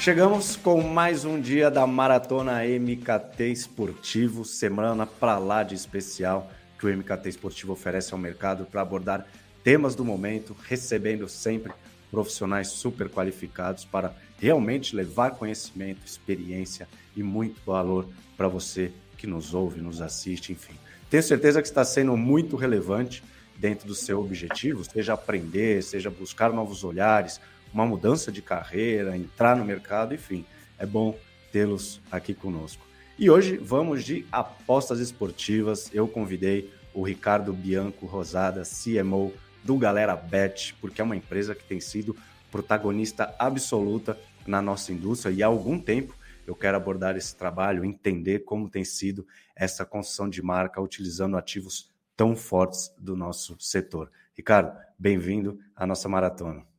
Chegamos 0.00 0.56
com 0.56 0.80
mais 0.80 1.26
um 1.26 1.38
dia 1.38 1.70
da 1.70 1.86
Maratona 1.86 2.62
MKT 2.64 3.52
Esportivo, 3.52 4.46
semana 4.46 5.04
para 5.04 5.36
lá 5.36 5.62
de 5.62 5.74
especial 5.74 6.50
que 6.78 6.86
o 6.86 6.88
MKT 6.96 7.28
Esportivo 7.28 7.74
oferece 7.74 8.14
ao 8.14 8.18
mercado 8.18 8.64
para 8.64 8.80
abordar 8.80 9.26
temas 9.62 9.94
do 9.94 10.02
momento, 10.02 10.56
recebendo 10.66 11.28
sempre 11.28 11.74
profissionais 12.10 12.68
super 12.68 13.10
qualificados 13.10 13.84
para 13.84 14.14
realmente 14.38 14.96
levar 14.96 15.32
conhecimento, 15.32 16.06
experiência 16.06 16.88
e 17.14 17.22
muito 17.22 17.60
valor 17.66 18.08
para 18.38 18.48
você 18.48 18.92
que 19.18 19.26
nos 19.26 19.52
ouve, 19.52 19.82
nos 19.82 20.00
assiste, 20.00 20.50
enfim. 20.50 20.76
Tenho 21.10 21.22
certeza 21.22 21.60
que 21.60 21.68
está 21.68 21.84
sendo 21.84 22.16
muito 22.16 22.56
relevante 22.56 23.22
dentro 23.54 23.86
do 23.86 23.94
seu 23.94 24.18
objetivo, 24.18 24.82
seja 24.82 25.12
aprender, 25.12 25.82
seja 25.82 26.08
buscar 26.08 26.50
novos 26.54 26.84
olhares, 26.84 27.38
uma 27.72 27.86
mudança 27.86 28.30
de 28.30 28.42
carreira, 28.42 29.16
entrar 29.16 29.56
no 29.56 29.64
mercado, 29.64 30.14
enfim. 30.14 30.44
É 30.78 30.86
bom 30.86 31.18
tê-los 31.52 32.00
aqui 32.10 32.34
conosco. 32.34 32.86
E 33.18 33.28
hoje 33.28 33.56
vamos 33.56 34.04
de 34.04 34.26
apostas 34.32 34.98
esportivas. 35.00 35.90
Eu 35.92 36.08
convidei 36.08 36.72
o 36.94 37.02
Ricardo 37.02 37.52
Bianco 37.52 38.06
Rosada, 38.06 38.62
CMO 38.62 39.32
do 39.62 39.76
Galera 39.76 40.16
Bet, 40.16 40.74
porque 40.80 41.00
é 41.00 41.04
uma 41.04 41.16
empresa 41.16 41.54
que 41.54 41.64
tem 41.64 41.80
sido 41.80 42.16
protagonista 42.50 43.34
absoluta 43.38 44.18
na 44.46 44.60
nossa 44.60 44.92
indústria 44.92 45.32
e 45.32 45.42
há 45.42 45.46
algum 45.46 45.78
tempo 45.78 46.14
eu 46.46 46.56
quero 46.56 46.76
abordar 46.76 47.16
esse 47.16 47.36
trabalho, 47.36 47.84
entender 47.84 48.40
como 48.40 48.68
tem 48.68 48.84
sido 48.84 49.26
essa 49.54 49.84
construção 49.84 50.28
de 50.28 50.42
marca 50.42 50.80
utilizando 50.80 51.36
ativos 51.36 51.90
tão 52.16 52.34
fortes 52.34 52.92
do 52.98 53.14
nosso 53.14 53.56
setor. 53.60 54.10
Ricardo, 54.34 54.76
bem-vindo 54.98 55.60
à 55.76 55.86
nossa 55.86 56.08
maratona. 56.08 56.69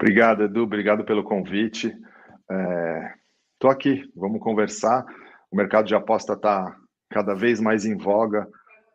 Obrigado, 0.00 0.44
Edu. 0.44 0.62
Obrigado 0.62 1.04
pelo 1.04 1.24
convite. 1.24 1.88
Estou 1.88 3.68
é, 3.68 3.72
aqui, 3.72 4.08
vamos 4.14 4.40
conversar. 4.40 5.04
O 5.50 5.56
mercado 5.56 5.86
de 5.86 5.94
aposta 5.94 6.34
está 6.34 6.76
cada 7.10 7.34
vez 7.34 7.60
mais 7.60 7.84
em 7.84 7.96
voga. 7.96 8.46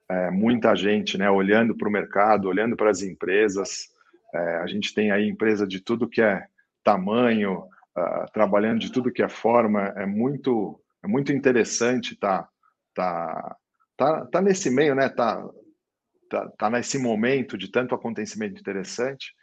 É, 0.09 0.31
muita 0.31 0.73
gente 0.77 1.17
né, 1.17 1.29
olhando 1.29 1.75
para 1.75 1.89
o 1.89 1.91
mercado, 1.91 2.47
olhando 2.47 2.77
para 2.77 2.89
as 2.89 3.01
empresas. 3.01 3.89
É, 4.33 4.55
a 4.59 4.67
gente 4.67 4.93
tem 4.93 5.11
aí 5.11 5.27
empresa 5.27 5.67
de 5.67 5.81
tudo 5.81 6.07
que 6.07 6.21
é 6.21 6.45
tamanho, 6.85 7.65
uh, 7.97 8.31
trabalhando 8.33 8.79
de 8.79 8.89
tudo 8.89 9.11
que 9.11 9.21
é 9.21 9.27
forma. 9.27 9.93
É 9.97 10.05
muito, 10.05 10.79
é 11.03 11.07
muito 11.07 11.33
interessante 11.33 12.13
estar 12.13 12.47
tá, 12.93 13.57
tá, 13.97 14.21
tá, 14.21 14.25
tá 14.27 14.41
nesse 14.41 14.69
meio, 14.69 14.95
né? 14.95 15.09
Tá, 15.09 15.45
tá, 16.29 16.49
tá 16.57 16.69
nesse 16.69 16.97
momento 16.97 17.57
de 17.57 17.69
tanto 17.69 17.93
acontecimento 17.93 18.57
interessante. 18.57 19.33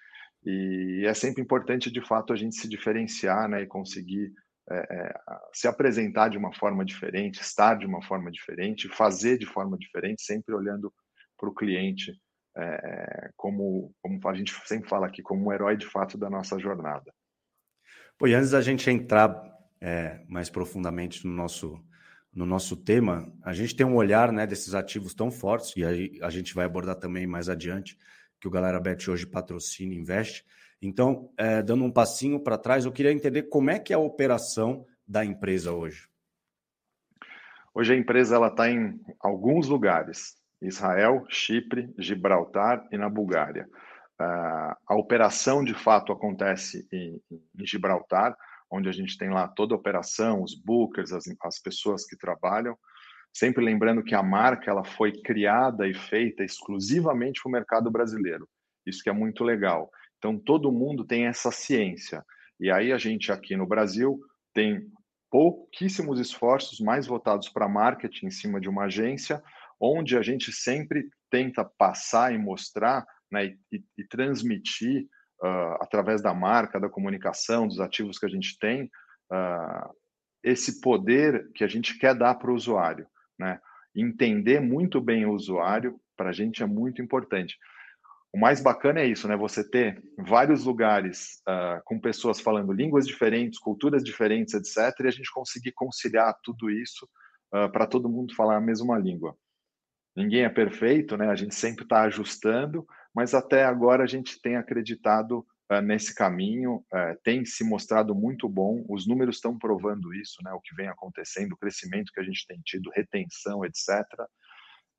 E 0.44 1.04
é 1.06 1.12
sempre 1.12 1.42
importante, 1.42 1.90
de 1.90 2.00
fato, 2.00 2.32
a 2.32 2.36
gente 2.36 2.56
se 2.56 2.68
diferenciar 2.68 3.48
né, 3.48 3.62
e 3.62 3.66
conseguir 3.66 4.32
é, 4.70 4.76
é, 4.78 5.20
se 5.52 5.66
apresentar 5.66 6.28
de 6.28 6.38
uma 6.38 6.52
forma 6.54 6.84
diferente, 6.84 7.40
estar 7.40 7.74
de 7.76 7.86
uma 7.86 8.02
forma 8.02 8.30
diferente, 8.30 8.88
fazer 8.88 9.36
de 9.36 9.46
forma 9.46 9.76
diferente, 9.76 10.22
sempre 10.22 10.54
olhando 10.54 10.92
para 11.36 11.48
o 11.48 11.54
cliente 11.54 12.12
é, 12.56 13.30
como, 13.36 13.94
como 14.02 14.20
a 14.28 14.34
gente 14.34 14.52
sempre 14.66 14.88
fala 14.88 15.06
aqui, 15.06 15.22
como 15.22 15.46
um 15.46 15.52
herói 15.52 15.76
de 15.76 15.86
fato 15.86 16.16
da 16.18 16.30
nossa 16.30 16.58
jornada. 16.58 17.12
Pô, 18.18 18.26
e 18.26 18.34
antes 18.34 18.50
da 18.50 18.60
gente 18.60 18.88
entrar 18.90 19.42
é, 19.80 20.24
mais 20.28 20.50
profundamente 20.50 21.26
no 21.26 21.32
nosso, 21.32 21.82
no 22.32 22.44
nosso 22.44 22.76
tema, 22.76 23.32
a 23.42 23.52
gente 23.52 23.74
tem 23.74 23.86
um 23.86 23.96
olhar 23.96 24.30
né, 24.32 24.46
desses 24.46 24.74
ativos 24.74 25.14
tão 25.14 25.30
fortes, 25.30 25.74
e 25.76 25.84
aí 25.84 26.18
a 26.22 26.30
gente 26.30 26.54
vai 26.54 26.66
abordar 26.66 26.96
também 26.96 27.26
mais 27.26 27.48
adiante, 27.48 27.98
que 28.40 28.48
o 28.48 28.50
Galera 28.50 28.80
Bet 28.80 29.10
hoje 29.10 29.26
patrocina 29.26 29.94
e 29.94 29.98
investe. 29.98 30.44
Então, 30.80 31.30
é, 31.36 31.62
dando 31.62 31.84
um 31.84 31.92
passinho 31.92 32.42
para 32.42 32.56
trás, 32.56 32.84
eu 32.84 32.92
queria 32.92 33.12
entender 33.12 33.44
como 33.44 33.70
é 33.70 33.78
que 33.78 33.92
é 33.92 33.96
a 33.96 34.00
operação 34.00 34.86
da 35.06 35.24
empresa 35.24 35.72
hoje. 35.72 36.08
Hoje 37.74 37.92
a 37.92 37.96
empresa 37.96 38.44
está 38.46 38.70
em 38.70 38.98
alguns 39.20 39.68
lugares: 39.68 40.36
Israel, 40.60 41.24
Chipre, 41.28 41.92
Gibraltar 41.98 42.86
e 42.90 42.96
na 42.96 43.08
Bulgária. 43.08 43.68
Uh, 44.20 44.76
a 44.86 44.94
operação 44.96 45.64
de 45.64 45.72
fato 45.72 46.12
acontece 46.12 46.86
em, 46.92 47.20
em, 47.30 47.66
Gibraltar, 47.66 48.36
onde 48.70 48.88
a 48.88 48.92
gente 48.92 49.16
tem 49.16 49.30
lá 49.30 49.48
toda 49.48 49.74
a 49.74 49.78
operação, 49.78 50.42
os 50.42 50.54
bookers, 50.54 51.12
as, 51.12 51.24
as 51.42 51.58
pessoas 51.58 52.04
que 52.04 52.16
trabalham. 52.16 52.76
Sempre 53.32 53.64
lembrando 53.64 54.02
que 54.02 54.14
a 54.14 54.22
marca 54.22 54.70
ela 54.70 54.84
foi 54.84 55.12
criada 55.12 55.86
e 55.86 55.94
feita 55.94 56.42
exclusivamente 56.44 57.40
para 57.42 57.48
o 57.48 57.52
mercado 57.52 57.90
brasileiro. 57.90 58.48
Isso 58.86 59.02
que 59.02 59.10
é 59.10 59.12
muito 59.12 59.44
legal. 59.44 59.90
Então 60.18 60.38
todo 60.38 60.72
mundo 60.72 61.04
tem 61.04 61.26
essa 61.26 61.50
ciência. 61.50 62.24
E 62.58 62.70
aí 62.70 62.92
a 62.92 62.98
gente 62.98 63.32
aqui 63.32 63.56
no 63.56 63.66
Brasil 63.66 64.20
tem 64.52 64.86
pouquíssimos 65.30 66.18
esforços 66.18 66.80
mais 66.80 67.06
votados 67.06 67.48
para 67.48 67.68
marketing 67.68 68.26
em 68.26 68.30
cima 68.30 68.60
de 68.60 68.68
uma 68.68 68.84
agência, 68.84 69.42
onde 69.80 70.16
a 70.16 70.22
gente 70.22 70.52
sempre 70.52 71.08
tenta 71.30 71.64
passar 71.64 72.34
e 72.34 72.38
mostrar 72.38 73.06
né, 73.30 73.56
e, 73.72 73.82
e, 73.96 74.04
transmitir 74.04 75.06
uh, 75.42 75.80
através 75.80 76.20
da 76.20 76.34
marca, 76.34 76.80
da 76.80 76.88
comunicação, 76.88 77.68
dos 77.68 77.78
ativos 77.78 78.18
que 78.18 78.26
a 78.26 78.28
gente 78.28 78.58
tem, 78.58 78.90
uh, 79.32 79.94
esse 80.42 80.80
poder 80.80 81.50
que 81.54 81.62
a 81.62 81.68
gente 81.68 81.96
quer 81.96 82.14
dar 82.14 82.34
para 82.34 82.50
o 82.50 82.54
usuário. 82.54 83.06
Né? 83.40 83.58
Entender 83.94 84.60
muito 84.60 85.00
bem 85.00 85.24
o 85.24 85.32
usuário, 85.32 85.98
para 86.16 86.28
a 86.28 86.32
gente 86.32 86.62
é 86.62 86.66
muito 86.66 87.00
importante. 87.00 87.56
O 88.32 88.38
mais 88.38 88.60
bacana 88.60 89.00
é 89.00 89.06
isso, 89.06 89.26
né? 89.26 89.36
Você 89.36 89.68
ter 89.68 90.00
vários 90.16 90.64
lugares 90.64 91.42
uh, 91.48 91.82
com 91.84 91.98
pessoas 91.98 92.38
falando 92.38 92.72
línguas 92.72 93.06
diferentes, 93.06 93.58
culturas 93.58 94.04
diferentes, 94.04 94.54
etc., 94.54 94.94
e 95.00 95.08
a 95.08 95.10
gente 95.10 95.32
conseguir 95.32 95.72
conciliar 95.72 96.38
tudo 96.44 96.70
isso 96.70 97.08
uh, 97.52 97.72
para 97.72 97.86
todo 97.86 98.08
mundo 98.08 98.34
falar 98.34 98.58
a 98.58 98.60
mesma 98.60 98.96
língua. 98.98 99.34
Ninguém 100.14 100.44
é 100.44 100.48
perfeito, 100.50 101.16
né? 101.16 101.28
A 101.28 101.34
gente 101.34 101.54
sempre 101.54 101.82
está 101.82 102.02
ajustando, 102.02 102.86
mas 103.12 103.34
até 103.34 103.64
agora 103.64 104.04
a 104.04 104.06
gente 104.06 104.40
tem 104.40 104.56
acreditado 104.56 105.44
nesse 105.80 106.12
caminho, 106.12 106.76
uh, 106.92 107.16
tem 107.22 107.44
se 107.44 107.62
mostrado 107.62 108.14
muito 108.14 108.48
bom, 108.48 108.84
os 108.88 109.06
números 109.06 109.36
estão 109.36 109.56
provando 109.56 110.12
isso, 110.12 110.42
né, 110.42 110.52
o 110.52 110.60
que 110.60 110.74
vem 110.74 110.88
acontecendo, 110.88 111.52
o 111.52 111.56
crescimento 111.56 112.10
que 112.12 112.18
a 112.18 112.24
gente 112.24 112.44
tem 112.46 112.60
tido, 112.64 112.90
retenção, 112.90 113.64
etc. 113.64 114.04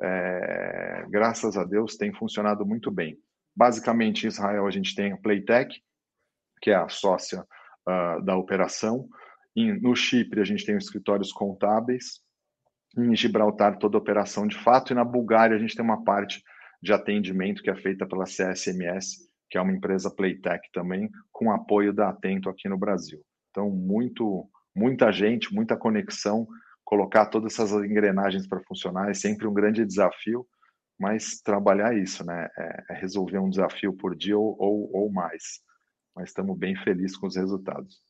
É, 0.01 1.05
graças 1.09 1.57
a 1.57 1.63
Deus 1.63 1.95
tem 1.95 2.13
funcionado 2.13 2.65
muito 2.65 2.89
bem. 2.89 3.17
Basicamente, 3.55 4.23
em 4.23 4.27
Israel 4.29 4.65
a 4.65 4.71
gente 4.71 4.95
tem 4.95 5.11
a 5.11 5.17
Playtech, 5.17 5.79
que 6.61 6.71
é 6.71 6.75
a 6.75 6.89
sócia 6.89 7.41
uh, 7.41 8.23
da 8.23 8.35
operação. 8.35 9.07
Em, 9.55 9.79
no 9.79 9.95
Chipre 9.95 10.41
a 10.41 10.45
gente 10.45 10.65
tem 10.65 10.75
os 10.75 10.85
escritórios 10.85 11.31
contábeis. 11.31 12.21
Em 12.97 13.15
Gibraltar 13.15 13.77
toda 13.77 13.97
a 13.97 13.99
operação 14.01 14.47
de 14.47 14.57
fato. 14.57 14.91
E 14.91 14.95
na 14.95 15.03
Bulgária 15.03 15.55
a 15.55 15.59
gente 15.59 15.75
tem 15.75 15.83
uma 15.83 16.03
parte 16.03 16.41
de 16.81 16.93
atendimento 16.93 17.61
que 17.61 17.69
é 17.69 17.75
feita 17.75 18.07
pela 18.07 18.25
CSMS, 18.25 19.29
que 19.51 19.57
é 19.57 19.61
uma 19.61 19.73
empresa 19.73 20.09
Playtech 20.09 20.71
também, 20.71 21.11
com 21.29 21.51
apoio 21.51 21.91
da 21.91 22.07
Atento 22.07 22.49
aqui 22.49 22.69
no 22.69 22.77
Brasil. 22.77 23.21
Então, 23.49 23.69
muito, 23.69 24.49
muita 24.73 25.11
gente, 25.11 25.53
muita 25.53 25.75
conexão, 25.75 26.47
colocar 26.85 27.25
todas 27.25 27.53
essas 27.53 27.71
engrenagens 27.83 28.47
para 28.47 28.61
funcionar 28.61 29.11
é 29.11 29.13
sempre 29.13 29.45
um 29.45 29.53
grande 29.53 29.85
desafio, 29.85 30.47
mas 30.97 31.41
trabalhar 31.41 31.97
isso, 31.97 32.25
né? 32.25 32.47
É, 32.57 32.83
é 32.91 32.93
resolver 32.93 33.39
um 33.39 33.49
desafio 33.49 33.91
por 33.91 34.15
dia 34.15 34.37
ou, 34.37 34.55
ou, 34.57 34.89
ou 34.93 35.11
mais. 35.11 35.59
Mas 36.15 36.29
estamos 36.29 36.57
bem 36.57 36.73
felizes 36.77 37.17
com 37.17 37.27
os 37.27 37.35
resultados. 37.35 38.01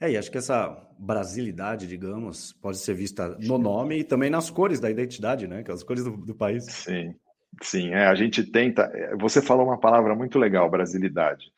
É, 0.00 0.10
e 0.10 0.16
acho 0.16 0.30
que 0.30 0.38
essa 0.38 0.68
brasilidade, 0.98 1.86
digamos, 1.86 2.54
pode 2.54 2.78
ser 2.78 2.94
vista 2.94 3.36
no 3.38 3.58
nome 3.58 3.98
e 3.98 4.04
também 4.04 4.30
nas 4.30 4.48
cores 4.48 4.80
da 4.80 4.90
identidade, 4.90 5.46
né? 5.46 5.62
Que 5.62 5.70
as 5.70 5.82
cores 5.82 6.04
do, 6.04 6.16
do 6.16 6.34
país. 6.34 6.64
Sim, 6.64 7.14
Sim, 7.62 7.90
é, 7.90 8.06
a 8.06 8.14
gente 8.14 8.42
tenta. 8.42 8.90
É, 8.94 9.16
você 9.16 9.40
falou 9.40 9.66
uma 9.66 9.78
palavra 9.78 10.14
muito 10.14 10.38
legal, 10.38 10.70
brasilidade. 10.70 11.52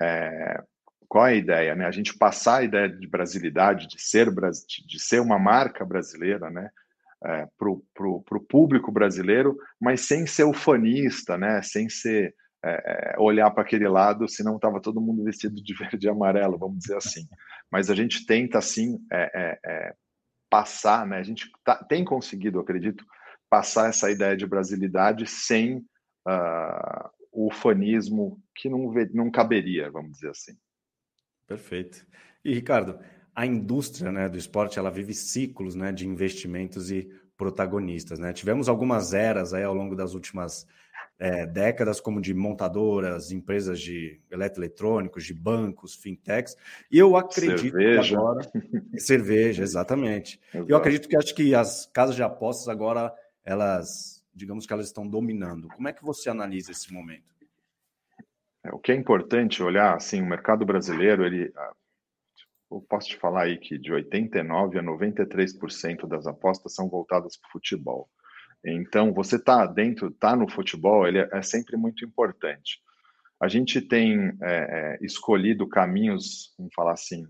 É, 0.00 0.62
qual 1.08 1.26
é 1.26 1.32
a 1.32 1.36
ideia? 1.36 1.74
Né? 1.74 1.86
A 1.86 1.90
gente 1.90 2.16
passar 2.16 2.58
a 2.58 2.64
ideia 2.64 2.88
de 2.88 3.06
brasilidade, 3.06 3.86
de 3.86 4.00
ser, 4.00 4.28
de 4.86 4.98
ser 4.98 5.20
uma 5.20 5.38
marca 5.38 5.84
brasileira, 5.84 6.50
né? 6.50 6.68
É, 7.24 7.46
para 7.56 7.70
o 7.70 8.44
público 8.46 8.92
brasileiro, 8.92 9.56
mas 9.80 10.02
sem 10.02 10.26
ser 10.26 10.44
ufanista, 10.44 11.38
né? 11.38 11.62
sem 11.62 11.88
ser 11.88 12.34
é, 12.62 13.14
é 13.14 13.18
olhar 13.18 13.50
para 13.50 13.62
aquele 13.62 13.88
lado, 13.88 14.28
senão 14.28 14.56
estava 14.56 14.80
todo 14.80 15.00
mundo 15.00 15.24
vestido 15.24 15.54
de 15.54 15.72
verde 15.78 16.06
e 16.06 16.10
amarelo, 16.10 16.58
vamos 16.58 16.80
dizer 16.80 16.96
assim. 16.96 17.26
Mas 17.70 17.88
a 17.88 17.94
gente 17.94 18.26
tenta, 18.26 18.58
assim, 18.58 18.98
é, 19.10 19.58
é, 19.64 19.94
passar, 20.50 21.06
né? 21.06 21.18
a 21.18 21.22
gente 21.22 21.50
tá, 21.64 21.76
tem 21.76 22.04
conseguido, 22.04 22.60
acredito, 22.60 23.04
passar 23.54 23.88
essa 23.88 24.10
ideia 24.10 24.36
de 24.36 24.44
brasilidade 24.44 25.28
sem 25.28 25.76
uh, 26.26 27.08
o 27.30 27.52
fanismo 27.52 28.42
que 28.52 28.68
não, 28.68 28.92
não 29.12 29.30
caberia, 29.30 29.88
vamos 29.92 30.14
dizer 30.14 30.30
assim. 30.30 30.56
Perfeito. 31.46 32.04
E 32.44 32.52
Ricardo, 32.52 32.98
a 33.32 33.46
indústria 33.46 34.10
né, 34.10 34.28
do 34.28 34.36
esporte 34.36 34.76
ela 34.76 34.90
vive 34.90 35.14
ciclos 35.14 35.76
né, 35.76 35.92
de 35.92 36.04
investimentos 36.04 36.90
e 36.90 37.08
protagonistas. 37.36 38.18
Né? 38.18 38.32
Tivemos 38.32 38.68
algumas 38.68 39.14
eras 39.14 39.54
aí 39.54 39.62
ao 39.62 39.72
longo 39.72 39.94
das 39.94 40.14
últimas 40.14 40.66
é, 41.16 41.46
décadas, 41.46 42.00
como 42.00 42.20
de 42.20 42.34
montadoras, 42.34 43.30
empresas 43.30 43.78
de 43.80 44.20
eletroeletrônicos, 44.30 45.24
de 45.24 45.32
bancos, 45.32 45.94
fintechs. 45.94 46.56
E 46.90 46.98
eu 46.98 47.16
acredito 47.16 47.60
cerveja. 47.60 48.02
que 48.02 48.14
agora. 48.16 48.52
cerveja, 48.98 49.62
exatamente. 49.62 50.40
Exato. 50.52 50.70
Eu 50.70 50.76
acredito 50.76 51.08
que 51.08 51.16
acho 51.16 51.34
que 51.34 51.54
as 51.54 51.86
casas 51.92 52.16
de 52.16 52.22
apostas 52.22 52.68
agora, 52.68 53.12
elas, 53.44 54.24
digamos 54.34 54.66
que 54.66 54.72
elas 54.72 54.86
estão 54.86 55.06
dominando. 55.06 55.68
Como 55.68 55.88
é 55.88 55.92
que 55.92 56.04
você 56.04 56.30
analisa 56.30 56.72
esse 56.72 56.92
momento? 56.92 57.34
É, 58.64 58.72
o 58.72 58.78
que 58.78 58.92
é 58.92 58.94
importante 58.94 59.62
olhar, 59.62 59.94
assim, 59.94 60.22
o 60.22 60.26
mercado 60.26 60.64
brasileiro, 60.64 61.24
ele, 61.24 61.52
ah, 61.56 61.72
eu 62.70 62.80
posso 62.88 63.08
te 63.08 63.16
falar 63.16 63.42
aí 63.42 63.58
que 63.58 63.78
de 63.78 63.92
89 63.92 64.78
a 64.78 64.82
93% 64.82 66.06
das 66.08 66.26
apostas 66.26 66.74
são 66.74 66.88
voltadas 66.88 67.36
para 67.36 67.48
o 67.48 67.52
futebol. 67.52 68.08
Então, 68.64 69.12
você 69.12 69.36
está 69.36 69.66
dentro, 69.66 70.08
está 70.08 70.34
no 70.34 70.50
futebol, 70.50 71.06
ele 71.06 71.18
é, 71.18 71.28
é, 71.32 71.42
sempre 71.42 71.76
muito 71.76 72.04
importante. 72.04 72.80
A 73.38 73.46
gente 73.46 73.82
tem 73.82 74.32
é, 74.40 74.96
é, 74.96 74.98
escolhido 75.02 75.68
caminhos, 75.68 76.54
vamos 76.56 76.72
falar 76.72 76.92
assim, 76.92 77.26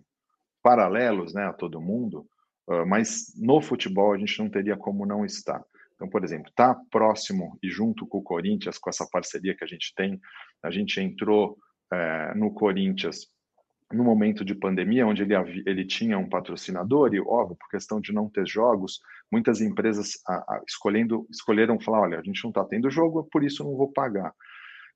paralelos 0.63 1.35
né, 1.35 1.45
a 1.45 1.53
todo 1.53 1.81
mundo, 1.81 2.27
uh, 2.69 2.87
mas 2.87 3.35
no 3.37 3.61
futebol 3.61 4.13
a 4.13 4.19
gente 4.19 4.39
não 4.39 4.49
teria 4.49 4.77
como 4.77 5.05
não 5.05 5.25
estar. 5.25 5.63
Então, 5.95 6.09
por 6.09 6.25
exemplo, 6.25 6.49
está 6.49 6.75
próximo 6.91 7.59
e 7.63 7.71
junto 7.71 8.07
com 8.07 8.19
o 8.19 8.23
Corinthians, 8.23 8.79
com 8.79 8.91
essa 8.91 9.07
parceria 9.11 9.57
que 9.57 9.65
a 9.65 9.67
gente 9.67 9.93
tem, 9.95 10.21
a 10.63 10.71
gente 10.71 11.01
entrou 11.01 11.57
é, 11.93 12.35
no 12.35 12.53
Corinthians 12.53 13.29
no 13.93 14.03
momento 14.03 14.45
de 14.45 14.55
pandemia, 14.55 15.07
onde 15.07 15.23
ele, 15.23 15.35
ele 15.67 15.85
tinha 15.85 16.19
um 16.19 16.29
patrocinador, 16.29 17.15
e 17.15 17.21
óbvio, 17.21 17.57
por 17.57 17.69
questão 17.69 18.01
de 18.01 18.13
não 18.13 18.29
ter 18.29 18.47
jogos, 18.47 19.01
muitas 19.31 19.61
empresas 19.61 20.19
a, 20.27 20.35
a, 20.35 20.63
escolhendo, 20.67 21.27
escolheram 21.31 21.81
falar: 21.81 22.01
olha, 22.01 22.19
a 22.19 22.23
gente 22.23 22.43
não 22.43 22.51
está 22.51 22.65
tendo 22.65 22.91
jogo, 22.91 23.29
por 23.31 23.45
isso 23.45 23.63
não 23.63 23.77
vou 23.77 23.93
pagar. 23.93 24.33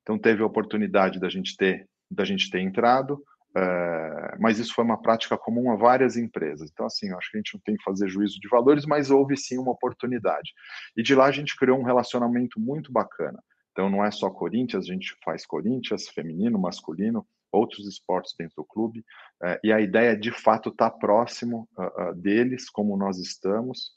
Então 0.03 0.19
teve 0.19 0.43
a 0.43 0.47
oportunidade 0.47 1.21
da 1.21 1.29
gente 1.29 1.57
ter, 1.57 1.87
da 2.11 2.25
gente 2.25 2.51
ter 2.51 2.61
entrado, 2.61 3.23
é, 3.59 4.37
mas 4.39 4.59
isso 4.59 4.73
foi 4.73 4.85
uma 4.85 5.01
prática 5.01 5.37
comum 5.37 5.73
a 5.73 5.77
várias 5.77 6.17
empresas. 6.17 6.71
Então, 6.71 6.87
assim, 6.87 7.13
acho 7.13 7.31
que 7.31 7.39
a 7.39 7.41
gente 7.41 7.55
não 7.55 7.61
tem 7.61 7.77
que 7.77 7.83
fazer 7.83 8.09
juízo 8.09 8.39
de 8.39 8.49
valores, 8.49 8.87
mas 8.87 9.11
houve 9.11 9.37
sim 9.37 9.59
uma 9.59 9.73
oportunidade. 9.73 10.53
E 10.97 11.03
de 11.03 11.15
lá 11.15 11.27
a 11.27 11.33
gente 11.33 11.57
criou 11.57 11.79
um 11.79 11.83
relacionamento 11.83 12.61
muito 12.61 12.93
bacana. 12.93 13.43
Então, 13.73 13.91
não 13.91 14.05
é 14.05 14.11
só 14.11 14.31
Corinthians, 14.31 14.85
a 14.85 14.93
gente 14.93 15.17
faz 15.25 15.45
Corinthians, 15.45 16.09
feminino, 16.09 16.59
masculino, 16.59 17.27
outros 17.51 17.87
esportes 17.89 18.35
dentro 18.39 18.57
do 18.57 18.65
clube, 18.65 19.01
uh, 19.43 19.59
e 19.65 19.73
a 19.73 19.81
ideia 19.81 20.13
é, 20.13 20.17
de 20.17 20.31
fato 20.31 20.69
estar 20.69 20.91
tá 20.91 20.99
próximo 20.99 21.69
uh, 21.77 22.11
uh, 22.11 22.15
deles, 22.15 22.69
como 22.69 22.97
nós 22.97 23.19
estamos, 23.19 23.93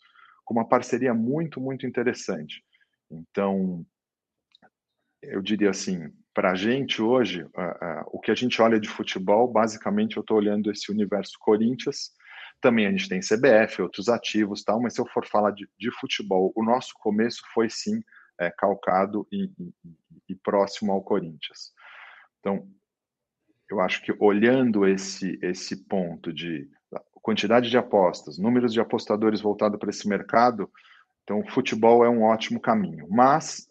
com 0.45 0.53
uma 0.53 0.67
parceria 0.67 1.13
muito, 1.13 1.59
muito 1.59 1.85
interessante. 1.85 2.63
Então, 3.09 3.85
eu 5.21 5.41
diria 5.41 5.69
assim, 5.69 6.11
para 6.33 6.51
a 6.51 6.55
gente 6.55 7.01
hoje, 7.01 7.45
o 8.07 8.19
que 8.19 8.31
a 8.31 8.35
gente 8.35 8.61
olha 8.61 8.79
de 8.79 8.87
futebol, 8.87 9.47
basicamente 9.47 10.15
eu 10.15 10.21
estou 10.21 10.37
olhando 10.37 10.71
esse 10.71 10.91
universo 10.91 11.37
Corinthians, 11.39 12.11
também 12.61 12.85
a 12.85 12.91
gente 12.91 13.09
tem 13.09 13.19
CBF, 13.19 13.81
outros 13.81 14.07
ativos, 14.07 14.63
tal, 14.63 14.79
mas 14.79 14.93
se 14.93 15.01
eu 15.01 15.05
for 15.07 15.25
falar 15.25 15.51
de, 15.51 15.67
de 15.77 15.91
futebol, 15.99 16.53
o 16.55 16.63
nosso 16.63 16.93
começo 16.99 17.41
foi 17.53 17.69
sim 17.69 18.01
é, 18.39 18.51
calcado 18.51 19.27
e, 19.31 19.51
e, 19.59 19.73
e 20.29 20.35
próximo 20.35 20.91
ao 20.91 21.01
Corinthians. 21.01 21.73
Então, 22.39 22.67
eu 23.69 23.79
acho 23.79 24.01
que 24.03 24.13
olhando 24.19 24.87
esse, 24.87 25.39
esse 25.41 25.85
ponto 25.85 26.31
de 26.31 26.69
quantidade 27.21 27.69
de 27.69 27.77
apostas, 27.77 28.37
números 28.37 28.73
de 28.73 28.79
apostadores 28.79 29.41
voltados 29.41 29.79
para 29.79 29.89
esse 29.89 30.07
mercado, 30.07 30.69
então 31.23 31.45
futebol 31.47 32.03
é 32.03 32.09
um 32.09 32.23
ótimo 32.23 32.59
caminho. 32.59 33.07
Mas 33.09 33.67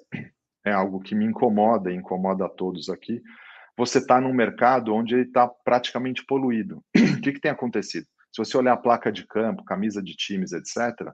é 0.64 0.72
algo 0.72 1.00
que 1.00 1.14
me 1.14 1.24
incomoda 1.24 1.90
e 1.90 1.96
incomoda 1.96 2.46
a 2.46 2.48
todos 2.48 2.88
aqui. 2.88 3.22
Você 3.76 3.98
está 3.98 4.20
num 4.20 4.32
mercado 4.32 4.94
onde 4.94 5.14
ele 5.14 5.22
está 5.24 5.48
praticamente 5.48 6.24
poluído. 6.24 6.84
o 7.16 7.20
que, 7.20 7.32
que 7.32 7.40
tem 7.40 7.50
acontecido? 7.50 8.06
Se 8.32 8.38
você 8.44 8.56
olhar 8.56 8.74
a 8.74 8.76
placa 8.76 9.10
de 9.10 9.26
campo, 9.26 9.64
camisa 9.64 10.02
de 10.02 10.14
times, 10.14 10.52
etc., 10.52 11.12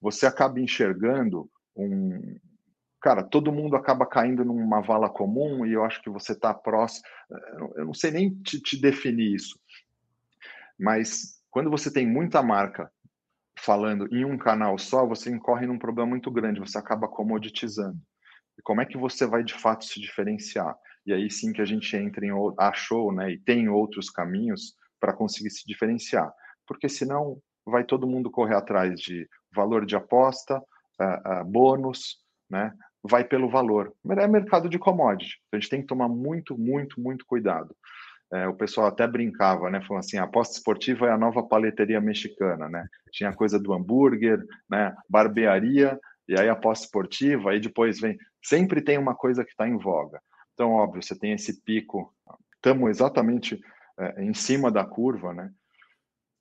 você 0.00 0.26
acaba 0.26 0.60
enxergando 0.60 1.50
um, 1.76 2.38
cara, 3.04 3.22
todo 3.22 3.52
mundo 3.52 3.76
acaba 3.76 4.06
caindo 4.06 4.44
numa 4.44 4.80
vala 4.80 5.10
comum 5.10 5.66
e 5.66 5.74
eu 5.74 5.84
acho 5.84 6.00
que 6.02 6.08
você 6.08 6.32
está 6.32 6.54
próximo. 6.54 7.04
Eu 7.76 7.84
não 7.84 7.92
sei 7.92 8.10
nem 8.10 8.34
te, 8.42 8.58
te, 8.58 8.80
definir 8.80 9.34
isso, 9.34 9.58
mas 10.78 11.38
quando 11.50 11.70
você 11.70 11.92
tem 11.92 12.06
muita 12.06 12.42
marca 12.42 12.90
falando 13.58 14.08
em 14.10 14.24
um 14.24 14.38
canal 14.38 14.78
só, 14.78 15.06
você 15.06 15.30
incorre 15.30 15.66
num 15.66 15.78
problema 15.78 16.08
muito 16.08 16.30
grande, 16.30 16.60
você 16.60 16.78
acaba 16.78 17.06
comoditizando. 17.06 17.98
E 18.58 18.62
como 18.62 18.80
é 18.80 18.86
que 18.86 18.96
você 18.96 19.26
vai 19.26 19.42
de 19.42 19.54
fato 19.54 19.84
se 19.84 20.00
diferenciar? 20.00 20.76
E 21.06 21.12
aí 21.12 21.30
sim 21.30 21.52
que 21.52 21.60
a 21.60 21.64
gente 21.64 21.94
entra 21.96 22.24
em 22.24 22.30
achou, 22.58 23.12
né, 23.12 23.32
e 23.32 23.38
tem 23.38 23.68
outros 23.68 24.08
caminhos 24.08 24.74
para 24.98 25.12
conseguir 25.12 25.50
se 25.50 25.66
diferenciar, 25.66 26.32
porque 26.66 26.88
senão 26.88 27.38
vai 27.66 27.84
todo 27.84 28.06
mundo 28.06 28.30
correr 28.30 28.56
atrás 28.56 29.00
de 29.00 29.28
valor 29.54 29.84
de 29.84 29.96
aposta, 29.96 30.58
uh, 30.58 31.40
uh, 31.40 31.44
bônus, 31.44 32.18
né? 32.48 32.72
vai 33.04 33.22
pelo 33.22 33.50
valor. 33.50 33.92
É 34.18 34.26
mercado 34.26 34.68
de 34.68 34.78
commodity. 34.78 35.38
A 35.52 35.56
gente 35.56 35.68
tem 35.68 35.80
que 35.82 35.86
tomar 35.86 36.08
muito, 36.08 36.58
muito, 36.58 36.98
muito 36.98 37.26
cuidado. 37.26 37.76
É, 38.32 38.48
o 38.48 38.54
pessoal 38.54 38.86
até 38.86 39.06
brincava, 39.06 39.70
né? 39.70 39.80
Falando 39.86 40.02
assim, 40.02 40.16
a 40.16 40.24
aposta 40.24 40.56
esportiva 40.56 41.06
é 41.06 41.10
a 41.10 41.18
nova 41.18 41.42
paleteria 41.42 42.00
mexicana, 42.00 42.68
né? 42.68 42.86
Tinha 43.12 43.32
coisa 43.34 43.60
do 43.60 43.74
hambúrguer, 43.74 44.42
né? 44.68 44.96
Barbearia, 45.08 46.00
e 46.28 46.38
aí 46.38 46.48
aposta 46.48 46.86
esportiva, 46.86 47.50
aí 47.50 47.60
depois 47.60 48.00
vem. 48.00 48.16
Sempre 48.42 48.80
tem 48.80 48.98
uma 48.98 49.14
coisa 49.14 49.44
que 49.44 49.50
está 49.50 49.68
em 49.68 49.76
voga. 49.76 50.20
Então, 50.52 50.72
óbvio, 50.72 51.02
você 51.02 51.18
tem 51.18 51.32
esse 51.32 51.62
pico. 51.62 52.14
Estamos 52.56 52.88
exatamente 52.90 53.60
é, 53.98 54.24
em 54.24 54.34
cima 54.34 54.70
da 54.70 54.84
curva, 54.84 55.34
né? 55.34 55.50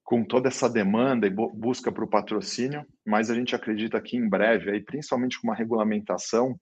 com 0.04 0.24
toda 0.24 0.50
essa 0.50 0.70
demanda 0.70 1.26
e 1.26 1.30
busca 1.30 1.92
para 1.92 2.04
o 2.04 2.10
patrocínio, 2.10 2.86
mas 3.06 3.30
a 3.30 3.36
gente 3.36 3.56
acredita 3.56 4.00
que 4.02 4.18
em 4.18 4.28
breve, 4.28 4.70
aí, 4.70 4.82
principalmente 4.82 5.40
com 5.40 5.48
uma 5.48 5.56
regulamentação, 5.56 6.60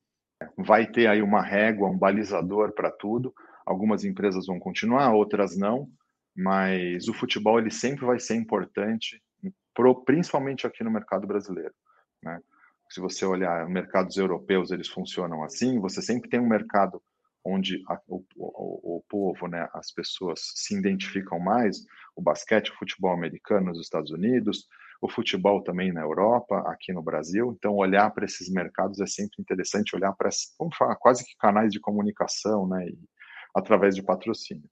vai 0.57 0.85
ter 0.85 1.07
aí 1.07 1.21
uma 1.21 1.41
régua, 1.41 1.89
um 1.89 1.97
balizador 1.97 2.73
para 2.73 2.91
tudo. 2.91 3.33
Algumas 3.65 4.05
empresas 4.05 4.45
vão 4.45 4.59
continuar, 4.59 5.13
outras 5.13 5.57
não, 5.57 5.89
mas 6.35 7.07
o 7.07 7.13
futebol 7.13 7.59
ele 7.59 7.71
sempre 7.71 8.05
vai 8.05 8.19
ser 8.19 8.35
importante, 8.35 9.21
pro, 9.73 10.03
principalmente 10.03 10.67
aqui 10.67 10.83
no 10.83 10.91
mercado 10.91 11.25
brasileiro. 11.25 11.73
Né? 12.23 12.39
Se 12.91 12.99
você 12.99 13.25
olhar 13.25 13.69
mercados 13.69 14.17
europeus, 14.17 14.69
eles 14.69 14.89
funcionam 14.89 15.43
assim. 15.43 15.79
Você 15.79 16.01
sempre 16.01 16.29
tem 16.29 16.41
um 16.41 16.47
mercado 16.47 17.01
onde 17.43 17.81
a, 17.87 17.97
o, 18.05 18.23
o, 18.35 18.97
o, 18.97 19.03
povo, 19.07 19.47
né, 19.47 19.67
as 19.73 19.93
pessoas 19.93 20.41
se 20.55 20.77
identificam 20.77 21.39
mais, 21.39 21.85
o 22.15 22.21
basquete, 22.21 22.69
o 22.69 22.75
futebol 22.75 23.13
americano 23.13 23.67
nos 23.67 23.79
Estados 23.79 24.11
Unidos, 24.11 24.67
o 25.01 25.09
futebol 25.09 25.63
também 25.63 25.93
na 25.93 26.01
Europa, 26.01 26.59
aqui 26.67 26.91
no 26.91 27.01
Brasil. 27.01 27.55
Então, 27.57 27.75
olhar 27.75 28.11
para 28.11 28.25
esses 28.25 28.51
mercados 28.51 28.99
é 28.99 29.07
sempre 29.07 29.37
interessante, 29.39 29.95
olhar 29.95 30.11
para, 30.11 30.29
vamos 30.59 30.75
falar, 30.75 30.97
quase 30.97 31.23
que 31.23 31.35
canais 31.39 31.71
de 31.71 31.79
comunicação, 31.79 32.67
né, 32.67 32.89
e, 32.89 32.99
através 33.55 33.95
de 33.95 34.03
patrocínio. 34.03 34.69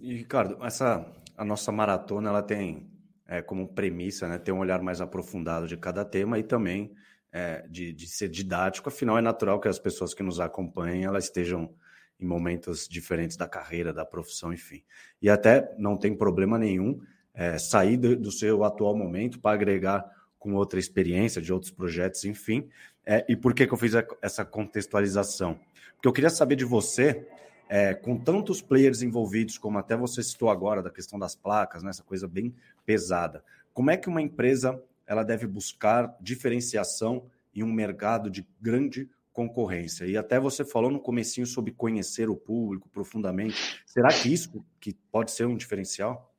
E, 0.00 0.14
Ricardo, 0.14 0.64
essa, 0.64 1.06
a 1.36 1.44
nossa 1.44 1.70
maratona, 1.70 2.30
ela 2.30 2.42
tem 2.42 2.90
é, 3.26 3.42
como 3.42 3.74
premissa, 3.74 4.26
né, 4.26 4.38
ter 4.38 4.52
um 4.52 4.58
olhar 4.58 4.80
mais 4.80 5.02
aprofundado 5.02 5.68
de 5.68 5.76
cada 5.76 6.02
tema 6.02 6.38
e 6.38 6.42
também 6.42 6.96
é, 7.32 7.66
de, 7.68 7.92
de 7.92 8.06
ser 8.06 8.28
didático, 8.28 8.88
afinal 8.88 9.18
é 9.18 9.20
natural 9.20 9.60
que 9.60 9.68
as 9.68 9.78
pessoas 9.78 10.14
que 10.14 10.22
nos 10.22 10.40
acompanhem, 10.40 11.04
elas 11.04 11.24
estejam 11.24 11.74
em 12.20 12.26
momentos 12.26 12.88
diferentes 12.88 13.36
da 13.36 13.48
carreira, 13.48 13.92
da 13.92 14.04
profissão, 14.04 14.52
enfim. 14.52 14.82
E 15.22 15.30
até 15.30 15.74
não 15.78 15.96
tem 15.96 16.16
problema 16.16 16.58
nenhum 16.58 17.00
é, 17.32 17.56
sair 17.58 17.96
do, 17.96 18.16
do, 18.16 18.32
seu 18.32 18.64
atual 18.64 18.96
momento 18.96 19.38
para 19.38 19.54
agregar 19.54 20.04
com 20.38 20.54
outra 20.54 20.78
experiência 20.78 21.40
de 21.40 21.52
outros 21.52 21.70
projetos, 21.70 22.24
enfim. 22.24 22.68
É, 23.06 23.24
e 23.28 23.36
por 23.36 23.54
que, 23.54 23.66
que 23.66 23.72
eu 23.72 23.78
fiz 23.78 23.92
essa 24.20 24.44
contextualização? 24.44 25.60
Porque 25.94 26.08
eu 26.08 26.12
queria 26.12 26.30
saber 26.30 26.56
de 26.56 26.64
você, 26.64 27.26
é, 27.68 27.94
com 27.94 28.16
tantos 28.16 28.60
players 28.60 29.02
envolvidos, 29.02 29.58
como 29.58 29.78
até 29.78 29.96
você 29.96 30.22
citou 30.22 30.50
agora, 30.50 30.82
da 30.82 30.90
questão 30.90 31.18
das 31.18 31.36
placas, 31.36 31.82
né, 31.82 31.90
essa 31.90 32.02
coisa 32.02 32.26
bem 32.26 32.54
pesada, 32.84 33.44
como 33.72 33.90
é 33.90 33.96
que 33.96 34.08
uma 34.08 34.20
empresa 34.20 34.82
ela 35.08 35.24
deve 35.24 35.46
buscar 35.46 36.14
diferenciação 36.20 37.26
em 37.54 37.62
um 37.62 37.72
mercado 37.72 38.30
de 38.30 38.46
grande 38.60 39.08
concorrência. 39.32 40.04
E 40.04 40.16
até 40.16 40.38
você 40.38 40.64
falou 40.64 40.90
no 40.90 41.00
comecinho 41.00 41.46
sobre 41.46 41.72
conhecer 41.72 42.28
o 42.28 42.36
público 42.36 42.88
profundamente. 42.90 43.82
Será 43.86 44.08
que 44.08 44.32
isso 44.32 44.64
que 44.78 44.94
pode 45.10 45.30
ser 45.30 45.46
um 45.46 45.56
diferencial? 45.56 46.32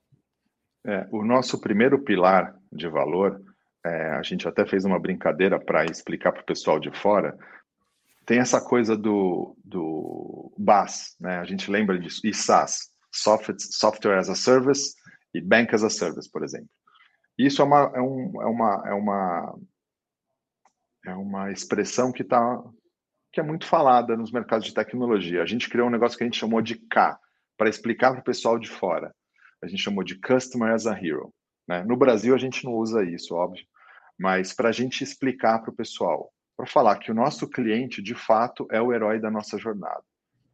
É, 0.86 1.08
o 1.12 1.26
nosso 1.26 1.60
primeiro 1.60 2.00
pilar 2.00 2.56
de 2.72 2.88
valor, 2.88 3.42
é, 3.84 4.12
a 4.12 4.22
gente 4.22 4.48
até 4.48 4.66
fez 4.66 4.86
uma 4.86 5.00
brincadeira 5.00 5.60
para 5.60 5.86
explicar 5.86 6.32
para 6.32 6.42
o 6.42 6.46
pessoal 6.46 6.80
de 6.80 6.92
fora, 6.92 7.38
tem 8.26 8.40
essa 8.40 8.62
coisa 8.62 8.96
do, 8.96 9.58
do 9.66 10.54
BAS, 10.58 11.16
né? 11.20 11.38
a 11.38 11.44
gente 11.46 11.72
lembra 11.72 11.98
disso, 11.98 12.22
e 12.24 12.34
SaaS, 12.34 12.92
Software, 13.12 13.56
Software 13.58 14.20
as 14.20 14.30
a 14.30 14.36
Service 14.36 14.94
e 15.34 15.42
Bank 15.42 15.74
as 15.74 15.84
a 15.84 15.90
Service, 15.90 16.30
por 16.30 16.44
exemplo. 16.44 16.70
Isso 17.40 17.62
é 17.62 17.66
uma, 17.66 17.92
é, 17.96 18.02
um, 18.02 18.42
é 18.42 18.46
uma, 18.46 18.84
é 18.86 18.94
uma, 18.94 19.60
é 21.06 21.14
uma 21.16 21.52
expressão 21.52 22.12
que 22.12 22.22
está 22.22 22.62
que 23.32 23.40
é 23.40 23.44
muito 23.44 23.66
falada 23.66 24.18
nos 24.18 24.32
mercados 24.32 24.66
de 24.66 24.74
tecnologia. 24.74 25.42
A 25.42 25.46
gente 25.46 25.70
criou 25.70 25.88
um 25.88 25.92
negócio 25.92 26.18
que 26.18 26.24
a 26.24 26.28
gente 26.28 26.40
chamou 26.40 26.62
de 26.62 26.76
K, 26.76 27.18
para 27.56 27.70
explicar 27.70 28.12
para 28.12 28.22
o 28.22 28.24
pessoal 28.24 28.58
de 28.58 28.68
fora. 28.68 29.14
A 29.62 29.68
gente 29.68 29.84
chamou 29.84 30.04
de 30.04 30.20
Customer 30.20 30.74
as 30.74 30.88
a 30.88 30.94
Hero. 30.94 31.34
Né? 31.68 31.84
No 31.84 31.96
Brasil, 31.96 32.34
a 32.34 32.38
gente 32.38 32.66
não 32.66 32.74
usa 32.74 33.04
isso, 33.04 33.36
óbvio, 33.36 33.64
mas 34.18 34.52
para 34.52 34.70
a 34.70 34.72
gente 34.72 35.04
explicar 35.04 35.60
para 35.60 35.70
o 35.70 35.76
pessoal, 35.76 36.34
para 36.58 36.66
falar 36.66 36.98
que 36.98 37.12
o 37.12 37.16
nosso 37.16 37.48
cliente, 37.48 38.02
de 38.02 38.16
fato, 38.16 38.68
é 38.72 38.82
o 38.82 38.92
herói 38.92 39.20
da 39.20 39.30
nossa 39.30 39.58
jornada. 39.58 40.04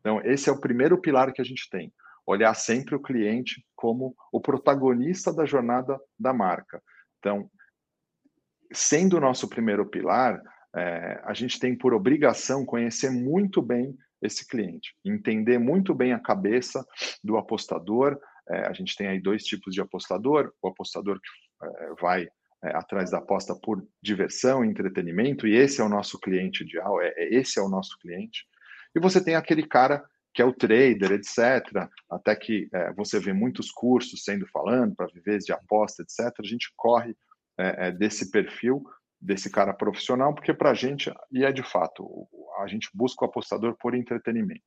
Então, 0.02 0.22
esse 0.24 0.50
é 0.50 0.52
o 0.52 0.60
primeiro 0.60 1.00
pilar 1.00 1.32
que 1.32 1.42
a 1.42 1.46
gente 1.46 1.70
tem. 1.70 1.92
Olhar 2.26 2.54
sempre 2.54 2.96
o 2.96 3.02
cliente 3.02 3.64
como 3.76 4.16
o 4.32 4.42
protagonista 4.42 5.34
da 5.34 5.46
jornada 5.46 6.00
da 6.18 6.34
marca. 6.34 6.82
Então, 7.20 7.50
sendo 8.72 9.18
o 9.18 9.22
nosso 9.22 9.48
primeiro 9.48 9.86
pilar, 9.86 10.42
é, 10.76 11.22
a 11.24 11.34
gente 11.34 11.60
tem 11.60 11.78
por 11.78 11.94
obrigação 11.94 12.66
conhecer 12.66 13.10
muito 13.10 13.62
bem 13.62 13.96
esse 14.22 14.48
cliente, 14.48 14.96
entender 15.06 15.58
muito 15.58 15.94
bem 15.94 16.14
a 16.14 16.20
cabeça 16.20 16.86
do 17.24 17.38
apostador. 17.38 18.20
É, 18.50 18.68
a 18.68 18.74
gente 18.74 18.96
tem 18.96 19.08
aí 19.08 19.22
dois 19.22 19.44
tipos 19.44 19.74
de 19.74 19.82
apostador: 19.82 20.52
o 20.62 20.68
apostador 20.68 21.20
que 21.20 21.66
é, 21.66 21.94
vai 22.02 22.28
é, 22.64 22.76
atrás 22.76 23.12
da 23.12 23.20
aposta 23.20 23.56
por 23.56 23.86
diversão 24.02 24.66
entretenimento, 24.66 25.48
e 25.48 25.56
esse 25.56 25.82
é 25.82 25.84
o 25.84 25.90
nosso 25.90 26.20
cliente 26.20 26.64
ideal, 26.64 27.02
é, 27.02 27.14
é, 27.16 27.34
esse 27.34 27.60
é 27.60 27.62
o 27.62 27.70
nosso 27.70 27.98
cliente. 28.00 28.46
E 28.96 29.00
você 29.00 29.24
tem 29.24 29.36
aquele 29.36 29.68
cara 29.68 30.04
que 30.36 30.42
é 30.42 30.46
o 30.46 30.54
trader, 30.54 31.14
etc. 31.14 31.90
Até 32.12 32.36
que 32.36 32.70
é, 32.72 32.94
você 32.94 33.20
vê 33.20 33.34
muitos 33.34 33.72
cursos 33.72 34.24
sendo 34.24 34.46
falando 34.48 34.96
para 34.96 35.08
viver 35.08 35.40
de 35.40 35.52
aposta, 35.52 36.04
etc. 36.04 36.32
A 36.40 36.48
gente 36.48 36.72
corre 36.76 37.16
desse 37.98 38.32
perfil 38.32 38.84
desse 39.26 39.50
cara 39.50 39.74
profissional, 39.74 40.34
porque 40.34 40.54
para 40.54 40.72
a 40.72 40.74
gente, 40.74 41.12
e 41.32 41.44
é 41.44 41.52
de 41.52 41.64
fato, 41.64 42.28
a 42.60 42.68
gente 42.68 42.90
busca 42.94 43.26
o 43.26 43.28
apostador 43.28 43.76
por 43.80 43.96
entretenimento. 43.96 44.62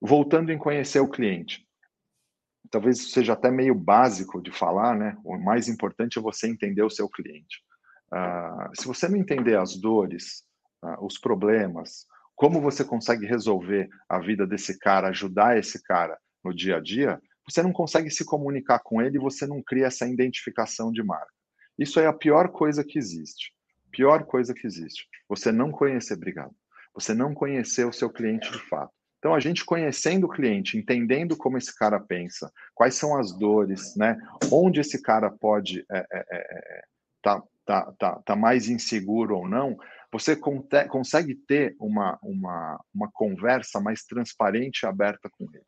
Voltando 0.00 0.50
em 0.50 0.58
conhecer 0.58 1.00
o 1.00 1.08
cliente, 1.08 1.64
talvez 2.70 3.12
seja 3.12 3.34
até 3.34 3.50
meio 3.50 3.74
básico 3.74 4.42
de 4.42 4.50
falar, 4.50 4.96
né? 4.96 5.16
O 5.24 5.38
mais 5.38 5.68
importante 5.68 6.18
é 6.18 6.22
você 6.22 6.48
entender 6.48 6.82
o 6.82 6.90
seu 6.90 7.08
cliente. 7.08 7.62
Uh, 8.12 8.80
se 8.80 8.86
você 8.86 9.08
não 9.08 9.16
entender 9.16 9.56
as 9.56 9.76
dores, 9.76 10.44
uh, 10.82 11.04
os 11.04 11.18
problemas, 11.18 12.06
como 12.38 12.60
você 12.60 12.84
consegue 12.84 13.26
resolver 13.26 13.88
a 14.08 14.20
vida 14.20 14.46
desse 14.46 14.78
cara, 14.78 15.08
ajudar 15.08 15.58
esse 15.58 15.82
cara 15.82 16.16
no 16.42 16.54
dia 16.54 16.76
a 16.76 16.80
dia, 16.80 17.20
você 17.44 17.64
não 17.64 17.72
consegue 17.72 18.08
se 18.10 18.24
comunicar 18.24 18.78
com 18.78 19.02
ele 19.02 19.18
você 19.18 19.44
não 19.44 19.60
cria 19.60 19.86
essa 19.86 20.06
identificação 20.06 20.92
de 20.92 21.02
marca. 21.02 21.32
Isso 21.76 21.98
é 21.98 22.06
a 22.06 22.12
pior 22.12 22.50
coisa 22.50 22.84
que 22.84 22.96
existe. 22.96 23.52
Pior 23.90 24.24
coisa 24.24 24.54
que 24.54 24.68
existe. 24.68 25.08
Você 25.28 25.50
não 25.50 25.72
conhecer, 25.72 26.14
obrigado. 26.14 26.54
Você 26.94 27.12
não 27.12 27.34
conhecer 27.34 27.84
o 27.84 27.92
seu 27.92 28.08
cliente 28.08 28.52
de 28.52 28.58
fato. 28.68 28.92
Então, 29.18 29.34
a 29.34 29.40
gente 29.40 29.64
conhecendo 29.64 30.26
o 30.26 30.30
cliente, 30.30 30.78
entendendo 30.78 31.36
como 31.36 31.58
esse 31.58 31.76
cara 31.76 31.98
pensa, 31.98 32.52
quais 32.72 32.94
são 32.94 33.18
as 33.18 33.36
dores, 33.36 33.96
né? 33.96 34.16
Onde 34.52 34.78
esse 34.78 35.02
cara 35.02 35.28
pode 35.28 35.84
é, 35.90 36.06
é, 36.12 36.26
é, 36.30 36.82
tá, 37.20 37.42
tá, 37.66 37.92
tá, 37.98 38.22
tá 38.24 38.36
mais 38.36 38.68
inseguro 38.68 39.36
ou 39.36 39.48
não, 39.48 39.76
você 40.10 40.34
consegue 40.36 41.34
ter 41.34 41.76
uma, 41.78 42.18
uma, 42.22 42.80
uma 42.94 43.10
conversa 43.12 43.80
mais 43.80 44.04
transparente 44.04 44.82
e 44.82 44.86
aberta 44.86 45.28
com 45.30 45.44
ele. 45.52 45.64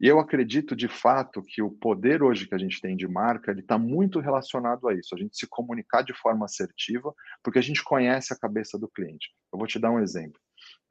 E 0.00 0.08
eu 0.08 0.18
acredito 0.18 0.74
de 0.74 0.88
fato 0.88 1.42
que 1.42 1.62
o 1.62 1.70
poder 1.70 2.22
hoje 2.22 2.46
que 2.46 2.54
a 2.54 2.58
gente 2.58 2.80
tem 2.80 2.96
de 2.96 3.06
marca 3.06 3.50
ele 3.50 3.60
está 3.60 3.78
muito 3.78 4.20
relacionado 4.20 4.88
a 4.88 4.94
isso, 4.94 5.14
a 5.14 5.18
gente 5.18 5.36
se 5.36 5.46
comunicar 5.46 6.02
de 6.02 6.12
forma 6.12 6.44
assertiva, 6.44 7.14
porque 7.42 7.58
a 7.58 7.62
gente 7.62 7.82
conhece 7.82 8.32
a 8.32 8.38
cabeça 8.38 8.78
do 8.78 8.88
cliente. 8.88 9.30
Eu 9.52 9.58
vou 9.58 9.66
te 9.66 9.78
dar 9.78 9.90
um 9.90 10.00
exemplo. 10.00 10.38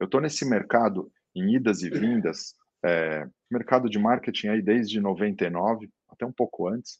Eu 0.00 0.06
estou 0.06 0.20
nesse 0.20 0.44
mercado 0.44 1.12
em 1.34 1.54
idas 1.54 1.82
e 1.82 1.90
vindas, 1.90 2.54
é, 2.84 3.28
mercado 3.50 3.88
de 3.88 3.98
marketing 3.98 4.48
aí 4.48 4.62
desde 4.62 5.00
99, 5.00 5.88
até 6.08 6.24
um 6.24 6.32
pouco 6.32 6.68
antes, 6.68 6.98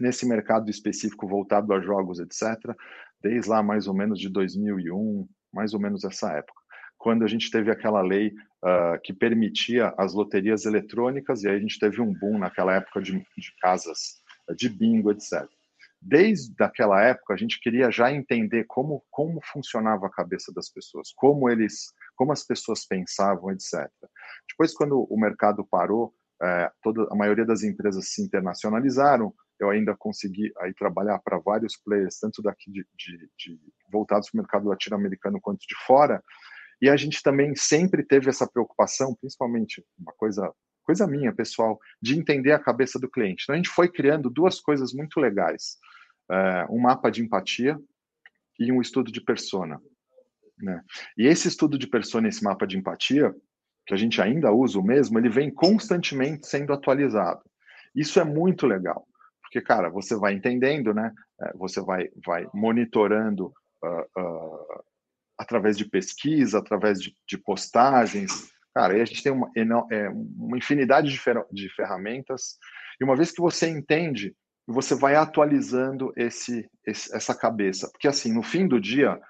nesse 0.00 0.26
mercado 0.26 0.70
específico 0.70 1.28
voltado 1.28 1.72
a 1.72 1.80
jogos, 1.80 2.18
etc., 2.18 2.74
desde 3.20 3.48
lá 3.48 3.62
mais 3.62 3.86
ou 3.86 3.94
menos 3.94 4.18
de 4.18 4.28
2001, 4.28 5.28
mais 5.52 5.74
ou 5.74 5.80
menos 5.80 6.04
essa 6.04 6.32
época 6.32 6.62
quando 7.02 7.24
a 7.24 7.26
gente 7.26 7.50
teve 7.50 7.68
aquela 7.68 8.00
lei 8.00 8.28
uh, 8.28 9.00
que 9.02 9.12
permitia 9.12 9.92
as 9.98 10.14
loterias 10.14 10.64
eletrônicas, 10.64 11.42
e 11.42 11.48
aí 11.48 11.56
a 11.56 11.60
gente 11.60 11.76
teve 11.76 12.00
um 12.00 12.14
boom 12.14 12.38
naquela 12.38 12.76
época 12.76 13.02
de, 13.02 13.12
de 13.12 13.56
casas 13.60 14.22
de 14.56 14.68
bingo, 14.68 15.10
etc. 15.10 15.44
Desde 16.00 16.62
aquela 16.62 17.02
época, 17.02 17.34
a 17.34 17.36
gente 17.36 17.60
queria 17.60 17.90
já 17.90 18.12
entender 18.12 18.64
como, 18.68 19.04
como 19.10 19.40
funcionava 19.52 20.06
a 20.06 20.10
cabeça 20.10 20.52
das 20.54 20.68
pessoas, 20.68 21.12
como 21.16 21.50
eles, 21.50 21.92
como 22.14 22.30
as 22.30 22.44
pessoas 22.44 22.86
pensavam, 22.86 23.50
etc. 23.50 23.90
Depois, 24.48 24.72
quando 24.72 25.04
o 25.10 25.20
mercado 25.20 25.66
parou, 25.68 26.14
é, 26.40 26.70
toda 26.82 27.08
a 27.10 27.16
maioria 27.16 27.44
das 27.44 27.64
empresas 27.64 28.12
se 28.12 28.22
internacionalizaram. 28.22 29.34
Eu 29.62 29.70
ainda 29.70 29.96
consegui 29.96 30.52
aí 30.58 30.74
trabalhar 30.74 31.18
para 31.20 31.38
vários 31.38 31.76
players, 31.76 32.18
tanto 32.18 32.42
daqui 32.42 32.70
de, 32.70 32.86
de, 32.96 33.30
de 33.38 33.60
voltados 33.90 34.30
para 34.30 34.38
o 34.38 34.42
mercado 34.42 34.68
latino-americano 34.68 35.40
quanto 35.40 35.60
de 35.60 35.74
fora. 35.86 36.22
E 36.80 36.88
a 36.88 36.96
gente 36.96 37.22
também 37.22 37.54
sempre 37.54 38.02
teve 38.02 38.28
essa 38.28 38.46
preocupação, 38.46 39.14
principalmente 39.14 39.84
uma 39.96 40.12
coisa, 40.14 40.52
coisa 40.82 41.06
minha, 41.06 41.32
pessoal, 41.32 41.78
de 42.00 42.18
entender 42.18 42.52
a 42.52 42.58
cabeça 42.58 42.98
do 42.98 43.08
cliente. 43.08 43.44
Então 43.44 43.54
a 43.54 43.56
gente 43.56 43.68
foi 43.68 43.88
criando 43.88 44.28
duas 44.28 44.60
coisas 44.60 44.92
muito 44.92 45.20
legais: 45.20 45.76
é, 46.30 46.66
um 46.68 46.80
mapa 46.80 47.10
de 47.10 47.22
empatia 47.22 47.78
e 48.58 48.72
um 48.72 48.80
estudo 48.80 49.12
de 49.12 49.20
persona. 49.20 49.80
Né? 50.58 50.82
E 51.16 51.26
esse 51.26 51.48
estudo 51.48 51.78
de 51.78 51.86
persona, 51.86 52.28
esse 52.28 52.42
mapa 52.42 52.66
de 52.66 52.76
empatia, 52.76 53.34
que 53.86 53.94
a 53.94 53.96
gente 53.96 54.20
ainda 54.20 54.52
usa 54.52 54.78
o 54.78 54.84
mesmo, 54.84 55.18
ele 55.18 55.28
vem 55.28 55.50
constantemente 55.52 56.46
sendo 56.46 56.72
atualizado. 56.72 57.42
Isso 57.94 58.18
é 58.20 58.24
muito 58.24 58.66
legal, 58.66 59.06
porque, 59.52 59.60
cara, 59.60 59.90
você 59.90 60.16
vai 60.16 60.32
entendendo, 60.32 60.94
né? 60.94 61.12
É, 61.42 61.52
você 61.54 61.82
vai, 61.82 62.08
vai 62.24 62.46
monitorando 62.54 63.52
uh, 63.84 64.20
uh, 64.20 64.82
através 65.38 65.76
de 65.76 65.84
pesquisa, 65.84 66.58
através 66.58 66.98
de, 66.98 67.14
de 67.28 67.36
postagens. 67.36 68.50
Cara, 68.74 68.94
aí 68.94 69.02
a 69.02 69.04
gente 69.04 69.22
tem 69.22 69.30
uma, 69.30 69.50
é, 69.90 70.08
uma 70.08 70.56
infinidade 70.56 71.10
de, 71.10 71.18
fer 71.18 71.36
de 71.52 71.68
ferramentas, 71.74 72.56
e 72.98 73.04
uma 73.04 73.14
vez 73.14 73.30
que 73.30 73.42
você 73.42 73.68
entende, 73.68 74.34
você 74.66 74.94
vai 74.94 75.16
atualizando 75.16 76.14
esse, 76.16 76.66
esse, 76.86 77.14
essa 77.14 77.34
cabeça. 77.34 77.90
Porque, 77.92 78.08
assim, 78.08 78.32
no 78.32 78.42
fim 78.42 78.66
do 78.66 78.80
dia, 78.80 79.20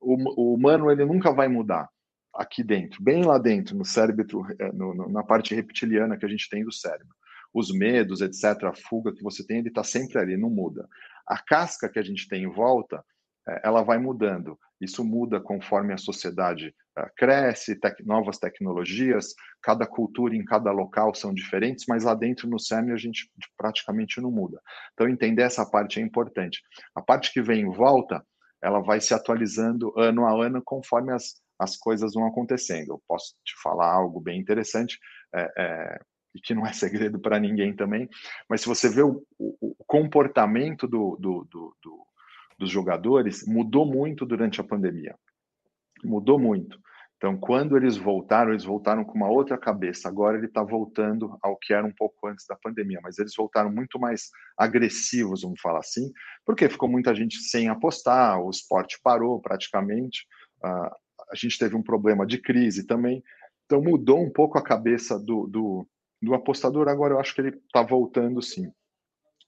o, 0.00 0.14
o, 0.40 0.54
humano 0.54 0.90
ele 0.90 1.04
nunca 1.04 1.30
vai 1.32 1.48
mudar 1.48 1.86
aqui 2.34 2.64
dentro, 2.64 3.02
bem 3.02 3.24
lá 3.26 3.36
dentro, 3.36 3.76
no 3.76 3.84
cérebro, 3.84 4.46
é, 4.58 4.72
no, 4.72 4.94
no, 4.94 5.08
na 5.10 5.22
parte 5.22 5.54
reptiliana 5.54 6.16
que 6.16 6.24
a 6.24 6.28
gente 6.28 6.48
tem 6.48 6.64
do 6.64 6.72
cérebro. 6.72 7.14
Os 7.56 7.72
medos, 7.72 8.20
etc., 8.20 8.64
a 8.64 8.74
fuga 8.74 9.14
que 9.14 9.22
você 9.22 9.42
tem, 9.42 9.60
ele 9.60 9.68
está 9.68 9.82
sempre 9.82 10.18
ali, 10.18 10.36
não 10.36 10.50
muda. 10.50 10.86
A 11.26 11.42
casca 11.42 11.88
que 11.88 11.98
a 11.98 12.02
gente 12.02 12.28
tem 12.28 12.42
em 12.42 12.52
volta, 12.52 13.02
é, 13.48 13.62
ela 13.64 13.82
vai 13.82 13.96
mudando. 13.96 14.58
Isso 14.78 15.02
muda 15.02 15.40
conforme 15.40 15.94
a 15.94 15.96
sociedade 15.96 16.74
uh, 16.98 17.08
cresce, 17.16 17.80
tec 17.80 17.98
novas 18.04 18.38
tecnologias, 18.38 19.34
cada 19.62 19.86
cultura 19.86 20.36
em 20.36 20.44
cada 20.44 20.70
local 20.70 21.14
são 21.14 21.32
diferentes, 21.32 21.86
mas 21.88 22.04
lá 22.04 22.14
dentro 22.14 22.46
no 22.46 22.58
CERN 22.58 22.92
a 22.92 22.96
gente 22.98 23.30
praticamente 23.56 24.20
não 24.20 24.30
muda. 24.30 24.60
Então, 24.92 25.08
entender 25.08 25.42
essa 25.42 25.64
parte 25.64 25.98
é 25.98 26.02
importante. 26.02 26.60
A 26.94 27.00
parte 27.00 27.32
que 27.32 27.40
vem 27.40 27.62
em 27.62 27.72
volta, 27.72 28.22
ela 28.62 28.80
vai 28.80 29.00
se 29.00 29.14
atualizando 29.14 29.98
ano 29.98 30.26
a 30.26 30.44
ano 30.44 30.60
conforme 30.62 31.10
as, 31.10 31.40
as 31.58 31.74
coisas 31.74 32.12
vão 32.12 32.26
acontecendo. 32.26 32.90
Eu 32.90 33.02
posso 33.08 33.34
te 33.42 33.54
falar 33.62 33.90
algo 33.90 34.20
bem 34.20 34.38
interessante, 34.38 34.98
é, 35.34 35.52
é, 35.56 36.00
e 36.36 36.40
que 36.40 36.54
não 36.54 36.66
é 36.66 36.72
segredo 36.74 37.18
para 37.18 37.40
ninguém 37.40 37.74
também, 37.74 38.08
mas 38.48 38.60
se 38.60 38.68
você 38.68 38.88
vê 38.88 39.02
o, 39.02 39.24
o, 39.38 39.56
o 39.60 39.84
comportamento 39.86 40.86
do, 40.86 41.16
do, 41.16 41.48
do, 41.50 41.76
do 41.82 42.06
dos 42.58 42.70
jogadores 42.70 43.46
mudou 43.46 43.84
muito 43.84 44.24
durante 44.24 44.60
a 44.60 44.64
pandemia. 44.64 45.14
Mudou 46.02 46.38
muito. 46.38 46.78
Então, 47.16 47.36
quando 47.36 47.76
eles 47.76 47.96
voltaram, 47.96 48.50
eles 48.50 48.64
voltaram 48.64 49.02
com 49.02 49.14
uma 49.14 49.28
outra 49.28 49.56
cabeça. 49.56 50.08
Agora 50.08 50.36
ele 50.36 50.46
está 50.46 50.62
voltando 50.62 51.36
ao 51.42 51.56
que 51.56 51.72
era 51.72 51.86
um 51.86 51.92
pouco 51.92 52.26
antes 52.26 52.46
da 52.46 52.54
pandemia, 52.56 53.00
mas 53.02 53.18
eles 53.18 53.32
voltaram 53.34 53.72
muito 53.72 53.98
mais 53.98 54.30
agressivos, 54.56 55.42
vamos 55.42 55.60
falar 55.60 55.78
assim, 55.78 56.12
porque 56.44 56.68
ficou 56.68 56.88
muita 56.88 57.14
gente 57.14 57.38
sem 57.38 57.68
apostar, 57.68 58.38
o 58.38 58.50
esporte 58.50 59.00
parou 59.02 59.40
praticamente, 59.40 60.26
uh, 60.62 60.94
a 61.30 61.34
gente 61.34 61.58
teve 61.58 61.74
um 61.74 61.82
problema 61.82 62.26
de 62.26 62.38
crise 62.38 62.86
também. 62.86 63.22
Então, 63.64 63.82
mudou 63.82 64.22
um 64.22 64.30
pouco 64.30 64.58
a 64.58 64.62
cabeça 64.62 65.18
do, 65.18 65.46
do, 65.46 65.88
do 66.20 66.34
apostador. 66.34 66.88
Agora 66.88 67.14
eu 67.14 67.20
acho 67.20 67.34
que 67.34 67.40
ele 67.40 67.56
está 67.56 67.82
voltando 67.82 68.42
sim. 68.42 68.70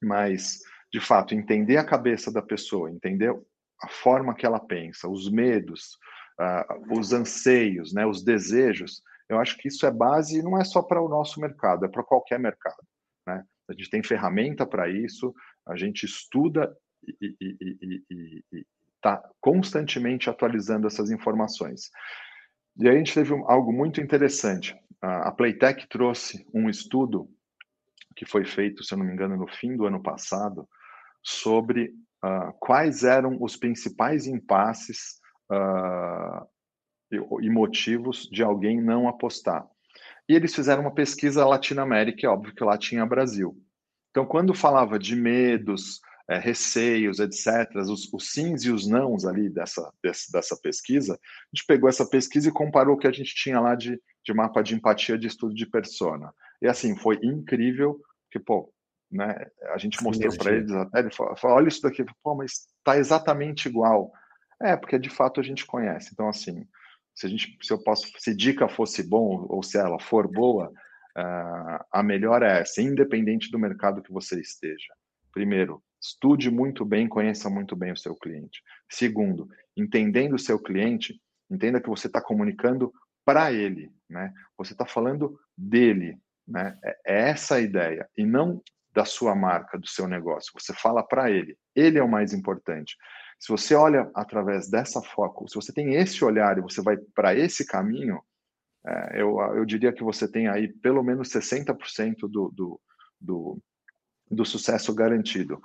Mas 0.02 0.60
de 0.92 1.00
fato, 1.00 1.34
entender 1.34 1.76
a 1.76 1.84
cabeça 1.84 2.32
da 2.32 2.42
pessoa, 2.42 2.90
entender 2.90 3.34
a 3.80 3.88
forma 3.88 4.34
que 4.34 4.46
ela 4.46 4.58
pensa, 4.58 5.08
os 5.08 5.30
medos, 5.30 5.98
uh, 6.40 6.98
os 6.98 7.12
anseios, 7.12 7.92
né, 7.92 8.06
os 8.06 8.24
desejos, 8.24 9.02
eu 9.28 9.38
acho 9.38 9.58
que 9.58 9.68
isso 9.68 9.84
é 9.84 9.90
base, 9.90 10.42
não 10.42 10.58
é 10.58 10.64
só 10.64 10.82
para 10.82 11.02
o 11.02 11.08
nosso 11.08 11.40
mercado, 11.40 11.84
é 11.84 11.88
para 11.88 12.02
qualquer 12.02 12.38
mercado. 12.38 12.82
Né? 13.26 13.44
A 13.68 13.72
gente 13.74 13.90
tem 13.90 14.02
ferramenta 14.02 14.66
para 14.66 14.88
isso, 14.88 15.34
a 15.66 15.76
gente 15.76 16.06
estuda 16.06 16.74
e 17.06 18.42
está 18.96 19.22
constantemente 19.40 20.30
atualizando 20.30 20.86
essas 20.86 21.10
informações. 21.10 21.90
E 22.78 22.88
aí 22.88 22.94
a 22.94 22.98
gente 22.98 23.14
teve 23.14 23.34
algo 23.46 23.72
muito 23.72 24.00
interessante. 24.00 24.74
A 25.00 25.30
Playtech 25.30 25.86
trouxe 25.88 26.46
um 26.52 26.68
estudo 26.68 27.30
que 28.16 28.26
foi 28.26 28.44
feito, 28.44 28.82
se 28.82 28.92
eu 28.92 28.98
não 28.98 29.06
me 29.06 29.12
engano, 29.12 29.36
no 29.36 29.46
fim 29.46 29.76
do 29.76 29.86
ano 29.86 30.02
passado, 30.02 30.68
sobre 31.22 31.92
uh, 32.24 32.52
quais 32.58 33.04
eram 33.04 33.38
os 33.40 33.56
principais 33.56 34.26
impasses 34.26 35.20
uh, 35.52 36.44
e 37.40 37.48
motivos 37.48 38.28
de 38.30 38.42
alguém 38.42 38.82
não 38.82 39.08
apostar. 39.08 39.64
E 40.28 40.34
eles 40.34 40.54
fizeram 40.54 40.82
uma 40.82 40.94
pesquisa 40.94 41.46
Latinoamérica, 41.46 42.26
é 42.26 42.28
óbvio 42.30 42.54
que 42.54 42.64
lá 42.64 42.76
tinha 42.76 43.06
Brasil. 43.06 43.56
Então, 44.10 44.26
quando 44.26 44.52
falava 44.52 44.98
de 44.98 45.14
medos, 45.14 46.00
é, 46.28 46.38
receios, 46.38 47.18
etc., 47.20 47.74
os, 47.76 48.12
os, 48.12 48.32
sims 48.32 48.64
e 48.64 48.70
os 48.70 48.86
nãos 48.86 49.24
ali 49.24 49.48
dessa, 49.48 49.90
dessa 50.02 50.56
pesquisa, 50.62 51.14
a 51.14 51.56
gente 51.56 51.66
pegou 51.66 51.88
essa 51.88 52.06
pesquisa 52.06 52.48
e 52.48 52.52
comparou 52.52 52.96
o 52.96 52.98
que 52.98 53.06
a 53.06 53.12
gente 53.12 53.34
tinha 53.34 53.58
lá 53.58 53.74
de, 53.74 53.98
de 54.28 54.34
mapa 54.34 54.62
de 54.62 54.74
empatia 54.74 55.16
de 55.16 55.26
estudo 55.26 55.54
de 55.54 55.66
persona. 55.66 56.34
E 56.60 56.68
assim, 56.68 56.94
foi 56.94 57.18
incrível, 57.22 57.98
que, 58.30 58.38
pô, 58.38 58.70
né, 59.10 59.46
a 59.72 59.78
gente 59.78 60.02
mostrou 60.02 60.36
para 60.36 60.54
eles 60.54 60.70
até, 60.70 61.00
ele 61.00 61.10
falou, 61.10 61.34
olha 61.44 61.68
isso 61.68 61.80
daqui, 61.80 62.04
pô, 62.22 62.34
mas 62.34 62.66
está 62.76 62.98
exatamente 62.98 63.68
igual. 63.68 64.12
É, 64.60 64.76
porque 64.76 64.98
de 64.98 65.08
fato 65.08 65.40
a 65.40 65.42
gente 65.42 65.64
conhece. 65.64 66.10
Então, 66.12 66.28
assim, 66.28 66.66
se 67.14 67.26
a 67.26 67.28
gente, 67.30 67.56
se 67.62 67.72
eu 67.72 67.82
posso, 67.82 68.06
se 68.18 68.34
dica 68.34 68.68
fosse 68.68 69.02
bom 69.02 69.46
ou 69.48 69.62
se 69.62 69.78
ela 69.78 69.98
for 69.98 70.30
boa, 70.30 70.68
uh, 71.16 71.84
a 71.90 72.02
melhor 72.02 72.42
é 72.42 72.60
essa, 72.60 72.82
independente 72.82 73.50
do 73.50 73.58
mercado 73.58 74.02
que 74.02 74.12
você 74.12 74.38
esteja. 74.38 74.92
Primeiro, 75.32 75.82
estude 76.02 76.50
muito 76.50 76.84
bem, 76.84 77.08
conheça 77.08 77.48
muito 77.48 77.74
bem 77.74 77.92
o 77.92 77.96
seu 77.96 78.14
cliente. 78.14 78.62
Segundo, 78.90 79.48
entendendo 79.74 80.34
o 80.34 80.38
seu 80.38 80.58
cliente, 80.58 81.18
entenda 81.50 81.80
que 81.80 81.88
você 81.88 82.08
está 82.08 82.20
comunicando 82.20 82.92
para 83.28 83.52
ele, 83.52 83.92
né? 84.08 84.32
Você 84.56 84.72
está 84.72 84.86
falando 84.86 85.38
dele, 85.54 86.18
né? 86.46 86.78
É, 86.82 86.98
é 87.04 87.28
essa 87.28 87.56
a 87.56 87.60
ideia 87.60 88.08
e 88.16 88.24
não 88.24 88.62
da 88.94 89.04
sua 89.04 89.34
marca, 89.34 89.78
do 89.78 89.86
seu 89.86 90.08
negócio. 90.08 90.50
Você 90.58 90.72
fala 90.72 91.02
para 91.02 91.30
ele. 91.30 91.54
Ele 91.76 91.98
é 91.98 92.02
o 92.02 92.08
mais 92.08 92.32
importante. 92.32 92.96
Se 93.38 93.50
você 93.50 93.74
olha 93.74 94.10
através 94.14 94.70
dessa 94.70 95.02
foco, 95.02 95.46
se 95.46 95.56
você 95.56 95.74
tem 95.74 95.94
esse 95.94 96.24
olhar 96.24 96.56
e 96.56 96.62
você 96.62 96.80
vai 96.80 96.96
para 97.14 97.34
esse 97.34 97.66
caminho, 97.66 98.18
é, 98.86 99.20
eu, 99.20 99.38
eu 99.56 99.66
diria 99.66 99.92
que 99.92 100.02
você 100.02 100.26
tem 100.26 100.48
aí 100.48 100.66
pelo 100.66 101.02
menos 101.02 101.28
60% 101.28 102.20
do, 102.22 102.50
do, 102.50 102.80
do, 103.20 103.62
do 104.30 104.44
sucesso 104.46 104.94
garantido. 104.94 105.60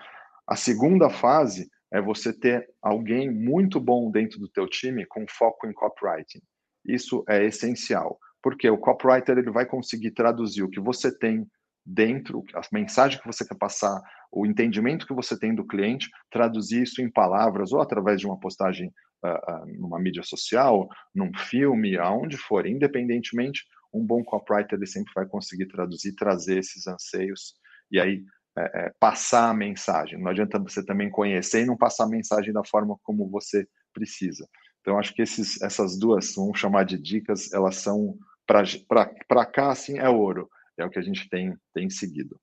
A 0.45 0.57
segunda 0.57 1.09
fase 1.09 1.71
é 1.89 2.01
você 2.01 2.33
ter 2.33 2.69
alguém 2.81 3.31
muito 3.31 3.79
bom 3.79 4.11
dentro 4.11 4.37
do 4.37 4.49
teu 4.49 4.67
time 4.67 5.05
com 5.05 5.25
foco 5.29 5.65
em 5.65 5.71
copywriting. 5.71 6.41
Isso 6.85 7.23
é 7.27 7.45
essencial, 7.45 8.19
porque 8.41 8.69
o 8.69 8.77
copywriter 8.77 9.37
ele 9.37 9.51
vai 9.51 9.65
conseguir 9.65 10.11
traduzir 10.11 10.63
o 10.63 10.69
que 10.69 10.79
você 10.79 11.15
tem 11.17 11.47
dentro, 11.85 12.43
a 12.53 12.61
mensagem 12.71 13.19
que 13.19 13.27
você 13.27 13.45
quer 13.45 13.57
passar, 13.57 14.01
o 14.31 14.45
entendimento 14.45 15.05
que 15.05 15.13
você 15.13 15.37
tem 15.37 15.53
do 15.53 15.67
cliente, 15.67 16.09
traduzir 16.31 16.83
isso 16.83 17.01
em 17.01 17.11
palavras 17.11 17.71
ou 17.71 17.81
através 17.81 18.19
de 18.19 18.25
uma 18.25 18.39
postagem 18.39 18.87
uh, 19.23 19.53
uh, 19.53 19.65
numa 19.79 19.99
mídia 19.99 20.23
social, 20.23 20.87
num 21.13 21.31
filme, 21.37 21.97
aonde 21.97 22.37
for, 22.37 22.65
independentemente, 22.65 23.63
um 23.93 24.05
bom 24.05 24.23
copywriter 24.23 24.77
ele 24.77 24.87
sempre 24.87 25.11
vai 25.13 25.25
conseguir 25.25 25.67
traduzir, 25.67 26.15
trazer 26.15 26.57
esses 26.57 26.87
anseios 26.87 27.53
e 27.91 27.99
aí 27.99 28.23
é, 28.57 28.85
é, 28.85 28.93
passar 28.99 29.49
a 29.49 29.53
mensagem. 29.53 30.19
Não 30.19 30.31
adianta 30.31 30.59
você 30.59 30.83
também 30.83 31.09
conhecer 31.09 31.61
e 31.61 31.65
não 31.65 31.77
passar 31.77 32.05
a 32.05 32.09
mensagem 32.09 32.53
da 32.53 32.63
forma 32.63 32.97
como 33.03 33.29
você 33.29 33.67
precisa. 33.93 34.47
Então, 34.83 34.99
acho 34.99 35.15
que 35.15 35.23
esses, 35.23 35.59
essas 35.63 35.97
duas, 35.97 36.35
vamos 36.35 36.59
chamar 36.59 36.83
de 36.83 36.97
dicas, 36.97 37.51
elas 37.51 37.77
são 37.77 38.15
para 38.45 39.45
cá, 39.45 39.71
assim, 39.71 39.97
é 39.97 40.07
ouro 40.07 40.47
é 40.77 40.85
o 40.85 40.89
que 40.89 40.99
a 40.99 41.01
gente 41.01 41.29
tem, 41.29 41.55
tem 41.73 41.89
seguido. 41.89 42.39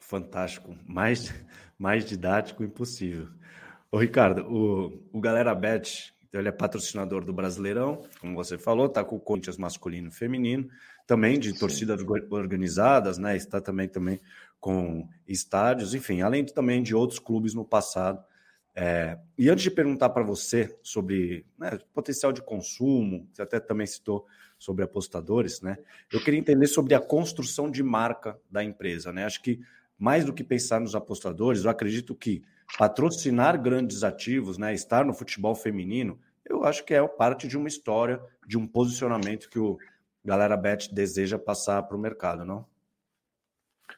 Fantástico. 0.00 0.76
Mais, 0.86 1.34
mais 1.78 2.04
didático 2.04 2.62
impossível. 2.62 3.28
Ô, 3.90 3.98
Ricardo, 3.98 4.42
o, 4.42 5.02
o 5.12 5.20
Galera 5.20 5.54
Bet, 5.54 6.14
então 6.28 6.40
ele 6.40 6.48
é 6.48 6.52
patrocinador 6.52 7.24
do 7.24 7.32
Brasileirão, 7.32 8.04
como 8.20 8.34
você 8.34 8.56
falou, 8.56 8.86
está 8.86 9.02
com 9.02 9.16
o 9.16 9.20
Corinthians 9.20 9.56
masculino 9.56 10.08
e 10.08 10.14
feminino, 10.14 10.68
também 11.06 11.38
de 11.38 11.52
Sim. 11.52 11.58
torcidas 11.58 12.00
organizadas, 12.30 13.18
né? 13.18 13.36
Está 13.36 13.60
também, 13.60 13.88
também 13.88 14.20
com 14.60 15.08
estádios, 15.26 15.92
enfim, 15.92 16.20
além 16.20 16.44
de, 16.44 16.54
também 16.54 16.82
de 16.82 16.94
outros 16.94 17.18
clubes 17.18 17.52
no 17.52 17.64
passado. 17.64 18.22
É, 18.74 19.18
e 19.36 19.48
antes 19.50 19.64
de 19.64 19.70
perguntar 19.70 20.10
para 20.10 20.22
você 20.22 20.78
sobre 20.82 21.44
né, 21.58 21.78
potencial 21.92 22.32
de 22.32 22.40
consumo, 22.40 23.28
você 23.32 23.42
até 23.42 23.58
também 23.58 23.86
citou 23.86 24.26
sobre 24.58 24.84
apostadores, 24.84 25.60
né? 25.60 25.78
Eu 26.12 26.22
queria 26.22 26.38
entender 26.38 26.66
sobre 26.66 26.94
a 26.94 27.00
construção 27.00 27.70
de 27.70 27.82
marca 27.82 28.38
da 28.50 28.62
empresa, 28.62 29.12
né? 29.12 29.24
Acho 29.24 29.42
que 29.42 29.60
mais 29.98 30.24
do 30.24 30.32
que 30.32 30.44
pensar 30.44 30.80
nos 30.80 30.94
apostadores, 30.94 31.64
eu 31.64 31.70
acredito 31.70 32.14
que 32.14 32.42
patrocinar 32.78 33.60
grandes 33.60 34.02
ativos, 34.04 34.56
né, 34.56 34.72
estar 34.72 35.04
no 35.04 35.12
futebol 35.12 35.54
feminino, 35.54 36.18
eu 36.44 36.64
acho 36.64 36.84
que 36.84 36.94
é 36.94 37.06
parte 37.06 37.46
de 37.46 37.56
uma 37.56 37.68
história, 37.68 38.20
de 38.46 38.56
um 38.56 38.66
posicionamento 38.66 39.48
que 39.50 39.58
o 39.58 39.78
Galera 40.24 40.56
Bet 40.56 40.94
deseja 40.94 41.38
passar 41.38 41.82
para 41.82 41.96
o 41.96 42.00
mercado, 42.00 42.44
não? 42.44 42.66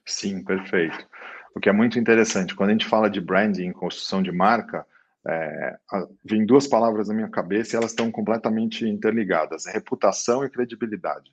Sim, 0.04 0.42
perfeito. 0.42 1.06
O 1.55 1.61
que 1.61 1.69
é 1.69 1.73
muito 1.73 1.99
interessante, 1.99 2.55
quando 2.55 2.71
a 2.71 2.73
gente 2.73 2.87
fala 2.87 3.11
de 3.11 3.21
branding, 3.21 3.73
construção 3.73 4.23
de 4.23 4.33
marca, 4.33 4.87
é, 5.27 5.79
vem 6.25 6.45
duas 6.45 6.67
palavras 6.67 7.09
na 7.09 7.15
minha 7.15 7.29
cabeça 7.29 7.75
e 7.75 7.77
elas 7.77 7.93
estão 7.93 8.11
completamente 8.11 8.87
interligadas: 8.87 9.67
é 9.67 9.73
reputação 9.73 10.45
e 10.45 10.51
credibilidade. 10.51 11.33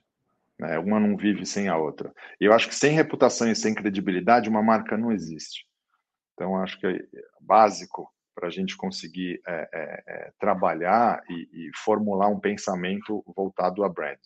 Né? 0.58 0.78
Uma 0.78 1.00
não 1.00 1.16
vive 1.16 1.44
sem 1.46 1.68
a 1.68 1.76
outra. 1.76 2.12
E 2.40 2.44
eu 2.44 2.52
acho 2.52 2.68
que 2.68 2.74
sem 2.74 2.92
reputação 2.92 3.50
e 3.50 3.56
sem 3.56 3.74
credibilidade, 3.74 4.48
uma 4.48 4.62
marca 4.62 4.96
não 4.96 5.10
existe. 5.10 5.66
Então, 6.34 6.56
acho 6.56 6.78
que 6.78 6.86
é 6.86 6.98
básico 7.40 8.12
para 8.34 8.48
a 8.48 8.50
gente 8.50 8.76
conseguir 8.76 9.40
é, 9.46 9.68
é, 9.72 10.02
é, 10.06 10.32
trabalhar 10.38 11.22
e, 11.28 11.48
e, 11.52 11.70
formular 11.74 12.28
um 12.28 12.40
pensamento 12.40 13.22
voltado 13.36 13.84
a 13.84 13.88
brand. 13.88 14.18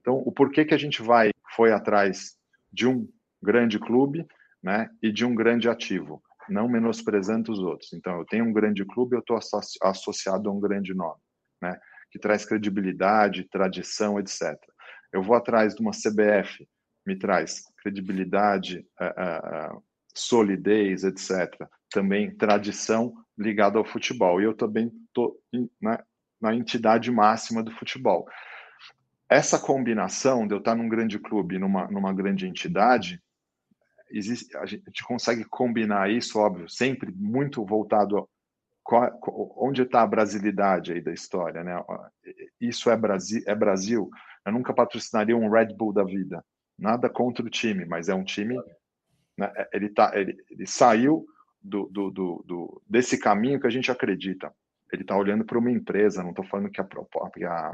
Então, 0.00 0.14
o 0.14 0.32
porquê 0.32 0.64
que 0.64 0.74
a 0.74 0.78
gente 0.78 1.02
vai 1.02 1.30
foi 1.54 1.72
atrás 1.72 2.36
de 2.72 2.86
um 2.86 3.06
grande 3.42 3.78
clube 3.78 4.26
né, 4.62 4.88
e 5.02 5.10
de 5.10 5.24
um 5.24 5.34
grande 5.34 5.68
ativo 5.68 6.22
não 6.48 6.68
menosprezando 6.68 7.52
os 7.52 7.58
outros. 7.58 7.92
Então, 7.92 8.18
eu 8.18 8.24
tenho 8.26 8.44
um 8.44 8.52
grande 8.52 8.84
clube, 8.84 9.16
eu 9.16 9.20
estou 9.20 9.38
associado 9.82 10.48
a 10.48 10.52
um 10.52 10.60
grande 10.60 10.94
nome, 10.94 11.20
né? 11.60 11.78
Que 12.10 12.18
traz 12.18 12.44
credibilidade, 12.44 13.48
tradição, 13.48 14.18
etc. 14.18 14.54
Eu 15.12 15.22
vou 15.22 15.34
atrás 15.34 15.74
de 15.74 15.80
uma 15.80 15.92
CBF, 15.92 16.66
me 17.06 17.18
traz 17.18 17.62
credibilidade, 17.78 18.86
uh, 19.00 19.76
uh, 19.76 19.82
solidez, 20.14 21.04
etc. 21.04 21.66
Também 21.90 22.34
tradição 22.36 23.14
ligada 23.38 23.78
ao 23.78 23.84
futebol. 23.84 24.40
E 24.40 24.44
eu 24.44 24.54
também 24.54 24.92
estou 25.06 25.38
né, 25.80 25.98
na 26.40 26.54
entidade 26.54 27.10
máxima 27.10 27.62
do 27.62 27.72
futebol. 27.72 28.26
Essa 29.28 29.58
combinação 29.58 30.46
de 30.46 30.54
eu 30.54 30.58
estar 30.58 30.74
num 30.74 30.88
grande 30.88 31.18
clube, 31.18 31.58
numa, 31.58 31.86
numa 31.86 32.12
grande 32.12 32.46
entidade, 32.46 33.22
existe, 34.12 34.56
a 34.56 34.66
gente 34.66 35.04
consegue 35.04 35.44
combinar 35.44 36.10
isso, 36.10 36.38
óbvio, 36.38 36.68
sempre 36.68 37.12
muito 37.12 37.64
voltado 37.64 38.28
qual, 38.82 39.10
onde 39.56 39.82
está 39.82 40.02
a 40.02 40.06
brasilidade 40.06 40.92
aí 40.92 41.00
da 41.00 41.12
história, 41.12 41.62
né? 41.62 41.82
Isso 42.60 42.90
é 42.90 42.96
Brasil, 42.96 43.42
é 43.46 43.54
Brasil. 43.54 44.10
Eu 44.44 44.52
nunca 44.52 44.74
patrocinaria 44.74 45.36
um 45.36 45.50
Red 45.50 45.74
Bull 45.74 45.92
da 45.92 46.04
vida. 46.04 46.44
Nada 46.78 47.08
contra 47.08 47.44
o 47.44 47.50
time, 47.50 47.84
mas 47.84 48.08
é 48.08 48.14
um 48.14 48.24
time, 48.24 48.56
né? 49.38 49.52
ele 49.72 49.88
tá, 49.88 50.10
ele, 50.14 50.36
ele 50.50 50.66
saiu 50.66 51.24
do, 51.60 51.86
do, 51.88 52.10
do, 52.10 52.44
do, 52.46 52.82
desse 52.88 53.18
caminho 53.18 53.60
que 53.60 53.66
a 53.66 53.70
gente 53.70 53.90
acredita. 53.90 54.52
Ele 54.92 55.02
está 55.02 55.16
olhando 55.16 55.44
para 55.44 55.58
uma 55.58 55.70
empresa. 55.70 56.22
Não 56.22 56.30
estou 56.30 56.44
falando 56.44 56.70
que 56.70 56.80
a, 56.80 56.84
que 57.32 57.44
a 57.44 57.72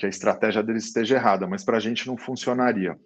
que 0.00 0.06
a 0.06 0.08
estratégia 0.08 0.62
deles 0.62 0.86
esteja 0.86 1.16
errada, 1.16 1.46
mas 1.46 1.62
para 1.62 1.76
a 1.76 1.80
gente 1.80 2.06
não 2.06 2.16
funcionaria. 2.16 2.98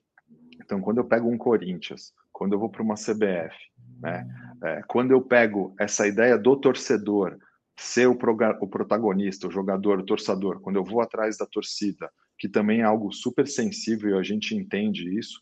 Então, 0.65 0.81
quando 0.81 0.99
eu 0.99 1.05
pego 1.05 1.29
um 1.29 1.37
Corinthians, 1.37 2.13
quando 2.33 2.55
eu 2.55 2.59
vou 2.59 2.71
para 2.71 2.83
uma 2.83 2.95
CBF, 2.95 3.55
né, 4.01 4.27
é, 4.63 4.83
quando 4.89 5.11
eu 5.11 5.21
pego 5.21 5.75
essa 5.79 6.07
ideia 6.07 6.39
do 6.39 6.57
torcedor 6.57 7.37
ser 7.79 8.09
o, 8.09 8.17
o 8.61 8.69
protagonista, 8.69 9.47
o 9.47 9.51
jogador, 9.51 9.99
o 9.99 10.07
torcedor, 10.07 10.61
quando 10.61 10.77
eu 10.77 10.85
vou 10.85 11.03
atrás 11.03 11.37
da 11.37 11.45
torcida, 11.45 12.11
que 12.39 12.49
também 12.49 12.81
é 12.81 12.85
algo 12.85 13.13
super 13.13 13.47
sensível 13.47 14.11
e 14.11 14.19
a 14.19 14.23
gente 14.23 14.57
entende 14.57 15.19
isso, 15.19 15.41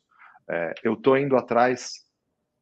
é, 0.51 0.75
eu 0.83 0.95
estou 0.95 1.17
indo 1.17 1.37
atrás 1.37 1.93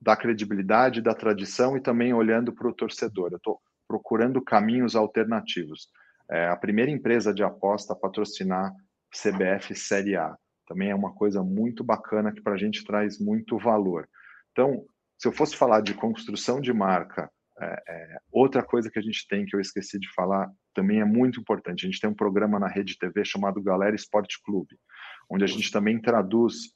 da 0.01 0.15
credibilidade, 0.17 1.01
da 1.01 1.15
tradição 1.15 1.77
e 1.77 1.81
também 1.81 2.13
olhando 2.13 2.53
para 2.53 2.69
o 2.69 2.75
torcedor. 2.75 3.31
Eu 3.31 3.39
estou 3.39 3.61
procurando 3.89 4.43
caminhos 4.43 4.95
alternativos. 4.95 5.89
É 6.31 6.47
a 6.49 6.57
primeira 6.57 6.91
empresa 6.91 7.33
de 7.33 7.43
aposta 7.43 7.93
a 7.93 7.97
patrocinar 7.97 8.71
CBF 9.11 9.75
Série 9.75 10.17
A 10.17 10.37
também 10.71 10.91
é 10.91 10.95
uma 10.95 11.13
coisa 11.13 11.43
muito 11.43 11.83
bacana 11.83 12.31
que 12.31 12.41
para 12.41 12.53
a 12.53 12.57
gente 12.57 12.85
traz 12.85 13.19
muito 13.19 13.59
valor. 13.59 14.09
Então, 14.53 14.87
se 15.19 15.27
eu 15.27 15.33
fosse 15.33 15.57
falar 15.57 15.81
de 15.81 15.95
construção 15.95 16.61
de 16.61 16.73
marca 16.73 17.29
é, 17.61 17.83
é, 17.89 18.19
outra 18.31 18.63
coisa 18.63 18.89
que 18.89 18.97
a 18.97 19.03
gente 19.03 19.27
tem, 19.27 19.45
que 19.45 19.57
eu 19.57 19.61
esqueci 19.61 19.99
de 19.99 20.09
falar, 20.15 20.49
também 20.73 21.01
é 21.01 21.05
muito 21.05 21.41
importante. 21.41 21.85
A 21.85 21.91
gente 21.91 22.01
tem 22.01 22.09
um 22.09 22.15
programa 22.15 22.61
na 22.61 22.69
Rede 22.69 22.97
TV 22.97 23.25
chamado 23.25 23.61
Galera 23.61 23.97
Esporte 23.97 24.41
Clube, 24.45 24.79
onde 25.29 25.43
a 25.43 25.47
gente 25.49 25.73
também 25.73 26.01
traduz 26.01 26.73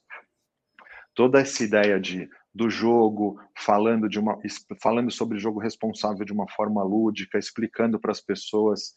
toda 1.15 1.39
essa 1.39 1.63
ideia 1.63 1.97
de 1.97 2.29
do 2.53 2.69
jogo, 2.69 3.39
falando 3.57 4.09
de 4.09 4.19
uma 4.19 4.37
falando 4.81 5.09
sobre 5.09 5.39
jogo 5.39 5.59
responsável 5.59 6.25
de 6.25 6.33
uma 6.33 6.49
forma 6.49 6.83
lúdica, 6.83 7.37
explicando 7.37 7.97
para 7.97 8.11
as 8.11 8.21
pessoas 8.21 8.93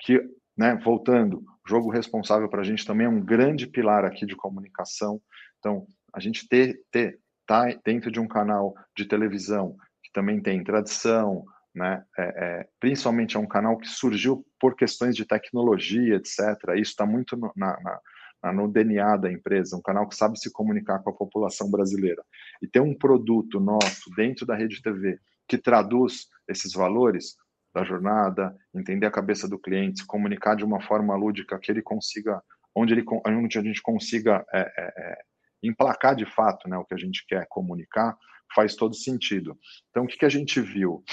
que, 0.00 0.20
né, 0.60 0.78
voltando, 0.84 1.42
jogo 1.66 1.90
responsável 1.90 2.46
para 2.46 2.60
a 2.60 2.64
gente 2.64 2.84
também 2.84 3.06
é 3.06 3.10
um 3.10 3.24
grande 3.24 3.66
pilar 3.66 4.04
aqui 4.04 4.26
de 4.26 4.36
comunicação. 4.36 5.18
Então, 5.58 5.86
a 6.12 6.20
gente 6.20 6.46
ter, 6.46 6.82
ter 6.90 7.18
tá 7.46 7.64
dentro 7.82 8.10
de 8.10 8.20
um 8.20 8.28
canal 8.28 8.74
de 8.94 9.06
televisão 9.06 9.74
que 10.04 10.12
também 10.12 10.38
tem 10.38 10.62
tradição, 10.62 11.46
né? 11.74 12.04
É, 12.18 12.22
é, 12.22 12.68
principalmente 12.78 13.38
é 13.38 13.40
um 13.40 13.46
canal 13.46 13.78
que 13.78 13.88
surgiu 13.88 14.44
por 14.60 14.76
questões 14.76 15.16
de 15.16 15.24
tecnologia, 15.24 16.16
etc. 16.16 16.38
Isso 16.74 16.90
está 16.90 17.06
muito 17.06 17.38
na, 17.56 17.98
na, 18.42 18.52
no 18.52 18.68
DNA 18.70 19.16
da 19.16 19.32
empresa, 19.32 19.78
um 19.78 19.82
canal 19.82 20.06
que 20.06 20.14
sabe 20.14 20.38
se 20.38 20.52
comunicar 20.52 20.98
com 20.98 21.08
a 21.08 21.16
população 21.16 21.70
brasileira. 21.70 22.22
E 22.60 22.68
ter 22.68 22.80
um 22.80 22.94
produto 22.94 23.58
nosso 23.58 24.10
dentro 24.14 24.44
da 24.44 24.54
rede 24.54 24.82
TV 24.82 25.18
que 25.48 25.56
traduz 25.56 26.26
esses 26.46 26.74
valores 26.74 27.36
da 27.72 27.84
jornada, 27.84 28.56
entender 28.74 29.06
a 29.06 29.10
cabeça 29.10 29.48
do 29.48 29.58
cliente, 29.58 30.00
se 30.00 30.06
comunicar 30.06 30.56
de 30.56 30.64
uma 30.64 30.80
forma 30.80 31.14
lúdica 31.14 31.58
que 31.58 31.70
ele 31.70 31.82
consiga, 31.82 32.42
onde, 32.74 32.94
ele, 32.94 33.04
onde 33.26 33.58
a 33.58 33.62
gente 33.62 33.80
consiga 33.82 34.44
é, 34.52 34.60
é, 34.60 34.84
é 34.96 35.18
emplacar 35.62 36.16
de 36.16 36.26
fato 36.26 36.68
né, 36.68 36.76
o 36.76 36.84
que 36.84 36.94
a 36.94 36.98
gente 36.98 37.24
quer 37.26 37.46
comunicar, 37.48 38.16
faz 38.54 38.74
todo 38.74 38.94
sentido. 38.94 39.58
Então, 39.90 40.04
o 40.04 40.06
que, 40.06 40.16
que 40.16 40.24
a 40.24 40.30
gente 40.30 40.60
viu? 40.60 41.04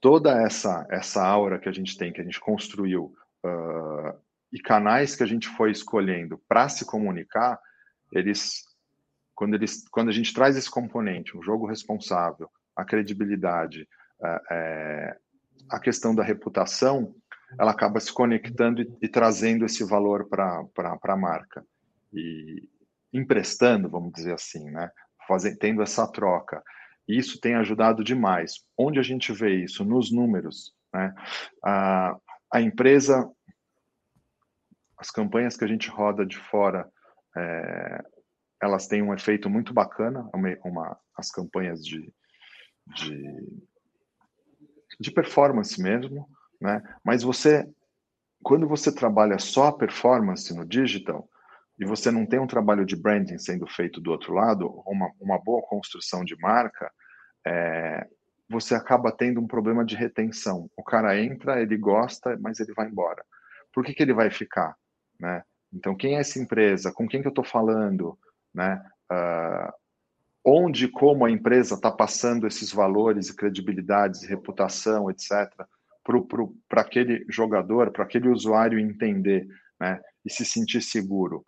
Toda 0.00 0.42
essa, 0.42 0.86
essa 0.90 1.24
aura 1.24 1.58
que 1.58 1.68
a 1.68 1.72
gente 1.72 1.96
tem, 1.96 2.12
que 2.12 2.20
a 2.20 2.24
gente 2.24 2.40
construiu, 2.40 3.14
uh, 3.44 4.18
e 4.52 4.60
canais 4.60 5.14
que 5.14 5.22
a 5.22 5.26
gente 5.26 5.48
foi 5.48 5.70
escolhendo 5.70 6.38
para 6.48 6.68
se 6.68 6.84
comunicar, 6.84 7.58
eles 8.12 8.68
quando, 9.34 9.54
eles, 9.54 9.88
quando 9.88 10.08
a 10.08 10.12
gente 10.12 10.34
traz 10.34 10.56
esse 10.56 10.70
componente, 10.70 11.36
um 11.36 11.42
jogo 11.42 11.66
responsável, 11.66 12.50
a 12.76 12.84
credibilidade, 12.84 13.88
é, 14.50 15.16
a 15.70 15.78
questão 15.78 16.14
da 16.14 16.22
reputação, 16.22 17.14
ela 17.58 17.70
acaba 17.70 18.00
se 18.00 18.12
conectando 18.12 18.82
e, 18.82 18.92
e 19.02 19.08
trazendo 19.08 19.64
esse 19.64 19.84
valor 19.84 20.28
para 20.28 20.64
a 21.02 21.16
marca. 21.16 21.64
E, 22.12 22.68
emprestando, 23.12 23.88
vamos 23.88 24.12
dizer 24.12 24.34
assim, 24.34 24.70
né? 24.70 24.90
Fazendo, 25.26 25.58
tendo 25.58 25.82
essa 25.82 26.06
troca. 26.10 26.62
E 27.08 27.18
isso 27.18 27.40
tem 27.40 27.54
ajudado 27.54 28.04
demais. 28.04 28.64
Onde 28.76 28.98
a 28.98 29.02
gente 29.02 29.32
vê 29.32 29.54
isso? 29.54 29.84
Nos 29.84 30.12
números. 30.12 30.74
Né? 30.92 31.14
A, 31.64 32.16
a 32.52 32.60
empresa, 32.60 33.28
as 34.98 35.10
campanhas 35.10 35.56
que 35.56 35.64
a 35.64 35.68
gente 35.68 35.88
roda 35.88 36.26
de 36.26 36.36
fora, 36.36 36.88
é, 37.36 38.04
elas 38.62 38.86
têm 38.86 39.02
um 39.02 39.14
efeito 39.14 39.48
muito 39.48 39.72
bacana, 39.72 40.28
uma, 40.34 40.56
uma 40.64 40.98
as 41.16 41.30
campanhas 41.30 41.84
de, 41.84 42.12
de, 42.94 43.62
de 45.00 45.10
performance 45.10 45.80
mesmo, 45.82 46.28
né? 46.60 46.82
Mas 47.02 47.22
você, 47.22 47.66
quando 48.42 48.68
você 48.68 48.94
trabalha 48.94 49.38
só 49.38 49.68
a 49.68 49.76
performance 49.76 50.54
no 50.54 50.66
digital, 50.66 51.26
e 51.78 51.86
você 51.86 52.10
não 52.10 52.26
tem 52.26 52.38
um 52.38 52.46
trabalho 52.46 52.84
de 52.84 52.94
branding 52.94 53.38
sendo 53.38 53.66
feito 53.66 54.02
do 54.02 54.10
outro 54.10 54.34
lado, 54.34 54.82
uma, 54.86 55.10
uma 55.18 55.38
boa 55.38 55.62
construção 55.62 56.22
de 56.22 56.36
marca, 56.36 56.92
é, 57.46 58.06
você 58.50 58.74
acaba 58.74 59.10
tendo 59.10 59.40
um 59.40 59.46
problema 59.46 59.82
de 59.82 59.96
retenção. 59.96 60.68
O 60.76 60.82
cara 60.82 61.18
entra, 61.18 61.62
ele 61.62 61.78
gosta, 61.78 62.36
mas 62.38 62.60
ele 62.60 62.74
vai 62.74 62.86
embora. 62.86 63.24
Por 63.72 63.82
que, 63.82 63.94
que 63.94 64.02
ele 64.02 64.12
vai 64.12 64.30
ficar? 64.30 64.76
Né? 65.18 65.42
Então, 65.72 65.96
quem 65.96 66.16
é 66.16 66.20
essa 66.20 66.38
empresa? 66.38 66.92
Com 66.92 67.08
quem 67.08 67.22
que 67.22 67.28
eu 67.28 67.30
estou 67.30 67.44
falando? 67.44 68.18
Né? 68.52 68.82
Uh, 69.10 69.72
onde 70.50 70.88
como 70.88 71.24
a 71.24 71.30
empresa 71.30 71.76
está 71.76 71.90
passando 71.92 72.46
esses 72.46 72.72
valores 72.72 73.28
e 73.28 73.36
credibilidades, 73.36 74.24
reputação, 74.24 75.10
etc., 75.10 75.28
para 76.68 76.80
aquele 76.80 77.24
jogador, 77.28 77.92
para 77.92 78.02
aquele 78.02 78.28
usuário 78.28 78.80
entender 78.80 79.46
né? 79.78 80.00
e 80.24 80.32
se 80.32 80.44
sentir 80.44 80.82
seguro. 80.82 81.44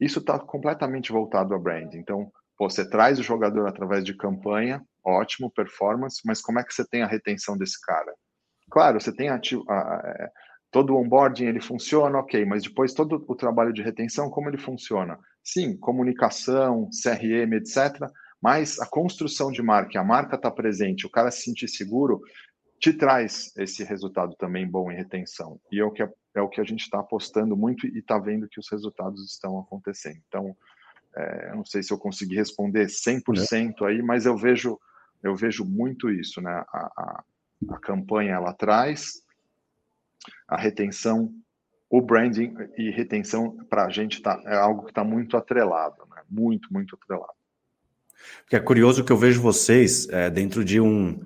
Isso 0.00 0.18
está 0.18 0.38
completamente 0.38 1.12
voltado 1.12 1.54
a 1.54 1.58
brand. 1.58 1.94
Então, 1.94 2.32
você 2.58 2.88
traz 2.88 3.20
o 3.20 3.22
jogador 3.22 3.68
através 3.68 4.04
de 4.04 4.16
campanha, 4.16 4.82
ótimo, 5.04 5.50
performance, 5.50 6.20
mas 6.24 6.40
como 6.40 6.58
é 6.58 6.64
que 6.64 6.74
você 6.74 6.84
tem 6.88 7.02
a 7.02 7.06
retenção 7.06 7.56
desse 7.56 7.80
cara? 7.80 8.12
Claro, 8.70 9.00
você 9.00 9.14
tem 9.14 9.28
ativo, 9.28 9.64
a, 9.68 9.78
a, 9.78 10.30
todo 10.72 10.94
o 10.94 11.00
onboarding 11.00 11.46
ele 11.46 11.60
funciona, 11.60 12.18
ok, 12.18 12.44
mas 12.44 12.64
depois 12.64 12.92
todo 12.92 13.24
o 13.28 13.34
trabalho 13.36 13.72
de 13.72 13.82
retenção, 13.82 14.28
como 14.28 14.48
ele 14.48 14.58
funciona? 14.58 15.18
Sim, 15.42 15.76
comunicação, 15.76 16.88
CRM, 16.90 17.52
etc. 17.54 18.10
Mas 18.44 18.78
a 18.78 18.86
construção 18.86 19.50
de 19.50 19.62
marca, 19.62 19.98
a 19.98 20.04
marca 20.04 20.36
está 20.36 20.50
presente, 20.50 21.06
o 21.06 21.10
cara 21.10 21.30
se 21.30 21.44
sentir 21.44 21.66
seguro, 21.66 22.20
te 22.78 22.92
traz 22.92 23.50
esse 23.56 23.82
resultado 23.82 24.36
também 24.36 24.68
bom 24.68 24.92
em 24.92 24.96
retenção. 24.96 25.58
E 25.72 25.80
é 25.80 25.84
o 25.84 25.90
que 25.90 26.02
a 26.02 26.10
é 26.34 26.42
o 26.42 26.48
que 26.48 26.60
a 26.60 26.64
gente 26.64 26.82
está 26.82 26.98
apostando 26.98 27.56
muito 27.56 27.86
e 27.86 27.98
está 27.98 28.18
vendo 28.18 28.48
que 28.48 28.58
os 28.58 28.68
resultados 28.68 29.24
estão 29.32 29.58
acontecendo. 29.60 30.20
Então, 30.26 30.56
é, 31.16 31.54
não 31.54 31.64
sei 31.64 31.82
se 31.82 31.92
eu 31.92 31.98
consegui 31.98 32.34
responder 32.34 32.86
100% 32.86 33.86
aí, 33.86 34.02
mas 34.02 34.26
eu 34.26 34.36
vejo, 34.36 34.78
eu 35.22 35.36
vejo 35.36 35.64
muito 35.64 36.10
isso, 36.10 36.40
né? 36.40 36.50
A, 36.50 36.78
a, 36.96 37.24
a 37.70 37.78
campanha 37.78 38.34
ela 38.34 38.52
traz, 38.52 39.22
a 40.48 40.56
retenção, 40.56 41.32
o 41.88 42.02
branding 42.02 42.52
e 42.76 42.90
retenção 42.90 43.56
para 43.70 43.86
a 43.86 43.90
gente 43.90 44.20
tá, 44.20 44.42
é 44.44 44.56
algo 44.56 44.82
que 44.82 44.90
está 44.90 45.04
muito 45.04 45.36
atrelado, 45.36 46.04
né? 46.10 46.22
Muito, 46.28 46.72
muito 46.72 46.96
atrelado. 46.96 47.43
Porque 48.40 48.56
é 48.56 48.60
curioso 48.60 49.04
que 49.04 49.12
eu 49.12 49.16
vejo 49.16 49.40
vocês 49.40 50.08
é, 50.08 50.30
dentro 50.30 50.64
de 50.64 50.80
um 50.80 51.20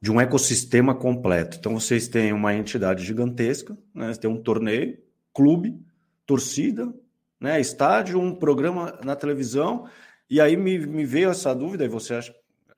de 0.00 0.10
um 0.10 0.18
ecossistema 0.18 0.94
completo. 0.94 1.58
Então 1.58 1.78
vocês 1.78 2.08
têm 2.08 2.32
uma 2.32 2.54
entidade 2.54 3.04
gigantesca, 3.04 3.76
né? 3.94 4.14
Tem 4.14 4.30
um 4.30 4.42
torneio, 4.42 4.96
clube, 5.34 5.78
torcida, 6.24 6.92
né? 7.38 7.60
estádio, 7.60 8.18
um 8.18 8.34
programa 8.34 8.98
na 9.04 9.14
televisão. 9.14 9.86
E 10.28 10.40
aí 10.40 10.56
me, 10.56 10.78
me 10.78 11.04
veio 11.04 11.30
essa 11.30 11.54
dúvida, 11.54 11.84
e 11.84 11.88
você 11.88 12.14
acha, 12.14 12.34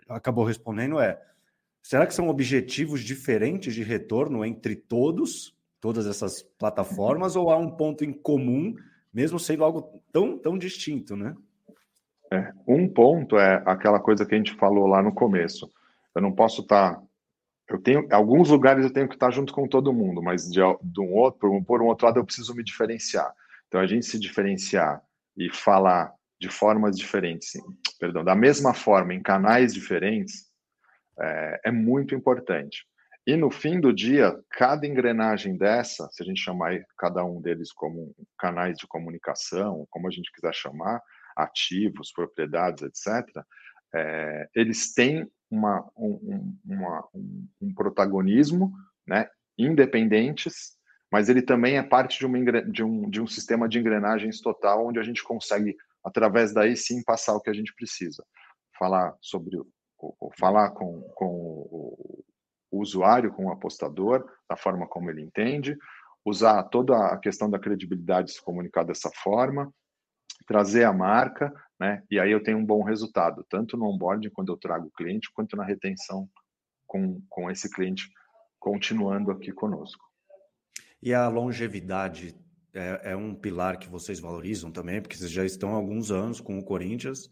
acabou 0.08 0.44
respondendo, 0.44 0.98
é 0.98 1.20
será 1.82 2.06
que 2.06 2.14
são 2.14 2.28
objetivos 2.28 3.02
diferentes 3.02 3.74
de 3.74 3.82
retorno 3.82 4.44
entre 4.44 4.74
todos, 4.74 5.54
todas 5.80 6.06
essas 6.06 6.42
plataformas, 6.42 7.36
ou 7.36 7.50
há 7.50 7.56
um 7.56 7.70
ponto 7.70 8.04
em 8.04 8.12
comum, 8.12 8.74
mesmo 9.12 9.38
sendo 9.38 9.64
algo 9.64 10.02
tão, 10.10 10.38
tão 10.38 10.56
distinto, 10.56 11.14
né? 11.14 11.36
É, 12.32 12.50
um 12.66 12.88
ponto 12.88 13.38
é 13.38 13.62
aquela 13.66 14.00
coisa 14.00 14.24
que 14.24 14.34
a 14.34 14.38
gente 14.38 14.54
falou 14.54 14.86
lá 14.86 15.02
no 15.02 15.12
começo. 15.12 15.70
Eu 16.14 16.22
não 16.22 16.32
posso 16.32 16.62
estar 16.62 16.94
tá 16.94 17.02
eu 17.68 17.78
tenho 17.80 18.06
alguns 18.10 18.50
lugares 18.50 18.84
eu 18.84 18.92
tenho 18.92 19.08
que 19.08 19.14
estar 19.14 19.30
junto 19.30 19.52
com 19.52 19.66
todo 19.66 19.92
mundo, 19.92 20.22
mas 20.22 20.50
de, 20.50 20.60
de 20.82 21.00
um 21.00 21.12
outro, 21.14 21.62
por 21.64 21.80
um 21.80 21.86
outro 21.86 22.06
lado, 22.06 22.18
eu 22.18 22.24
preciso 22.24 22.54
me 22.54 22.62
diferenciar. 22.62 23.32
Então, 23.66 23.80
a 23.80 23.86
gente 23.86 24.04
se 24.04 24.18
diferenciar 24.18 25.02
e 25.36 25.50
falar 25.50 26.12
de 26.38 26.48
formas 26.48 26.98
diferentes, 26.98 27.52
perdão, 27.98 28.24
da 28.24 28.34
mesma 28.34 28.74
forma 28.74 29.14
em 29.14 29.22
canais 29.22 29.72
diferentes, 29.72 30.50
é, 31.18 31.60
é 31.66 31.70
muito 31.70 32.14
importante. 32.14 32.84
E 33.26 33.36
no 33.36 33.50
fim 33.50 33.80
do 33.80 33.92
dia, 33.92 34.36
cada 34.50 34.86
engrenagem 34.86 35.56
dessa, 35.56 36.08
se 36.10 36.22
a 36.22 36.26
gente 36.26 36.40
chamar 36.40 36.78
cada 36.98 37.24
um 37.24 37.40
deles 37.40 37.72
como 37.72 38.14
canais 38.36 38.76
de 38.76 38.86
comunicação, 38.86 39.86
como 39.88 40.08
a 40.08 40.10
gente 40.10 40.32
quiser 40.32 40.52
chamar, 40.52 41.00
ativos, 41.36 42.12
propriedades, 42.12 42.82
etc., 42.82 43.44
é, 43.94 44.48
eles 44.54 44.94
têm 44.94 45.30
uma, 45.50 45.86
um, 45.96 46.56
uma, 46.64 47.08
um, 47.14 47.48
um, 47.60 47.74
protagonismo, 47.74 48.72
né, 49.06 49.28
independentes, 49.58 50.76
mas 51.10 51.28
ele 51.28 51.42
também 51.42 51.76
é 51.76 51.82
parte 51.82 52.18
de, 52.18 52.24
uma, 52.24 52.62
de, 52.62 52.82
um, 52.82 53.10
de 53.10 53.20
um 53.20 53.26
sistema 53.26 53.68
de 53.68 53.78
engrenagens 53.78 54.40
total, 54.40 54.86
onde 54.86 54.98
a 54.98 55.02
gente 55.02 55.22
consegue, 55.22 55.76
através 56.02 56.54
daí 56.54 56.74
sim, 56.74 57.02
passar 57.04 57.34
o 57.34 57.40
que 57.40 57.50
a 57.50 57.52
gente 57.52 57.74
precisa. 57.74 58.24
Falar 58.78 59.14
sobre 59.20 59.58
falar 60.38 60.70
com, 60.70 61.02
com 61.14 61.26
o, 61.26 62.24
o 62.70 62.80
usuário, 62.80 63.32
com 63.32 63.46
o 63.46 63.52
apostador, 63.52 64.26
da 64.48 64.56
forma 64.56 64.86
como 64.88 65.10
ele 65.10 65.22
entende, 65.22 65.76
usar 66.24 66.62
toda 66.64 66.96
a 67.08 67.18
questão 67.18 67.50
da 67.50 67.58
credibilidade 67.58 68.32
se 68.32 68.42
comunicar 68.42 68.84
dessa 68.84 69.10
forma, 69.22 69.72
trazer 70.42 70.84
a 70.84 70.92
marca, 70.92 71.52
né? 71.78 72.02
E 72.10 72.18
aí 72.18 72.30
eu 72.30 72.42
tenho 72.42 72.58
um 72.58 72.64
bom 72.64 72.82
resultado, 72.82 73.44
tanto 73.48 73.76
no 73.76 73.86
onboarding, 73.86 74.30
quando 74.30 74.52
eu 74.52 74.56
trago 74.56 74.86
o 74.86 74.92
cliente, 74.92 75.30
quanto 75.32 75.56
na 75.56 75.64
retenção 75.64 76.28
com, 76.86 77.20
com 77.28 77.50
esse 77.50 77.70
cliente 77.70 78.08
continuando 78.58 79.30
aqui 79.30 79.50
conosco. 79.52 80.04
E 81.02 81.12
a 81.12 81.26
longevidade 81.28 82.36
é, 82.72 83.12
é, 83.12 83.16
um 83.16 83.34
pilar 83.34 83.78
que 83.78 83.88
vocês 83.88 84.20
valorizam 84.20 84.70
também, 84.70 85.00
porque 85.00 85.16
vocês 85.16 85.30
já 85.30 85.44
estão 85.44 85.70
há 85.70 85.76
alguns 85.76 86.10
anos 86.10 86.40
com 86.40 86.58
o 86.58 86.64
Corinthians. 86.64 87.28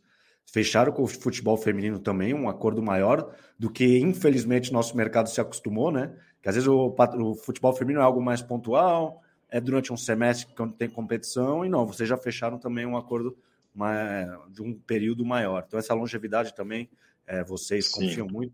fecharam 0.53 0.93
com 0.93 1.03
o 1.03 1.07
futebol 1.07 1.57
feminino 1.57 1.99
também 1.99 2.35
um 2.35 2.49
acordo 2.49 2.83
maior 2.83 3.35
do 3.59 3.71
que, 3.71 3.99
infelizmente, 3.99 4.73
nosso 4.73 4.97
mercado 4.97 5.29
se 5.29 5.41
acostumou, 5.41 5.93
né? 5.93 6.15
Que 6.43 6.49
às 6.49 6.57
vezes 6.57 6.69
o, 6.69 6.95
o 7.19 7.35
futebol 7.37 7.73
feminino 7.73 8.01
é 8.01 8.05
algo 8.05 8.21
mais 8.21 8.43
pontual, 8.43 9.23
é 9.51 9.61
durante 9.61 9.93
um 9.93 9.97
semestre 9.97 10.47
que 10.47 10.69
tem 10.77 10.89
competição, 10.89 11.65
e 11.65 11.69
não, 11.69 11.87
vocês 11.87 12.09
já 12.09 12.17
fecharam 12.17 12.59
também 12.59 12.87
um 12.87 12.97
acordo 12.97 13.37
de 14.51 14.63
um 14.63 14.75
período 14.75 15.25
maior. 15.25 15.65
Então, 15.67 15.79
essa 15.79 15.95
longevidade 15.95 16.55
também, 16.55 16.89
é, 17.27 17.43
vocês 17.45 17.87
Sim. 17.87 18.07
confiam 18.07 18.27
muito? 18.27 18.53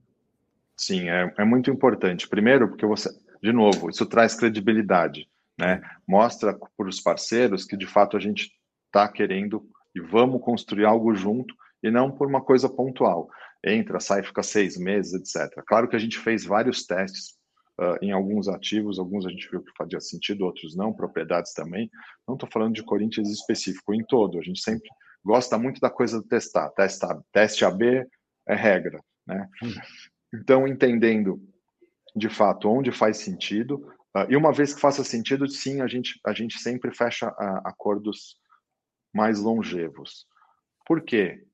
Sim, 0.77 1.09
é, 1.09 1.33
é 1.39 1.45
muito 1.45 1.71
importante. 1.71 2.29
Primeiro, 2.29 2.69
porque 2.69 2.85
você, 2.85 3.11
de 3.43 3.53
novo, 3.53 3.89
isso 3.89 4.05
traz 4.05 4.35
credibilidade, 4.35 5.29
né? 5.59 5.81
Mostra 6.07 6.55
para 6.55 6.89
os 6.89 7.01
parceiros 7.01 7.65
que 7.65 7.77
de 7.77 7.87
fato 7.87 8.17
a 8.17 8.21
gente 8.21 8.53
está 8.87 9.09
querendo 9.09 9.67
e 9.95 10.01
vamos 10.01 10.43
construir 10.43 10.85
algo 10.85 11.15
junto 11.15 11.55
e 11.83 11.91
não 11.91 12.11
por 12.11 12.29
uma 12.29 12.43
coisa 12.43 12.69
pontual. 12.69 13.31
Entra, 13.65 13.99
sai, 14.01 14.23
fica 14.23 14.43
seis 14.43 14.77
meses, 14.77 15.15
etc. 15.15 15.63
Claro 15.67 15.89
que 15.89 15.97
a 15.97 15.99
gente 15.99 16.19
fez 16.19 16.45
vários 16.45 16.85
testes 16.85 17.35
uh, 17.81 17.99
em 18.03 18.13
alguns 18.13 18.49
ativos, 18.49 18.99
alguns 18.99 19.27
a 19.27 19.31
gente 19.31 19.49
viu 19.51 19.63
que 19.63 19.73
fazia 19.77 20.01
sentido, 20.01 20.45
outros 20.45 20.77
não, 20.77 20.93
propriedades 20.93 21.53
também. 21.53 21.91
Não 22.27 22.35
estou 22.35 22.49
falando 22.51 22.75
de 22.75 22.83
Corinthians 22.83 23.31
específico, 23.31 23.95
em 23.95 24.05
todo. 24.05 24.39
A 24.39 24.43
gente 24.43 24.61
sempre 24.61 24.89
gosta 25.25 25.59
muito 25.59 25.81
da 25.81 25.91
coisa 25.91 26.21
do 26.21 26.27
testar. 26.27 26.71
Testa, 26.71 27.23
teste 27.33 27.65
AB 27.65 28.07
é 28.49 28.55
regra, 28.55 29.01
né? 29.27 29.49
Hum. 29.63 29.75
Então, 30.35 30.67
entendendo 30.67 31.41
de 32.15 32.29
fato 32.29 32.69
onde 32.69 32.91
faz 32.91 33.19
sentido, 33.19 33.77
uh, 34.17 34.27
e 34.29 34.37
uma 34.37 34.53
vez 34.53 34.75
que 34.75 34.81
faça 34.81 35.05
sentido, 35.05 35.49
sim, 35.49 35.81
a 35.81 35.87
gente, 35.87 36.19
a 36.25 36.33
gente 36.33 36.59
sempre 36.59 36.95
fecha 36.95 37.29
uh, 37.29 37.61
acordos 37.65 38.37
mais 39.15 39.41
longevos. 39.41 40.27
Por 40.87 41.03
quê? 41.03 41.45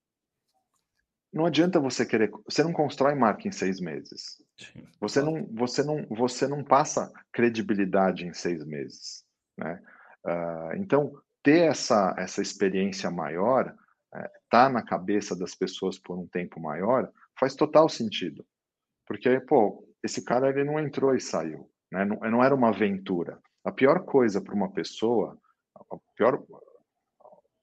Não 1.33 1.47
adianta 1.47 1.81
você 1.81 2.05
querer. 2.05 2.31
Você 2.45 2.63
não 2.63 2.73
constrói 2.73 3.15
marca 3.15 3.49
em 3.49 3.53
seis 3.53 3.81
meses. 3.81 4.37
Sim. 4.59 4.85
Você 5.01 5.23
não, 5.23 5.47
você 5.53 5.83
não, 5.83 6.07
você 6.11 6.47
não 6.47 6.63
passa 6.63 7.11
credibilidade 7.33 8.27
em 8.27 8.35
seis 8.35 8.65
meses, 8.65 9.25
né? 9.57 9.83
Uh, 10.25 10.77
então, 10.77 11.13
ter 11.43 11.71
essa, 11.71 12.15
essa 12.19 12.43
experiência 12.43 13.11
maior, 13.11 13.75
é, 14.15 14.31
tá 14.51 14.69
na 14.69 14.85
cabeça 14.85 15.35
das 15.35 15.55
pessoas 15.55 15.99
por 15.99 16.19
um 16.19 16.29
tempo 16.29 16.61
maior, 16.61 17.11
faz 17.39 17.57
total 17.57 17.89
sentido. 17.89 18.45
Porque, 19.07 19.41
pô, 19.41 19.89
esse 20.03 20.25
cara 20.25 20.51
ele 20.51 20.65
não 20.65 20.79
entrou 20.79 21.15
e 21.15 21.21
saiu, 21.21 21.69
né? 21.91 22.05
Não, 22.05 22.17
não 22.31 22.45
era 22.45 22.55
uma 22.55 22.69
aventura. 22.69 23.41
A 23.65 23.73
pior 23.73 24.05
coisa 24.05 24.41
para 24.41 24.55
uma 24.55 24.71
pessoa, 24.71 25.39
a 25.91 25.97
pior 26.15 26.43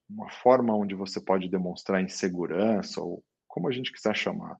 uma 0.09 0.29
forma 0.31 0.75
onde 0.75 0.95
você 0.95 1.21
pode 1.21 1.47
demonstrar 1.47 2.01
insegurança 2.01 2.99
ou 2.99 3.23
como 3.49 3.67
a 3.67 3.71
gente 3.71 3.91
quiser 3.91 4.15
chamar, 4.15 4.55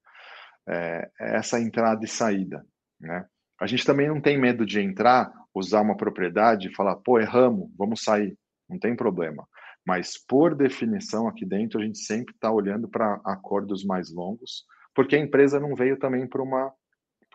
é, 0.68 1.10
é 1.22 1.38
essa 1.38 1.58
entrada 1.60 2.04
e 2.04 2.08
saída, 2.08 2.66
né? 3.00 3.26
A 3.62 3.68
gente 3.68 3.86
também 3.86 4.08
não 4.08 4.22
tem 4.22 4.38
medo 4.38 4.66
de 4.66 4.80
entrar, 4.82 5.32
usar 5.54 5.82
uma 5.82 5.96
propriedade 5.96 6.68
e 6.68 6.76
falar, 6.76 6.96
pô, 6.98 7.20
erramos, 7.20 7.70
vamos 7.78 8.04
sair 8.04 8.38
não 8.70 8.78
tem 8.78 8.96
problema. 8.96 9.48
Mas, 9.86 10.18
por 10.18 10.54
definição, 10.54 11.28
aqui 11.28 11.46
dentro, 11.46 11.80
a 11.80 11.84
gente 11.84 11.98
sempre 11.98 12.34
está 12.36 12.52
olhando 12.52 12.88
para 12.88 13.20
acordos 13.26 13.84
mais 13.84 14.12
longos, 14.12 14.66
porque 14.94 15.16
a 15.16 15.20
empresa 15.20 15.60
não 15.60 15.74
veio 15.74 15.98
também 15.98 16.28
para 16.28 16.44
uma, 16.44 16.72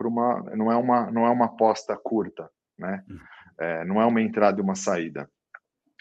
uma, 0.01 0.41
não 0.57 0.71
é 0.71 0.77
uma, 0.77 1.11
não 1.11 1.27
é 1.27 1.31
uma 1.31 1.47
aposta 1.47 1.97
curta, 1.97 2.49
né? 2.79 3.03
Uhum. 3.09 3.19
É, 3.59 3.85
não 3.85 4.01
é 4.01 4.07
uma 4.07 4.23
entrada 4.23 4.61
e 4.61 4.63
uma 4.63 4.75
saída. 4.75 5.29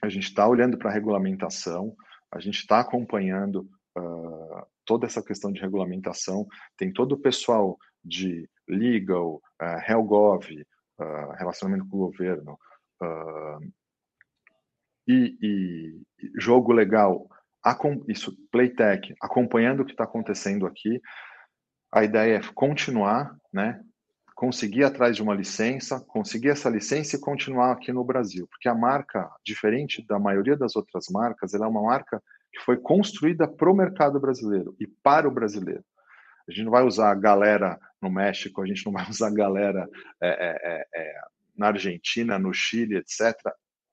A 0.04 0.10
gente 0.10 0.26
está 0.26 0.48
olhando 0.48 0.78
para 0.78 0.89
a 0.89 0.94
regulamentação, 0.94 1.96
a 2.32 2.39
gente 2.39 2.60
está 2.60 2.80
acompanhando 2.80 3.70
uh, 3.98 4.66
toda 4.86 5.06
essa 5.06 5.24
questão 5.24 5.52
de 5.52 5.62
regulamentação, 5.62 6.48
tem 6.78 6.91
todo 6.91 7.13
o 7.13 7.19
pessoal 7.19 7.78
de 8.04 8.50
legal, 8.67 9.41
uh, 9.62 9.91
Helgov, 9.91 10.46
uh, 10.52 11.32
relacionamento 11.38 11.88
com 11.88 11.98
o 11.98 12.08
governo, 12.08 12.58
uh, 13.02 13.74
e, 15.08 15.38
e 15.41 16.02
jogo 16.39 16.72
legal, 16.72 17.28
isso, 18.08 18.36
Playtech, 18.52 19.13
acompanhando 19.22 19.82
o 19.82 19.86
que 19.86 19.91
está 19.91 20.04
acontecendo 20.04 20.65
aqui, 20.65 21.02
a 21.91 22.04
ideia 22.04 22.38
é 22.38 22.54
continuar, 22.54 23.38
né? 23.52 23.82
Conseguir 24.36 24.84
atrás 24.84 25.15
de 25.15 25.22
uma 25.22 25.36
licença, 25.36 26.04
conseguir 26.08 26.50
essa 26.50 26.69
licença 26.69 27.15
e 27.15 27.19
continuar 27.19 27.72
aqui 27.72 27.93
no 27.93 28.04
Brasil, 28.04 28.48
porque 28.50 28.67
a 28.67 28.74
marca, 28.74 29.30
diferente 29.46 30.06
da 30.08 30.17
maioria 30.17 30.58
das 30.58 30.76
outras 30.76 31.06
marcas, 31.10 31.54
ela 31.54 31.65
é 31.65 31.69
uma 31.69 31.84
marca 31.84 32.22
que 32.54 32.62
foi 32.62 32.78
construída 32.78 33.48
para 33.48 33.72
o 33.72 33.76
mercado 33.76 34.20
brasileiro 34.20 34.76
e 34.80 34.88
para 34.88 35.28
o 35.28 35.32
brasileiro. 35.32 35.84
A 36.48 36.52
gente 36.52 36.66
não 36.66 36.72
vai 36.72 36.84
usar 36.84 37.12
a 37.12 37.16
galera 37.16 37.80
no 38.02 38.10
México, 38.10 38.62
a 38.62 38.66
gente 38.66 38.86
não 38.86 38.94
vai 38.94 39.06
usar 39.10 39.28
a 39.28 39.34
galera 39.34 39.88
é, 40.22 40.30
é, 40.30 40.60
é, 40.63 40.88
é 40.96 41.22
na 41.58 41.68
Argentina, 41.68 42.38
no 42.38 42.54
Chile, 42.54 42.98
etc 42.98 43.36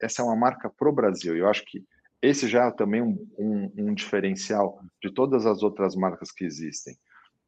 essa 0.01 0.23
é 0.23 0.25
uma 0.25 0.37
marca 0.37 0.71
para 0.71 0.89
o 0.89 0.93
Brasil. 0.93 1.37
Eu 1.37 1.49
acho 1.49 1.65
que 1.67 1.85
esse 2.23 2.49
já 2.49 2.67
é 2.67 2.71
também 2.71 3.03
um, 3.03 3.29
um, 3.39 3.73
um 3.77 3.95
diferencial 3.95 4.81
de 5.03 5.13
todas 5.13 5.47
as 5.47 5.63
outras 5.63 5.95
marcas 5.95 6.33
que 6.33 6.45
existem, 6.45 6.97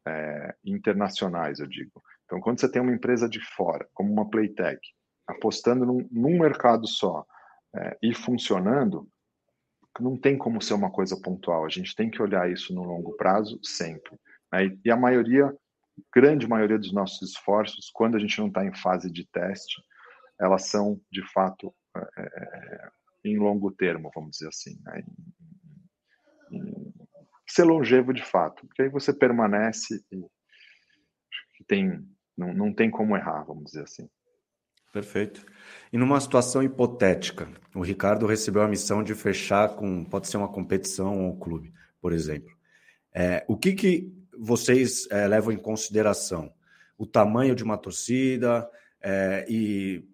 é, 0.06 0.54
internacionais, 0.64 1.58
eu 1.58 1.66
digo. 1.66 2.02
Então, 2.24 2.40
quando 2.40 2.60
você 2.60 2.70
tem 2.70 2.80
uma 2.80 2.94
empresa 2.94 3.28
de 3.28 3.40
fora, 3.54 3.86
como 3.94 4.12
uma 4.12 4.28
Playtech, 4.28 4.80
apostando 5.26 5.86
num, 5.86 6.08
num 6.10 6.38
mercado 6.38 6.86
só 6.86 7.24
é, 7.74 7.96
e 8.02 8.14
funcionando, 8.14 9.08
não 10.00 10.16
tem 10.16 10.38
como 10.38 10.62
ser 10.62 10.74
uma 10.74 10.90
coisa 10.90 11.20
pontual. 11.20 11.64
A 11.64 11.68
gente 11.68 11.94
tem 11.94 12.10
que 12.10 12.22
olhar 12.22 12.50
isso 12.50 12.74
no 12.74 12.82
longo 12.82 13.16
prazo 13.16 13.58
sempre. 13.62 14.18
Né? 14.52 14.78
E 14.84 14.90
a 14.90 14.96
maioria, 14.96 15.54
grande 16.14 16.48
maioria 16.48 16.78
dos 16.78 16.92
nossos 16.92 17.30
esforços, 17.30 17.90
quando 17.92 18.16
a 18.16 18.20
gente 18.20 18.38
não 18.38 18.48
está 18.48 18.64
em 18.64 18.74
fase 18.74 19.10
de 19.10 19.26
teste, 19.30 19.82
elas 20.40 20.66
são 20.66 21.00
de 21.10 21.22
fato 21.32 21.74
é, 21.96 22.22
é, 22.22 22.90
em 23.24 23.38
longo 23.38 23.70
termo, 23.70 24.10
vamos 24.14 24.32
dizer 24.32 24.48
assim, 24.48 24.80
né? 24.84 25.04
ser 27.46 27.64
longevo 27.64 28.12
de 28.12 28.22
fato, 28.22 28.66
porque 28.66 28.82
aí 28.82 28.88
você 28.88 29.12
permanece 29.12 30.02
e 30.10 31.64
tem, 31.66 32.02
não, 32.36 32.52
não 32.52 32.74
tem 32.74 32.90
como 32.90 33.16
errar, 33.16 33.44
vamos 33.44 33.64
dizer 33.64 33.82
assim. 33.82 34.08
Perfeito. 34.92 35.44
E 35.90 35.96
numa 35.96 36.20
situação 36.20 36.62
hipotética, 36.62 37.48
o 37.74 37.80
Ricardo 37.80 38.26
recebeu 38.26 38.60
a 38.62 38.68
missão 38.68 39.02
de 39.02 39.14
fechar 39.14 39.70
com, 39.70 40.04
pode 40.04 40.28
ser 40.28 40.36
uma 40.36 40.48
competição 40.48 41.18
ou 41.18 41.32
um 41.32 41.38
clube, 41.38 41.72
por 42.00 42.12
exemplo. 42.12 42.54
É, 43.12 43.44
o 43.48 43.56
que, 43.56 43.72
que 43.72 44.12
vocês 44.38 45.08
é, 45.10 45.26
levam 45.26 45.50
em 45.52 45.56
consideração? 45.56 46.52
O 46.98 47.06
tamanho 47.06 47.54
de 47.54 47.64
uma 47.64 47.78
torcida 47.78 48.68
é, 49.00 49.46
e 49.48 50.04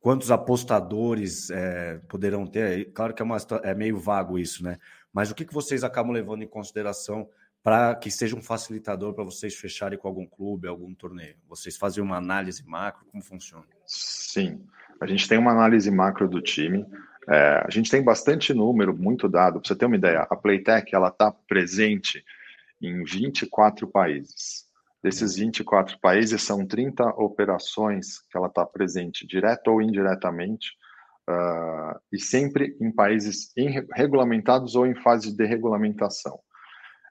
quantos 0.00 0.30
apostadores 0.30 1.48
é, 1.50 1.98
poderão 2.08 2.46
ter? 2.46 2.92
Claro 2.92 3.14
que 3.14 3.22
é, 3.22 3.24
uma, 3.24 3.38
é 3.62 3.74
meio 3.74 3.96
vago 3.96 4.38
isso, 4.38 4.62
né? 4.62 4.78
Mas 5.12 5.30
o 5.30 5.34
que, 5.34 5.44
que 5.44 5.54
vocês 5.54 5.82
acabam 5.82 6.12
levando 6.12 6.42
em 6.42 6.48
consideração 6.48 7.28
para 7.64 7.94
que 7.94 8.10
seja 8.10 8.36
um 8.36 8.42
facilitador 8.42 9.14
para 9.14 9.24
vocês 9.24 9.54
fecharem 9.54 9.98
com 9.98 10.06
algum 10.06 10.26
clube, 10.26 10.68
algum 10.68 10.94
torneio? 10.94 11.34
Vocês 11.48 11.78
fazem 11.78 12.04
uma 12.04 12.18
análise 12.18 12.62
macro? 12.66 13.06
Como 13.06 13.24
funciona? 13.24 13.64
Sim, 13.86 14.62
a 15.00 15.06
gente 15.06 15.26
tem 15.26 15.38
uma 15.38 15.52
análise 15.52 15.90
macro 15.90 16.28
do 16.28 16.42
time. 16.42 16.84
É, 17.26 17.64
a 17.66 17.70
gente 17.70 17.90
tem 17.90 18.02
bastante 18.04 18.52
número, 18.52 18.94
muito 18.94 19.30
dado. 19.30 19.58
Para 19.58 19.68
você 19.68 19.74
ter 19.74 19.86
uma 19.86 19.96
ideia, 19.96 20.26
a 20.28 20.36
Playtech 20.36 20.94
ela 20.94 21.08
está 21.08 21.32
presente 21.32 22.22
em 22.82 23.02
24 23.02 23.88
países. 23.88 24.66
Desses 25.02 25.36
24 25.36 25.98
países, 26.00 26.42
são 26.42 26.66
30 26.66 27.02
operações 27.16 28.20
que 28.30 28.36
ela 28.36 28.48
está 28.48 28.66
presente, 28.66 29.26
direta 29.26 29.70
ou 29.70 29.80
indiretamente, 29.80 30.68
uh, 31.30 31.98
e 32.12 32.20
sempre 32.20 32.76
em 32.78 32.92
países 32.92 33.52
regulamentados 33.94 34.74
ou 34.74 34.86
em 34.86 34.94
fase 34.94 35.34
de 35.34 35.46
regulamentação. 35.46 36.38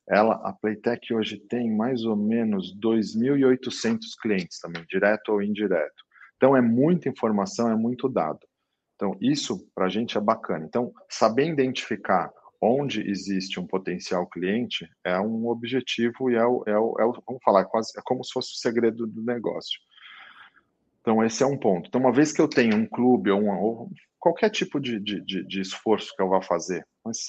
Ela, 0.07 0.35
a 0.43 0.53
Playtech 0.53 1.13
hoje 1.13 1.37
tem 1.37 1.71
mais 1.71 2.03
ou 2.03 2.15
menos 2.15 2.75
2.800 2.77 3.99
clientes 4.21 4.59
também, 4.59 4.85
direto 4.87 5.29
ou 5.29 5.41
indireto. 5.41 6.03
Então 6.35 6.57
é 6.57 6.61
muita 6.61 7.07
informação, 7.07 7.71
é 7.71 7.75
muito 7.75 8.09
dado. 8.09 8.39
Então 8.95 9.17
isso 9.21 9.65
para 9.73 9.85
a 9.85 9.89
gente 9.89 10.17
é 10.17 10.21
bacana. 10.21 10.65
Então 10.65 10.91
saber 11.09 11.47
identificar 11.47 12.31
onde 12.61 13.09
existe 13.09 13.59
um 13.59 13.67
potencial 13.67 14.25
cliente 14.27 14.89
é 15.03 15.19
um 15.19 15.47
objetivo 15.47 16.31
e 16.31 16.35
é 16.35 16.45
o, 16.45 16.63
é 16.65 16.79
o, 16.79 16.95
é 16.99 17.05
o 17.05 17.13
vamos 17.27 17.43
falar, 17.43 17.65
quase, 17.65 17.91
é 17.97 18.01
como 18.05 18.23
se 18.23 18.31
fosse 18.31 18.53
o 18.53 18.57
segredo 18.57 19.05
do 19.05 19.21
negócio. 19.21 19.79
Então, 21.01 21.21
esse 21.21 21.43
é 21.43 21.45
um 21.45 21.57
ponto. 21.57 21.89
Então, 21.89 21.99
uma 21.99 22.13
vez 22.13 22.31
que 22.31 22.41
eu 22.41 22.47
tenho 22.47 22.77
um 22.77 22.85
clube 22.85 23.29
ou, 23.29 23.41
uma, 23.41 23.59
ou 23.59 23.91
qualquer 24.17 24.49
tipo 24.49 24.79
de, 24.79 24.97
de, 25.01 25.19
de, 25.19 25.45
de, 25.45 25.59
esforço 25.59 26.15
que 26.15 26.21
eu 26.21 26.29
vá 26.29 26.41
fazer, 26.41 26.87
mas 27.03 27.27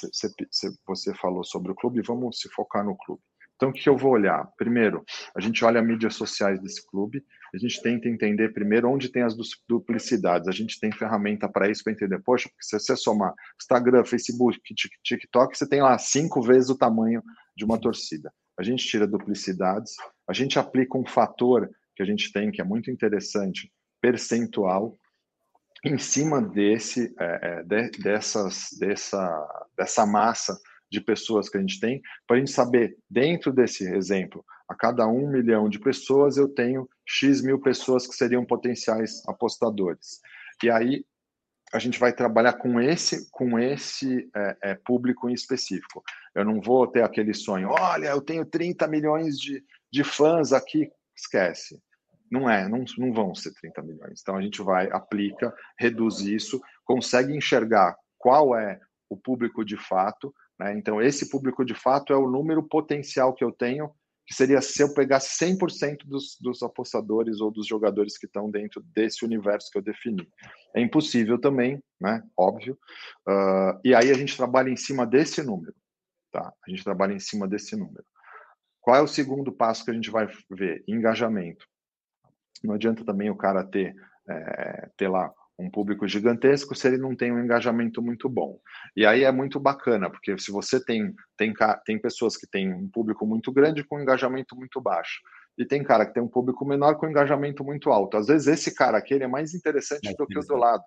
você, 0.87 1.15
falou 1.15 1.45
sobre 1.45 1.73
o 1.73 1.75
clube, 1.75 2.03
vamos 2.03 2.39
se 2.39 2.49
focar 2.51 2.85
no 2.85 2.97
clube. 2.97 3.23
Então, 3.57 3.71
o 3.71 3.73
que 3.73 3.89
eu 3.89 3.97
vou 3.97 4.13
olhar? 4.13 4.51
Primeiro, 4.57 5.05
a 5.37 5.41
gente 5.41 5.65
olha 5.65 5.81
as 5.81 5.87
mídias 5.87 6.15
sociais 6.17 6.61
desse 6.61 6.85
clube, 6.87 7.25
a 7.55 7.59
gente 7.59 7.81
tenta 7.81 8.09
entender 8.09 8.53
primeiro 8.53 8.91
onde 8.91 9.09
tem 9.09 9.23
as 9.23 9.37
duplicidades. 9.69 10.49
A 10.49 10.53
gente 10.53 10.81
tem 10.81 10.91
ferramenta 10.91 11.49
para 11.49 11.71
isso, 11.71 11.85
para 11.85 11.93
entender. 11.93 12.21
Poxa, 12.21 12.51
se 12.61 12.79
você 12.79 12.97
somar 12.97 13.33
Instagram, 13.61 14.05
Facebook, 14.05 14.59
TikTok, 15.05 15.57
você 15.57 15.69
tem 15.69 15.81
lá 15.81 15.97
cinco 15.97 16.43
vezes 16.43 16.69
o 16.69 16.77
tamanho 16.77 17.23
de 17.57 17.65
uma 17.65 17.79
torcida. 17.79 18.33
A 18.59 18.63
gente 18.65 18.85
tira 18.87 19.07
duplicidades, 19.07 19.93
a 20.29 20.33
gente 20.33 20.59
aplica 20.59 20.99
um 20.99 21.07
fator 21.07 21.71
que 21.95 22.03
a 22.03 22.07
gente 22.07 22.33
tem, 22.33 22.51
que 22.51 22.61
é 22.61 22.65
muito 22.65 22.91
interessante, 22.91 23.71
percentual, 24.01 24.99
em 25.85 25.99
cima 25.99 26.41
desse, 26.41 27.15
é, 27.19 27.41
é 27.43 27.63
de, 27.63 27.91
dessas, 28.03 28.69
dessa, 28.79 29.69
dessa 29.77 30.07
massa 30.07 30.59
de 30.91 31.01
pessoas 31.01 31.49
que 31.49 31.59
a 31.59 31.61
gente 31.61 31.79
tem, 31.79 32.01
para 32.27 32.37
a 32.37 32.39
gente 32.39 32.51
saber, 32.51 32.97
dentro 33.11 33.53
desse 33.53 33.87
exemplo, 33.95 34.45
a 34.69 34.75
cada 34.75 35.07
um 35.07 35.31
milhão 35.31 35.69
de 35.69 35.79
pessoas, 35.79 36.37
eu 36.37 36.49
tenho 36.49 36.89
X 37.07 37.43
mil 37.43 37.61
pessoas 37.61 38.07
que 38.07 38.15
seriam 38.15 38.45
potenciais 38.45 39.23
apostadores. 39.29 40.21
E 40.63 40.71
aí 40.71 41.05
a 41.73 41.79
gente 41.79 41.99
vai 41.99 42.13
trabalhar 42.13 42.55
com 42.55 42.81
esse, 42.81 43.29
com 43.31 43.59
esse 43.59 44.31
é, 44.35 44.57
é, 44.63 44.75
público 44.75 45.29
em 45.29 45.35
específico. 45.35 46.03
Eu 46.35 46.45
não 46.45 46.61
vou 46.61 46.87
ter 46.87 47.03
aquele 47.03 47.35
sonho, 47.35 47.69
olha, 47.71 48.09
eu 48.09 48.21
tenho 48.21 48.47
30 48.47 48.87
milhões 48.87 49.37
de, 49.37 49.63
de 49.93 50.05
fãs 50.05 50.53
aqui, 50.53 50.89
esquece. 51.17 51.79
Não 52.31 52.49
é, 52.49 52.69
não, 52.69 52.85
não 52.99 53.13
vão 53.13 53.35
ser 53.35 53.53
30 53.55 53.83
milhões. 53.83 54.21
Então 54.21 54.37
a 54.37 54.43
gente 54.43 54.63
vai, 54.63 54.91
aplica, 54.91 55.55
reduz 55.79 56.21
isso, 56.21 56.61
consegue 56.85 57.37
enxergar 57.37 57.97
qual 58.19 58.57
é 58.57 58.81
o 59.09 59.17
público 59.17 59.65
de 59.65 59.77
fato, 59.77 60.35
né? 60.59 60.77
Então, 60.77 61.01
esse 61.01 61.29
público 61.29 61.65
de 61.65 61.75
fato 61.75 62.13
é 62.13 62.17
o 62.17 62.31
número 62.31 62.63
potencial 62.63 63.35
que 63.35 63.45
eu 63.45 63.53
tenho, 63.53 63.91
que 64.27 64.35
seria 64.35 64.61
se 64.63 64.83
eu 64.83 64.95
pegar 64.95 65.19
100% 65.19 66.07
dos, 66.07 66.37
dos 66.41 66.63
apostadores 66.63 67.41
ou 67.41 67.51
dos 67.51 67.67
jogadores 67.67 68.17
que 68.17 68.27
estão 68.27 68.51
dentro 68.51 68.83
desse 68.95 69.25
universo 69.25 69.71
que 69.71 69.79
eu 69.79 69.83
defini. 69.83 70.27
É 70.75 70.81
impossível 70.81 71.39
também, 71.39 71.83
né? 72.01 72.23
Óbvio. 72.37 72.79
Uh, 73.29 73.79
e 73.85 73.95
aí 73.95 74.11
a 74.11 74.15
gente 74.15 74.37
trabalha 74.37 74.71
em 74.71 74.77
cima 74.77 75.07
desse 75.07 75.43
número. 75.43 75.75
Tá? 76.33 76.53
A 76.67 76.71
gente 76.71 76.83
trabalha 76.83 77.13
em 77.13 77.21
cima 77.21 77.47
desse 77.47 77.77
número. 77.77 78.05
Qual 78.81 78.97
é 78.97 79.03
o 79.03 79.07
segundo 79.07 79.53
passo 79.53 79.85
que 79.85 79.91
a 79.91 79.95
gente 79.95 80.11
vai 80.11 80.27
ver? 80.51 80.83
Engajamento. 80.89 81.67
Não 82.65 82.75
adianta 82.75 83.05
também 83.05 83.31
o 83.31 83.37
cara 83.37 83.63
ter, 83.63 83.95
é, 84.29 84.89
ter 84.97 85.09
lá 85.09 85.33
um 85.59 85.71
público 85.71 86.09
gigantesco 86.09 86.75
se 86.75 86.89
ele 86.89 86.99
não 86.99 87.15
tem 87.15 87.33
um 87.33 87.39
engajamento 87.39 88.03
muito 88.03 88.29
bom. 88.29 88.59
E 88.97 89.07
aí 89.07 89.23
é 89.23 89.31
muito 89.31 89.61
bacana, 89.61 90.11
porque 90.11 90.37
se 90.39 90.51
você 90.51 90.85
tem, 90.85 91.15
tem, 91.37 91.55
tem 91.85 91.99
pessoas 92.01 92.37
que 92.37 92.47
têm 92.47 92.73
um 92.73 92.89
público 92.89 93.25
muito 93.27 93.53
grande 93.53 93.85
com 93.85 93.97
um 93.97 94.03
engajamento 94.03 94.57
muito 94.57 94.81
baixo, 94.81 95.21
e 95.57 95.65
tem 95.65 95.85
cara 95.85 96.05
que 96.05 96.15
tem 96.15 96.23
um 96.23 96.29
público 96.29 96.65
menor 96.65 96.97
com 96.97 97.07
um 97.07 97.11
engajamento 97.11 97.63
muito 97.63 97.91
alto. 97.91 98.17
Às 98.17 98.27
vezes 98.27 98.49
esse 98.49 98.75
cara 98.75 98.99
aqui 98.99 99.15
é 99.15 99.29
mais 99.29 99.55
interessante 99.55 100.09
é 100.09 100.15
do 100.15 100.27
que 100.27 100.39
o 100.39 100.43
do 100.43 100.57
lado. 100.57 100.83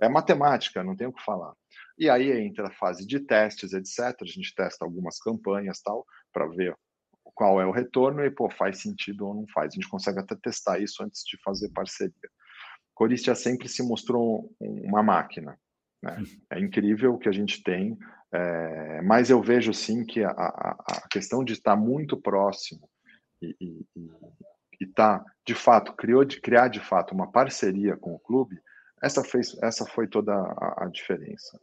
É 0.00 0.08
matemática, 0.08 0.82
não 0.82 0.96
tem 0.96 1.06
o 1.06 1.12
que 1.12 1.22
falar. 1.22 1.52
E 1.98 2.08
aí 2.08 2.30
entra 2.30 2.68
a 2.68 2.72
fase 2.72 3.06
de 3.06 3.20
testes, 3.20 3.72
etc. 3.72 4.16
A 4.22 4.26
gente 4.26 4.54
testa 4.54 4.84
algumas 4.84 5.18
campanhas 5.18 5.80
tal, 5.82 6.04
para 6.32 6.46
ver 6.48 6.74
qual 7.34 7.60
é 7.60 7.66
o 7.66 7.70
retorno 7.70 8.24
e, 8.24 8.30
pô, 8.30 8.50
faz 8.50 8.80
sentido 8.80 9.26
ou 9.26 9.34
não 9.34 9.46
faz. 9.48 9.72
A 9.72 9.74
gente 9.74 9.88
consegue 9.88 10.18
até 10.18 10.34
testar 10.36 10.78
isso 10.78 11.02
antes 11.02 11.22
de 11.24 11.40
fazer 11.42 11.70
parceria. 11.70 12.12
Coristia 12.94 13.34
sempre 13.34 13.68
se 13.68 13.82
mostrou 13.82 14.50
uma 14.60 15.02
máquina. 15.02 15.58
Né? 16.02 16.22
É 16.50 16.60
incrível 16.60 17.14
o 17.14 17.18
que 17.18 17.28
a 17.28 17.32
gente 17.32 17.62
tem, 17.62 17.98
é, 18.32 19.02
mas 19.02 19.30
eu 19.30 19.42
vejo 19.42 19.72
sim 19.72 20.04
que 20.04 20.22
a, 20.22 20.30
a, 20.30 20.76
a, 20.90 21.08
questão 21.10 21.44
de 21.44 21.52
estar 21.52 21.76
muito 21.76 22.16
próximo 22.20 22.88
e, 23.42 23.84
estar, 24.80 25.18
tá, 25.18 25.24
de 25.46 25.54
fato, 25.54 25.94
criou 25.94 26.24
de, 26.24 26.40
criar 26.40 26.68
de 26.68 26.80
fato 26.80 27.14
uma 27.14 27.30
parceria 27.30 27.96
com 27.96 28.14
o 28.14 28.18
clube, 28.18 28.60
essa, 29.02 29.22
fez, 29.22 29.56
essa 29.62 29.84
foi 29.86 30.08
toda 30.08 30.34
a, 30.34 30.84
a 30.84 30.88
diferença. 30.88 31.60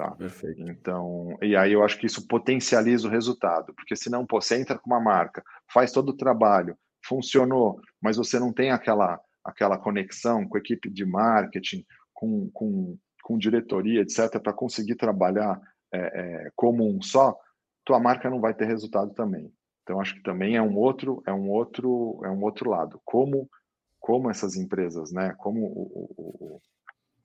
Tá? 0.00 0.12
Perfeito. 0.12 0.62
Então, 0.62 1.36
e 1.42 1.54
aí 1.54 1.72
eu 1.74 1.84
acho 1.84 1.98
que 1.98 2.06
isso 2.06 2.26
potencializa 2.26 3.06
o 3.06 3.10
resultado, 3.10 3.74
porque 3.74 3.94
senão, 3.94 4.24
pô, 4.24 4.40
você 4.40 4.58
entra 4.58 4.78
com 4.78 4.86
uma 4.88 4.98
marca, 4.98 5.44
faz 5.70 5.92
todo 5.92 6.08
o 6.08 6.16
trabalho, 6.16 6.74
funcionou, 7.04 7.78
mas 8.00 8.16
você 8.16 8.38
não 8.38 8.50
tem 8.50 8.70
aquela 8.70 9.20
aquela 9.44 9.76
conexão 9.76 10.46
com 10.46 10.56
a 10.56 10.60
equipe 10.60 10.88
de 10.90 11.04
marketing, 11.04 11.84
com, 12.14 12.50
com, 12.50 12.96
com 13.22 13.38
diretoria, 13.38 14.02
etc., 14.02 14.38
para 14.42 14.52
conseguir 14.52 14.94
trabalhar 14.94 15.60
é, 15.92 15.98
é, 15.98 16.50
como 16.54 16.86
um 16.86 17.02
só, 17.02 17.36
tua 17.84 17.98
marca 17.98 18.30
não 18.30 18.40
vai 18.40 18.54
ter 18.54 18.66
resultado 18.66 19.12
também. 19.12 19.52
Então 19.82 20.00
acho 20.00 20.14
que 20.14 20.22
também 20.22 20.56
é 20.56 20.62
um 20.62 20.76
outro 20.78 21.22
é 21.26 21.32
um 21.32 21.50
outro 21.50 22.20
é 22.24 22.30
um 22.30 22.42
outro 22.42 22.70
lado. 22.70 23.00
Como 23.04 23.50
como 23.98 24.30
essas 24.30 24.56
empresas, 24.56 25.12
né? 25.12 25.34
Como 25.36 25.66
o, 25.66 25.82
o, 26.16 26.56
o, 26.56 26.60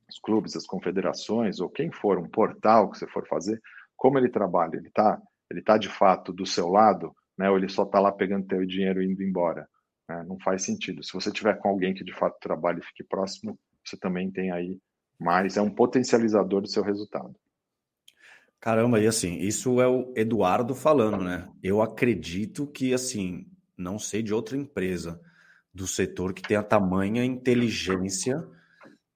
os 0.10 0.20
clubes, 0.20 0.56
as 0.56 0.65
confederações 0.65 1.60
ou 1.60 1.70
quem 1.70 1.91
for 1.91 2.18
um 2.18 2.28
portal 2.28 2.89
que 2.89 2.98
você 2.98 3.08
for 3.08 3.28
fazer, 3.28 3.62
como 3.96 4.18
ele 4.18 4.30
trabalha, 4.30 4.78
ele 4.78 4.88
está 4.88 5.22
ele 5.50 5.62
tá 5.62 5.78
de 5.78 5.89
fato 5.89 6.34
do 6.34 6.46
seu 6.46 6.68
lado, 6.68 7.15
né? 7.38 7.50
Ou 7.50 7.58
ele 7.58 7.70
só 7.70 7.84
está 7.84 8.00
lá 8.00 8.12
pegando 8.12 8.48
teu 8.48 8.65
dinheiro 8.65 9.02
e 9.02 9.06
indo 9.06 9.22
embora. 9.22 9.68
Né? 10.10 10.24
Não 10.28 10.39
faz 10.39 10.63
sentido. 10.63 11.04
Se 11.04 11.13
você 11.13 11.32
tiver 11.32 11.56
com 11.60 11.70
alguém 11.70 11.94
que 11.94 12.04
de 12.04 12.13
fato 12.13 12.38
trabalhe 12.39 12.80
e 12.80 12.86
fique 12.86 13.04
próximo, 13.04 13.58
você 13.84 13.96
também 13.98 14.32
tem 14.32 14.52
aí 14.52 14.80
mais, 15.20 15.56
é 15.56 15.62
um 15.62 15.70
potencializador 15.70 16.62
do 16.62 16.68
seu 16.68 16.84
resultado. 16.84 17.36
Caramba, 18.60 19.00
e 19.00 19.08
assim, 19.08 19.38
isso 19.38 19.80
é 19.80 19.88
o 19.88 20.12
Eduardo 20.15 20.74
falando, 20.74 21.24
né? 21.24 21.48
Eu 21.62 21.82
acredito 21.82 22.65
que, 22.65 22.94
assim, 22.94 23.46
não 23.78 24.00
sei 24.00 24.24
de 24.24 24.34
outra 24.34 24.58
empresa 24.58 25.22
do 25.74 25.86
setor 25.86 26.34
que 26.34 26.41
tenha 26.41 26.63
tamanha 26.63 27.24
inteligência 27.24 28.44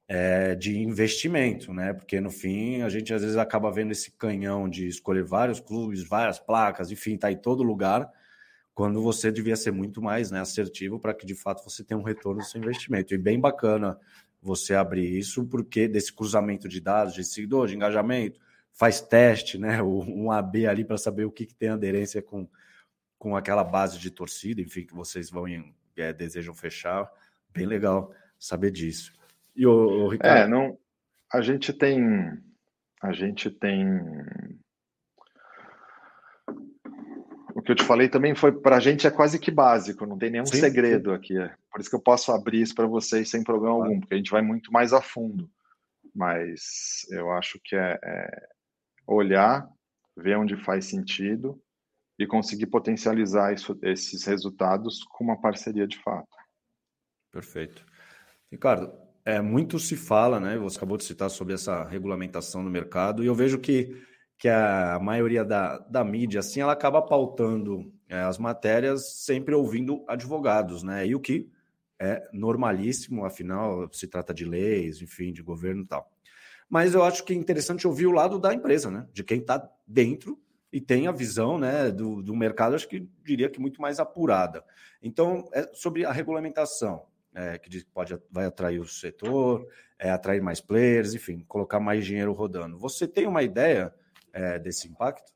é, 0.09 0.55
de 0.55 0.75
investimento, 0.79 1.71
né? 1.71 1.93
Porque 1.93 2.19
no 2.19 2.31
fim 2.31 2.81
a 2.81 2.89
gente 2.89 3.13
às 3.13 3.21
vezes 3.21 3.37
acaba 3.37 3.71
vendo 3.71 3.91
esse 3.91 4.09
canhão 4.09 4.67
de 4.67 4.87
escolher 4.87 5.23
vários 5.23 5.59
clubes, 5.59 6.03
várias 6.03 6.39
placas, 6.39 6.91
enfim, 6.91 7.15
tá 7.15 7.31
em 7.31 7.37
todo 7.37 7.61
lugar 7.61 8.11
quando 8.73 9.03
você 9.03 9.31
devia 9.31 9.55
ser 9.55 9.71
muito 9.71 10.01
mais 10.01 10.31
né, 10.31 10.39
assertivo 10.39 10.99
para 10.99 11.13
que 11.13 11.27
de 11.27 11.35
fato 11.35 11.63
você 11.63 11.83
tenha 11.83 11.99
um 11.99 12.03
retorno 12.03 12.41
do 12.41 12.45
seu 12.45 12.59
investimento. 12.59 13.13
E 13.13 13.17
bem 13.19 13.39
bacana 13.39 13.99
você 14.41 14.73
abrir 14.73 15.15
isso, 15.15 15.45
porque 15.45 15.87
desse 15.87 16.11
cruzamento 16.11 16.67
de 16.67 16.79
dados, 16.81 17.13
de 17.13 17.23
seguidor, 17.23 17.67
de 17.67 17.75
engajamento, 17.75 18.39
faz 18.73 19.01
teste, 19.01 19.59
né? 19.59 19.83
Um 19.83 20.31
AB 20.31 20.65
ali 20.65 20.83
para 20.83 20.97
saber 20.97 21.25
o 21.25 21.31
que, 21.31 21.45
que, 21.45 21.53
tem 21.53 21.69
aderência 21.69 22.21
com, 22.21 22.47
com 23.17 23.35
aquela 23.35 23.63
base 23.63 23.99
de 23.99 24.09
torcida, 24.09 24.61
enfim, 24.61 24.85
que 24.85 24.95
vocês 24.95 25.29
vão 25.29 25.45
é, 25.97 26.13
desejam 26.13 26.55
fechar. 26.55 27.11
Bem 27.53 27.67
legal 27.67 28.11
saber 28.39 28.71
disso. 28.71 29.18
E 29.59 29.67
o, 29.67 30.05
o 30.05 30.07
Ricardo. 30.07 30.37
É, 30.37 30.47
não, 30.47 30.77
a 31.33 31.41
gente 31.41 31.73
tem. 31.73 32.01
A 33.01 33.11
gente 33.11 33.51
tem 33.51 33.85
o 37.59 37.61
que 37.61 37.73
eu 37.73 37.75
te 37.75 37.83
falei 37.83 38.07
também 38.07 38.33
foi 38.33 38.53
para 38.53 38.77
a 38.77 38.79
gente 38.79 39.05
é 39.05 39.11
quase 39.11 39.37
que 39.37 39.51
básico, 39.51 40.05
não 40.05 40.17
tem 40.17 40.29
nenhum 40.29 40.45
sim, 40.45 40.61
segredo 40.61 41.09
sim. 41.09 41.15
aqui. 41.15 41.37
É. 41.37 41.53
Por 41.69 41.81
isso 41.81 41.89
que 41.89 41.95
eu 41.95 42.01
posso 42.01 42.31
abrir 42.31 42.61
isso 42.61 42.73
para 42.73 42.87
vocês 42.87 43.29
sem 43.29 43.43
problema 43.43 43.75
claro. 43.75 43.89
algum, 43.89 43.99
porque 43.99 44.13
a 44.13 44.17
gente 44.17 44.31
vai 44.31 44.41
muito 44.41 44.71
mais 44.71 44.93
a 44.93 45.01
fundo. 45.01 45.51
Mas 46.15 47.05
eu 47.09 47.31
acho 47.33 47.59
que 47.61 47.75
é, 47.75 47.99
é 48.01 48.47
olhar, 49.05 49.69
ver 50.15 50.37
onde 50.37 50.55
faz 50.55 50.85
sentido 50.85 51.61
e 52.17 52.25
conseguir 52.25 52.67
potencializar 52.67 53.53
isso, 53.53 53.77
esses 53.81 54.23
resultados 54.23 55.03
com 55.03 55.25
uma 55.25 55.39
parceria 55.39 55.85
de 55.85 55.97
fato. 55.97 56.29
Perfeito. 57.29 57.85
Ricardo, 58.49 59.08
é, 59.29 59.41
muito 59.41 59.79
se 59.79 59.95
fala, 59.95 60.39
né? 60.39 60.57
Você 60.57 60.77
acabou 60.77 60.97
de 60.97 61.03
citar 61.03 61.29
sobre 61.29 61.53
essa 61.53 61.83
regulamentação 61.83 62.63
no 62.63 62.69
mercado, 62.69 63.23
e 63.23 63.27
eu 63.27 63.35
vejo 63.35 63.59
que 63.59 63.95
que 64.39 64.47
a 64.47 64.97
maioria 65.01 65.43
da, 65.43 65.79
da 65.79 66.01
mídia, 66.01 66.39
assim, 66.39 66.61
ela 66.61 66.71
acaba 66.71 67.01
pautando 67.01 67.91
é, 68.07 68.21
as 68.21 68.37
matérias 68.37 69.25
sempre 69.25 69.53
ouvindo 69.53 70.05
advogados, 70.07 70.81
né? 70.81 71.05
E 71.05 71.13
o 71.13 71.19
que 71.19 71.51
é 71.99 72.23
normalíssimo, 72.31 73.25
afinal, 73.25 73.89
se 73.91 74.07
trata 74.07 74.33
de 74.33 74.45
leis, 74.45 75.01
enfim, 75.01 75.33
de 75.33 75.43
governo 75.43 75.83
e 75.83 75.85
tal. 75.85 76.09
Mas 76.69 76.93
eu 76.93 77.03
acho 77.03 77.25
que 77.25 77.33
é 77.33 77.35
interessante 77.35 77.85
ouvir 77.85 78.07
o 78.07 78.13
lado 78.13 78.39
da 78.39 78.53
empresa, 78.53 78.89
né? 78.89 79.05
De 79.11 79.25
quem 79.25 79.39
está 79.39 79.69
dentro 79.85 80.39
e 80.71 80.79
tem 80.79 81.07
a 81.07 81.11
visão 81.11 81.57
né, 81.57 81.91
do, 81.91 82.21
do 82.21 82.33
mercado, 82.33 82.75
acho 82.75 82.87
que 82.87 83.05
diria 83.25 83.49
que 83.49 83.59
muito 83.59 83.81
mais 83.81 83.99
apurada. 83.99 84.63
Então, 85.03 85.49
é 85.51 85.69
sobre 85.73 86.05
a 86.05 86.13
regulamentação, 86.13 87.03
é, 87.33 87.57
que 87.57 87.83
pode 87.85 88.17
vai 88.31 88.45
atrair 88.45 88.79
o 88.79 88.87
setor, 88.87 89.67
é, 89.97 90.09
atrair 90.09 90.41
mais 90.41 90.59
players, 90.59 91.13
enfim, 91.13 91.43
colocar 91.47 91.79
mais 91.79 92.05
dinheiro 92.05 92.33
rodando. 92.33 92.77
Você 92.77 93.07
tem 93.07 93.27
uma 93.27 93.43
ideia 93.43 93.93
é, 94.33 94.59
desse 94.59 94.87
impacto? 94.87 95.31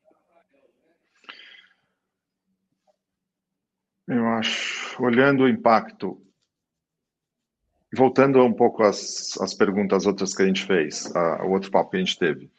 Eu 4.08 4.28
acho, 4.28 5.02
olhando 5.02 5.44
o 5.44 5.50
impacto, 5.50 6.22
voltando 7.96 8.44
um 8.44 8.54
pouco 8.54 8.84
às, 8.84 9.40
às 9.40 9.54
perguntas 9.54 10.06
outras 10.06 10.36
que 10.36 10.44
a 10.44 10.46
gente 10.46 10.66
fez, 10.66 11.06
o 11.44 11.52
outro 11.52 11.72
papo 11.72 11.92
que 11.92 11.98
a 11.98 12.00
gente 12.00 12.20
teve. 12.20 12.52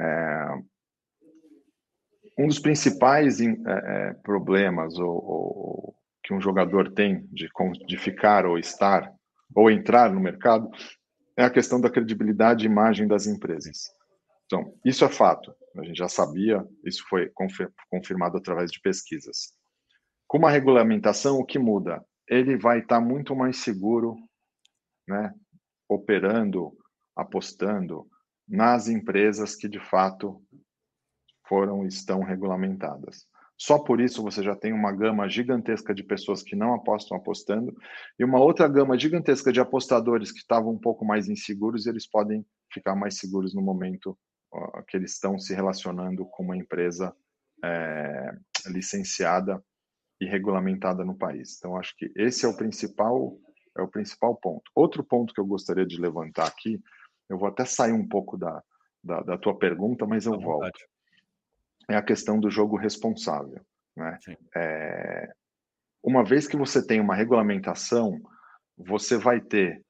É, 0.00 0.62
um 2.38 2.46
dos 2.46 2.60
principais 2.60 3.40
é, 3.40 3.46
é, 3.66 4.14
problemas 4.22 4.96
ou, 4.98 5.10
ou, 5.10 5.97
que 6.28 6.34
um 6.34 6.40
jogador 6.42 6.92
tem 6.92 7.26
de, 7.32 7.48
de 7.86 7.96
ficar 7.96 8.44
ou 8.44 8.58
estar 8.58 9.10
ou 9.54 9.70
entrar 9.70 10.12
no 10.12 10.20
mercado 10.20 10.70
é 11.34 11.42
a 11.42 11.48
questão 11.50 11.80
da 11.80 11.88
credibilidade 11.88 12.64
e 12.64 12.70
imagem 12.70 13.08
das 13.08 13.26
empresas. 13.26 13.84
Então, 14.44 14.74
isso 14.84 15.06
é 15.06 15.08
fato, 15.08 15.54
a 15.74 15.82
gente 15.82 15.96
já 15.96 16.06
sabia, 16.06 16.62
isso 16.84 17.02
foi 17.08 17.32
confirmado 17.90 18.36
através 18.36 18.70
de 18.70 18.78
pesquisas. 18.78 19.54
Com 20.26 20.36
uma 20.36 20.50
regulamentação, 20.50 21.38
o 21.38 21.46
que 21.46 21.58
muda? 21.58 22.04
Ele 22.28 22.58
vai 22.58 22.80
estar 22.80 23.00
muito 23.00 23.34
mais 23.34 23.56
seguro, 23.58 24.14
né, 25.08 25.32
operando, 25.88 26.76
apostando 27.16 28.06
nas 28.46 28.86
empresas 28.86 29.56
que 29.56 29.66
de 29.66 29.80
fato 29.80 30.42
foram 31.48 31.84
e 31.84 31.88
estão 31.88 32.22
regulamentadas. 32.22 33.26
Só 33.58 33.76
por 33.76 34.00
isso 34.00 34.22
você 34.22 34.40
já 34.40 34.54
tem 34.54 34.72
uma 34.72 34.92
gama 34.92 35.28
gigantesca 35.28 35.92
de 35.92 36.04
pessoas 36.04 36.42
que 36.42 36.54
não 36.54 36.74
apostam 36.74 37.16
apostando 37.16 37.76
e 38.16 38.24
uma 38.24 38.38
outra 38.38 38.68
gama 38.68 38.96
gigantesca 38.96 39.52
de 39.52 39.58
apostadores 39.58 40.30
que 40.30 40.38
estavam 40.38 40.72
um 40.72 40.78
pouco 40.78 41.04
mais 41.04 41.28
inseguros, 41.28 41.86
eles 41.86 42.08
podem 42.08 42.46
ficar 42.72 42.94
mais 42.94 43.18
seguros 43.18 43.52
no 43.54 43.60
momento 43.60 44.16
que 44.86 44.96
eles 44.96 45.12
estão 45.12 45.38
se 45.38 45.52
relacionando 45.52 46.24
com 46.24 46.44
uma 46.44 46.56
empresa 46.56 47.14
é, 47.62 48.30
licenciada 48.66 49.62
e 50.20 50.24
regulamentada 50.24 51.04
no 51.04 51.16
país. 51.16 51.56
Então 51.58 51.76
acho 51.76 51.96
que 51.96 52.12
esse 52.14 52.46
é 52.46 52.48
o 52.48 52.56
principal 52.56 53.36
é 53.76 53.82
o 53.82 53.88
principal 53.88 54.36
ponto. 54.36 54.70
Outro 54.74 55.04
ponto 55.04 55.34
que 55.34 55.40
eu 55.40 55.46
gostaria 55.46 55.86
de 55.86 56.00
levantar 56.00 56.46
aqui, 56.46 56.80
eu 57.28 57.38
vou 57.38 57.48
até 57.48 57.64
sair 57.64 57.92
um 57.92 58.06
pouco 58.06 58.36
da, 58.36 58.62
da, 59.02 59.20
da 59.20 59.38
tua 59.38 59.56
pergunta, 59.56 60.06
mas 60.06 60.26
eu 60.26 60.38
volto 60.38 60.78
é 61.88 61.96
a 61.96 62.02
questão 62.02 62.38
do 62.38 62.50
jogo 62.50 62.76
responsável. 62.76 63.60
Né? 63.96 64.18
É, 64.54 65.32
uma 66.02 66.22
vez 66.22 66.46
que 66.46 66.56
você 66.56 66.86
tem 66.86 67.00
uma 67.00 67.14
regulamentação, 67.14 68.20
você 68.76 69.16
vai 69.16 69.40
ter 69.40 69.82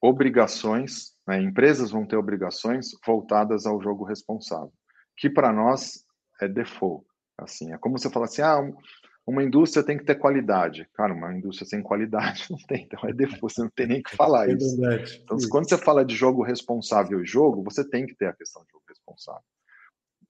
obrigações, 0.00 1.14
né? 1.26 1.40
empresas 1.40 1.90
vão 1.90 2.06
ter 2.06 2.16
obrigações 2.16 2.90
voltadas 3.04 3.66
ao 3.66 3.80
jogo 3.80 4.04
responsável, 4.04 4.72
que 5.16 5.30
para 5.30 5.52
nós 5.52 6.04
é 6.40 6.46
default. 6.46 7.04
Assim, 7.38 7.72
é 7.72 7.78
como 7.78 7.98
você 7.98 8.08
fala 8.08 8.26
assim, 8.26 8.42
ah, 8.42 8.60
uma 9.26 9.42
indústria 9.42 9.84
tem 9.84 9.98
que 9.98 10.04
ter 10.04 10.14
qualidade. 10.14 10.88
Cara, 10.94 11.12
uma 11.12 11.34
indústria 11.34 11.66
sem 11.66 11.82
qualidade 11.82 12.46
não 12.50 12.58
tem, 12.68 12.84
então 12.84 13.00
é 13.08 13.12
default, 13.12 13.40
você 13.40 13.62
não 13.62 13.70
tem 13.70 13.86
nem 13.86 14.02
que 14.02 14.14
falar 14.14 14.48
é 14.48 14.52
isso. 14.52 14.76
Então, 15.24 15.36
quando 15.50 15.68
você 15.68 15.78
fala 15.78 16.04
de 16.04 16.14
jogo 16.14 16.42
responsável 16.42 17.22
e 17.22 17.26
jogo, 17.26 17.64
você 17.64 17.86
tem 17.86 18.06
que 18.06 18.14
ter 18.14 18.26
a 18.26 18.34
questão 18.34 18.62
de 18.62 18.70
jogo 18.70 18.84
responsável 18.88 19.42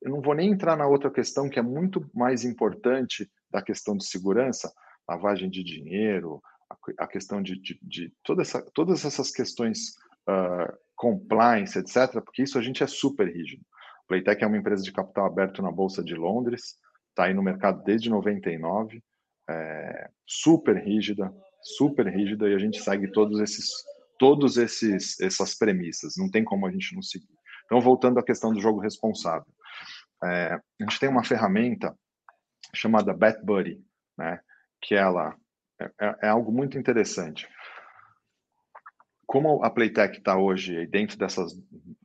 eu 0.07 0.13
não 0.13 0.21
vou 0.23 0.35
nem 0.35 0.53
entrar 0.53 0.77
na 0.77 0.87
outra 0.87 1.11
questão 1.11 1.51
que 1.51 1.59
é 1.59 1.63
muito 1.63 2.09
mais 2.15 2.45
importante 2.45 3.29
da 3.51 3.61
questão 3.61 3.97
de 3.97 4.07
segurança, 4.07 4.73
lavagem 5.09 5.51
de 5.51 5.65
dinheiro, 5.65 6.41
a, 6.97 7.09
questão 7.09 7.43
de, 7.43 7.61
de, 7.61 7.77
de 7.83 8.13
toda 8.23 8.43
essa, 8.43 8.63
todas 8.73 9.05
essas 9.05 9.33
questões 9.33 9.97
uh, 10.29 10.73
compliance, 10.95 11.77
etc., 11.77 12.23
porque 12.25 12.45
isso 12.45 12.57
a 12.57 12.63
gente 12.63 12.85
é 12.85 12.87
super 12.87 13.27
rígido. 13.27 13.65
Playtech 14.07 14.45
é 14.45 14.47
uma 14.47 14.57
empresa 14.57 14.85
de 14.85 14.93
capital 14.93 15.27
aberto 15.27 15.61
na 15.61 15.73
Bolsa 15.73 16.05
de 16.05 16.15
Londres, 16.15 16.77
está 17.09 17.25
aí 17.25 17.35
no 17.35 17.43
mercado 17.43 17.83
desde 17.83 18.09
99, 18.09 19.03
é, 19.51 20.09
super 20.25 20.77
rígida, 20.77 21.35
super 21.61 22.07
rígida, 22.07 22.49
e 22.49 22.55
a 22.55 22.59
gente 22.59 22.81
segue 22.81 23.11
todos 23.11 23.41
esses 23.41 23.71
todos 24.21 24.57
esses 24.57 25.21
essas 25.21 25.57
premissas, 25.57 26.15
não 26.17 26.31
tem 26.31 26.45
como 26.45 26.65
a 26.65 26.71
gente 26.71 26.95
não 26.95 27.03
seguir. 27.03 27.37
Então, 27.65 27.81
voltando 27.81 28.21
à 28.21 28.23
questão 28.23 28.53
do 28.53 28.61
jogo 28.61 28.79
responsável. 28.79 29.47
É, 30.25 30.55
a 30.55 30.61
gente 30.81 30.99
tem 30.99 31.09
uma 31.09 31.25
ferramenta 31.25 31.95
chamada 32.75 33.14
BetBuddy, 33.14 33.81
né? 34.19 34.41
Que 34.81 34.95
ela 34.95 35.37
é, 35.81 35.91
é, 36.01 36.17
é 36.25 36.29
algo 36.29 36.53
muito 36.53 36.79
interessante. 36.79 37.49
Como 39.27 39.62
a 39.64 39.71
Playtech 39.71 40.19
está 40.19 40.39
hoje 40.39 40.87
dentro 40.87 41.19
dessas 41.19 41.53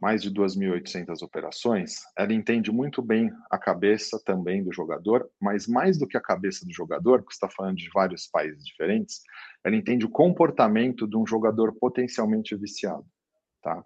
mais 0.01 0.23
de 0.23 0.31
2.800 0.31 1.21
operações, 1.21 1.97
ela 2.17 2.33
entende 2.33 2.71
muito 2.71 2.99
bem 2.99 3.31
a 3.49 3.59
cabeça 3.59 4.19
também 4.25 4.63
do 4.63 4.73
jogador, 4.73 5.29
mas 5.39 5.67
mais 5.67 5.99
do 5.99 6.07
que 6.07 6.17
a 6.17 6.21
cabeça 6.21 6.65
do 6.65 6.73
jogador, 6.73 7.19
porque 7.19 7.35
está 7.35 7.47
falando 7.47 7.77
de 7.77 7.89
vários 7.93 8.27
países 8.27 8.65
diferentes, 8.65 9.21
ela 9.63 9.75
entende 9.75 10.03
o 10.03 10.09
comportamento 10.09 11.07
de 11.07 11.15
um 11.15 11.25
jogador 11.25 11.75
potencialmente 11.79 12.55
viciado, 12.55 13.05
tá? 13.61 13.83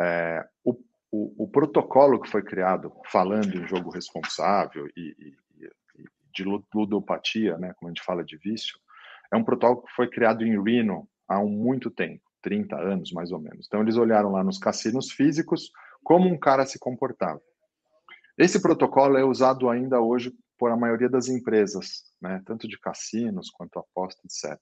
É, 0.00 0.46
o 0.62 0.72
o, 1.16 1.44
o, 1.44 1.48
protocolo 1.48 2.20
que 2.20 2.28
foi 2.28 2.42
criado 2.42 2.92
falando 3.10 3.56
em 3.56 3.66
jogo 3.66 3.90
responsável 3.90 4.86
e, 4.96 5.16
e, 5.18 5.64
e, 5.64 6.04
de 6.34 6.44
ludopatia, 6.74 7.56
né, 7.56 7.72
como 7.74 7.88
a 7.88 7.92
gente 7.92 8.04
fala 8.04 8.22
de 8.22 8.36
vício, 8.36 8.78
é 9.32 9.36
um 9.36 9.44
protocolo 9.44 9.82
que 9.86 9.94
foi 9.94 10.08
criado 10.08 10.44
em 10.44 10.62
Reno 10.62 11.08
há 11.26 11.40
um 11.40 11.48
muito 11.48 11.90
tempo, 11.90 12.22
30 12.42 12.76
anos 12.76 13.12
mais 13.12 13.32
ou 13.32 13.40
menos. 13.40 13.66
Então 13.66 13.80
eles 13.80 13.96
olharam 13.96 14.30
lá 14.30 14.44
nos 14.44 14.58
cassinos 14.58 15.10
físicos 15.10 15.70
como 16.04 16.28
um 16.28 16.38
cara 16.38 16.66
se 16.66 16.78
comportava. 16.78 17.40
Esse 18.36 18.60
protocolo 18.60 19.16
é 19.16 19.24
usado 19.24 19.70
ainda 19.70 20.00
hoje 20.00 20.32
por 20.58 20.70
a 20.70 20.76
maioria 20.76 21.08
das 21.08 21.28
empresas, 21.28 22.04
né, 22.20 22.42
tanto 22.44 22.68
de 22.68 22.78
cassinos 22.78 23.50
quanto 23.50 23.78
aposta, 23.78 24.20
etc. 24.24 24.58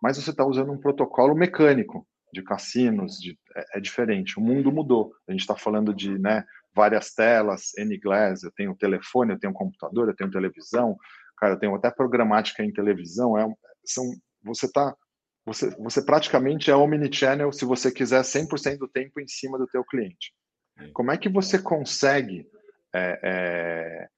Mas 0.00 0.18
você 0.18 0.30
está 0.30 0.44
usando 0.44 0.72
um 0.72 0.78
protocolo 0.78 1.34
mecânico, 1.34 2.06
de 2.36 2.42
cassinos, 2.42 3.18
de, 3.18 3.38
é, 3.54 3.78
é, 3.78 3.80
diferente. 3.80 4.38
O 4.38 4.42
mundo 4.42 4.70
mudou. 4.70 5.14
A 5.26 5.32
gente 5.32 5.40
está 5.40 5.56
falando 5.56 5.94
de 5.94 6.18
né, 6.18 6.44
várias 6.74 7.14
telas, 7.14 7.72
N-Glass, 7.78 8.42
eu 8.42 8.52
tenho 8.52 8.76
telefone, 8.76 9.32
eu 9.32 9.38
tenho 9.38 9.52
computador, 9.52 10.08
eu 10.08 10.14
tenho 10.14 10.30
televisão, 10.30 10.96
cara, 11.38 11.54
eu 11.54 11.58
tenho 11.58 11.74
até 11.74 11.90
programática 11.90 12.62
em 12.62 12.72
televisão. 12.72 13.38
É, 13.38 13.46
são, 13.84 14.04
você 14.42 14.70
tá, 14.70 14.94
você, 15.44 15.70
você 15.78 16.04
praticamente 16.04 16.70
é 16.70 16.76
omnichannel 16.76 17.52
se 17.52 17.64
você 17.64 17.90
quiser 17.90 18.20
100% 18.20 18.78
do 18.78 18.88
tempo 18.88 19.20
em 19.20 19.26
cima 19.26 19.58
do 19.58 19.66
teu 19.66 19.84
cliente. 19.84 20.32
Como 20.92 21.10
é 21.10 21.16
que 21.16 21.30
você 21.30 21.58
consegue 21.58 22.46
é, 22.94 23.20
é, 23.22 24.08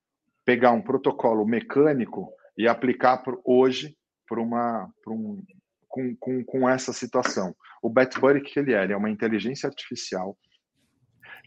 pegar 0.45 0.73
um 0.73 0.83
protocolo 0.83 1.47
mecânico 1.47 2.33
e 2.57 2.67
aplicar 2.67 3.19
por, 3.19 3.41
hoje 3.45 3.97
para 4.27 4.41
uma, 4.41 4.91
um, 5.07 5.41
com, 5.99 6.17
com, 6.17 6.45
com 6.45 6.69
essa 6.69 6.93
situação. 6.93 7.55
O 7.83 7.91
BetBuddy, 7.91 8.41
que 8.41 8.59
ele 8.59 8.73
é? 8.73 8.85
Ele 8.85 8.93
é 8.93 8.97
uma 8.97 9.11
inteligência 9.11 9.67
artificial 9.67 10.39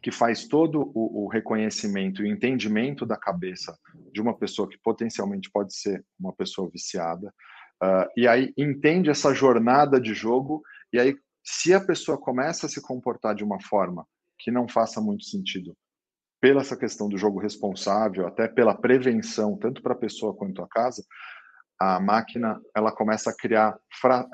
que 0.03 0.11
faz 0.11 0.47
todo 0.47 0.91
o, 0.95 1.25
o 1.25 1.27
reconhecimento 1.27 2.25
e 2.25 2.29
entendimento 2.29 3.05
da 3.05 3.15
cabeça 3.15 3.77
de 4.11 4.19
uma 4.19 4.35
pessoa 4.35 4.67
que 4.67 4.77
potencialmente 4.79 5.49
pode 5.51 5.75
ser 5.75 6.03
uma 6.19 6.33
pessoa 6.33 6.69
viciada, 6.69 7.27
uh, 7.83 8.09
e 8.17 8.27
aí 8.27 8.51
entende 8.57 9.11
essa 9.11 9.31
jornada 9.33 10.01
de 10.01 10.13
jogo, 10.13 10.63
e 10.91 10.99
aí 10.99 11.15
se 11.43 11.71
a 11.73 11.79
pessoa 11.79 12.17
começa 12.17 12.65
a 12.65 12.69
se 12.69 12.81
comportar 12.81 13.35
de 13.35 13.43
uma 13.43 13.61
forma 13.61 14.05
que 14.39 14.49
não 14.49 14.67
faça 14.67 14.99
muito 14.99 15.23
sentido, 15.25 15.77
pela 16.41 16.61
essa 16.61 16.75
questão 16.75 17.07
do 17.07 17.17
jogo 17.17 17.39
responsável, 17.39 18.25
até 18.25 18.47
pela 18.47 18.73
prevenção, 18.73 19.55
tanto 19.55 19.83
para 19.83 19.93
a 19.93 19.97
pessoa 19.97 20.33
quanto 20.33 20.63
a 20.63 20.67
casa, 20.67 21.05
a 21.81 21.99
máquina 21.99 22.61
ela 22.75 22.91
começa 22.91 23.31
a 23.31 23.35
criar 23.35 23.75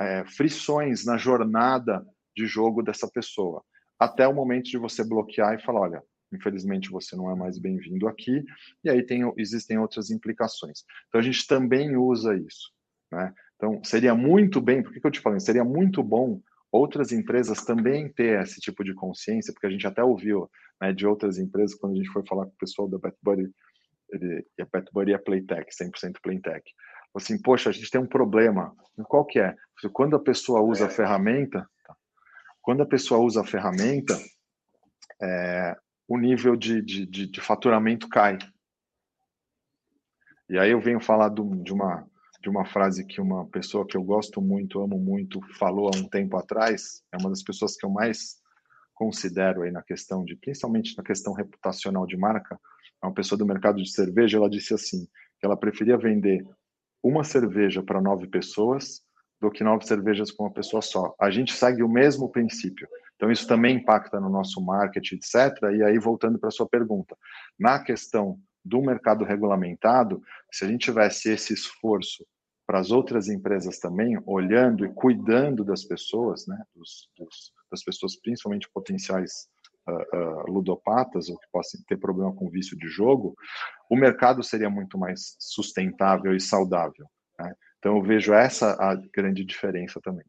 é, 0.02 0.26
frições 0.26 1.06
na 1.06 1.18
jornada 1.18 2.06
de 2.36 2.46
jogo 2.46 2.84
dessa 2.84 3.10
pessoa, 3.10 3.64
até 3.98 4.28
o 4.28 4.34
momento 4.34 4.66
de 4.66 4.78
você 4.78 5.02
bloquear 5.02 5.56
e 5.56 5.64
falar, 5.64 5.80
olha, 5.80 6.04
infelizmente 6.34 6.90
você 6.90 7.16
não 7.16 7.32
é 7.32 7.36
mais 7.36 7.58
bem-vindo 7.58 8.06
aqui, 8.06 8.44
e 8.84 8.90
aí 8.90 9.02
tem, 9.02 9.22
existem 9.38 9.78
outras 9.78 10.12
implicações. 10.12 10.84
Então 11.08 11.22
a 11.22 11.24
gente 11.24 11.48
também 11.48 11.96
usa 11.96 12.36
isso, 12.36 12.70
né? 13.10 13.34
Então 13.56 13.82
seria 13.82 14.14
muito 14.14 14.60
bem, 14.60 14.84
por 14.84 14.92
que, 14.92 15.00
que 15.00 15.08
eu 15.08 15.12
te 15.12 15.22
falei? 15.22 15.40
Seria 15.40 15.64
muito 15.64 16.04
bom 16.04 16.42
outras 16.70 17.14
empresas 17.14 17.64
também 17.64 18.12
ter 18.12 18.42
esse 18.42 18.60
tipo 18.60 18.84
de 18.84 18.94
consciência, 18.94 19.54
porque 19.54 19.68
a 19.68 19.72
gente 19.72 19.88
até 19.88 20.04
ouviu 20.04 20.52
né, 20.82 20.92
de 20.92 21.08
outras 21.08 21.38
empresas 21.38 21.80
quando 21.80 21.94
a 21.94 21.96
gente 21.96 22.12
foi 22.12 22.26
falar 22.28 22.46
com 22.46 22.52
o 22.52 22.58
pessoal 22.60 22.90
da 22.90 22.98
BetBuddy, 22.98 23.50
ele, 24.12 24.46
a 24.60 24.66
BetBuddy 24.66 25.14
é 25.14 25.18
Playtech, 25.18 25.72
100% 25.72 26.18
Playtech 26.22 26.74
assim, 27.18 27.42
poxa, 27.42 27.70
a 27.70 27.74
gente 27.74 27.90
tem 27.90 28.02
um 28.02 28.08
problema. 28.08 28.76
Qual 29.08 29.26
que 29.26 29.40
é? 29.40 29.56
Quando 29.94 30.16
a 30.16 30.20
pessoa 30.20 30.62
usa 30.62 30.88
a 30.88 30.90
ferramenta, 30.90 31.68
quando 32.62 32.84
a 32.84 32.86
pessoa 32.86 33.22
usa 33.22 33.42
a 33.42 33.46
ferramenta, 33.46 34.18
é, 35.22 35.76
o 36.08 36.18
nível 36.18 36.56
de, 36.56 36.82
de, 36.82 37.06
de, 37.06 37.28
de, 37.28 37.42
faturamento 37.42 38.08
cai. 38.08 38.38
E 40.50 40.58
aí 40.58 40.72
eu 40.72 40.80
venho 40.80 41.00
falar 41.00 41.30
de, 41.30 41.42
de, 41.64 41.74
uma, 41.74 42.08
de 42.42 42.50
uma 42.50 42.66
frase 42.66 43.06
que 43.06 43.20
uma 43.20 43.46
pessoa 43.48 43.86
que 43.86 43.98
eu 43.98 44.04
gosto 44.04 44.42
muito, 44.42 44.82
amo 44.82 44.98
muito, 44.98 45.42
falou 45.58 45.90
há 45.94 45.98
um 45.98 46.08
tempo 46.08 46.38
atrás, 46.38 47.04
é 47.12 47.18
uma 47.18 47.30
das 47.30 47.44
pessoas 47.44 47.76
que 47.76 47.86
eu 47.86 47.90
mais 47.90 48.38
considero 48.94 49.62
aí 49.62 49.72
na 49.72 49.84
questão 49.84 50.24
de, 50.24 50.36
principalmente 50.36 50.98
na 50.98 51.04
questão 51.04 51.34
reputacional 51.34 52.06
de 52.06 52.18
marca, 52.18 52.60
é 53.02 53.06
uma 53.06 53.14
pessoa 53.14 53.38
do 53.38 53.46
mercado 53.46 53.82
de 53.82 53.92
cerveja, 53.92 54.38
ela 54.38 54.50
disse 54.50 54.74
assim, 54.74 55.06
que 55.40 55.46
ela 55.46 55.58
preferia 55.58 55.98
vender 55.98 56.44
uma 57.04 57.24
cerveja 57.24 57.84
para 57.84 58.02
nove 58.02 58.28
pessoas 58.28 59.02
do 59.40 59.52
que 59.52 59.64
nove 59.64 59.86
cervejas 59.86 60.32
para 60.32 60.46
uma 60.46 60.54
pessoa 60.54 60.82
só. 60.82 61.14
A 61.20 61.30
gente 61.30 61.54
segue 61.54 61.84
o 61.84 61.90
mesmo 61.90 62.30
princípio. 62.30 62.88
Então, 63.16 63.32
isso 63.32 63.48
também 63.48 63.78
impacta 63.78 64.20
no 64.20 64.30
nosso 64.30 64.62
marketing, 64.62 65.16
etc. 65.16 65.64
E 65.76 65.84
aí, 65.84 65.98
voltando 66.00 66.40
para 66.40 66.50
a 66.50 66.52
sua 66.52 66.68
pergunta, 66.68 67.16
na 67.58 67.80
questão 67.84 68.40
do 68.64 68.82
mercado 68.82 69.24
regulamentado, 69.24 70.22
se 70.52 70.66
a 70.66 70.68
gente 70.68 70.86
tivesse 70.86 71.32
esse 71.32 71.54
esforço 71.54 72.26
para 72.66 72.80
as 72.80 72.92
outras 72.92 73.30
empresas 73.30 73.80
também, 73.80 74.22
olhando 74.26 74.86
e 74.86 74.94
cuidando 74.94 75.64
das 75.64 75.86
pessoas, 75.86 76.46
né, 76.46 76.62
dos, 76.76 77.10
dos, 77.18 77.54
das 77.72 77.82
pessoas 77.82 78.20
principalmente 78.20 78.70
potenciais 78.74 79.48
uh, 79.88 80.18
uh, 80.18 80.52
ludopatas 80.52 81.30
ou 81.30 81.38
que 81.38 81.48
possam 81.50 81.82
ter 81.88 81.98
problema 81.98 82.36
com 82.36 82.50
vício 82.50 82.78
de 82.78 82.88
jogo, 82.90 83.36
o 83.90 83.96
mercado 83.96 84.44
seria 84.44 84.70
muito 84.70 84.98
mais 84.98 85.36
sustentável 85.40 86.36
e 86.36 86.40
saudável. 86.40 87.08
Né? 87.40 87.54
Então 87.80 87.98
eu 87.98 88.04
vejo 88.04 88.34
essa 88.34 88.72
a 88.80 88.96
grande 88.96 89.46
diferença 89.46 90.00
também. 90.02 90.26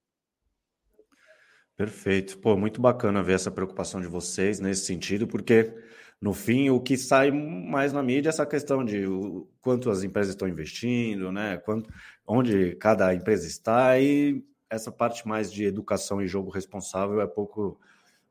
Perfeito. 1.76 2.38
Pô, 2.38 2.56
muito 2.56 2.80
bacana 2.80 3.22
ver 3.22 3.34
essa 3.34 3.50
preocupação 3.50 4.00
de 4.00 4.09
vocês 4.09 4.59
nesse 4.59 4.84
sentido, 4.84 5.28
porque 5.28 5.72
no 6.20 6.34
fim, 6.34 6.68
o 6.70 6.80
que 6.80 6.96
sai 6.96 7.30
mais 7.30 7.92
na 7.92 8.02
mídia 8.02 8.28
é 8.28 8.30
essa 8.30 8.44
questão 8.44 8.84
de 8.84 9.06
o, 9.06 9.48
quanto 9.61 9.88
as 9.88 10.02
empresas 10.02 10.30
estão 10.30 10.48
investindo, 10.48 11.30
né? 11.30 11.56
Quanto, 11.59 11.88
onde 12.26 12.74
cada 12.76 13.14
empresa 13.14 13.46
está 13.46 13.98
e 14.00 14.44
essa 14.68 14.90
parte 14.90 15.26
mais 15.26 15.52
de 15.52 15.64
educação 15.64 16.20
e 16.20 16.26
jogo 16.26 16.50
responsável 16.50 17.20
é 17.20 17.26
pouco. 17.26 17.80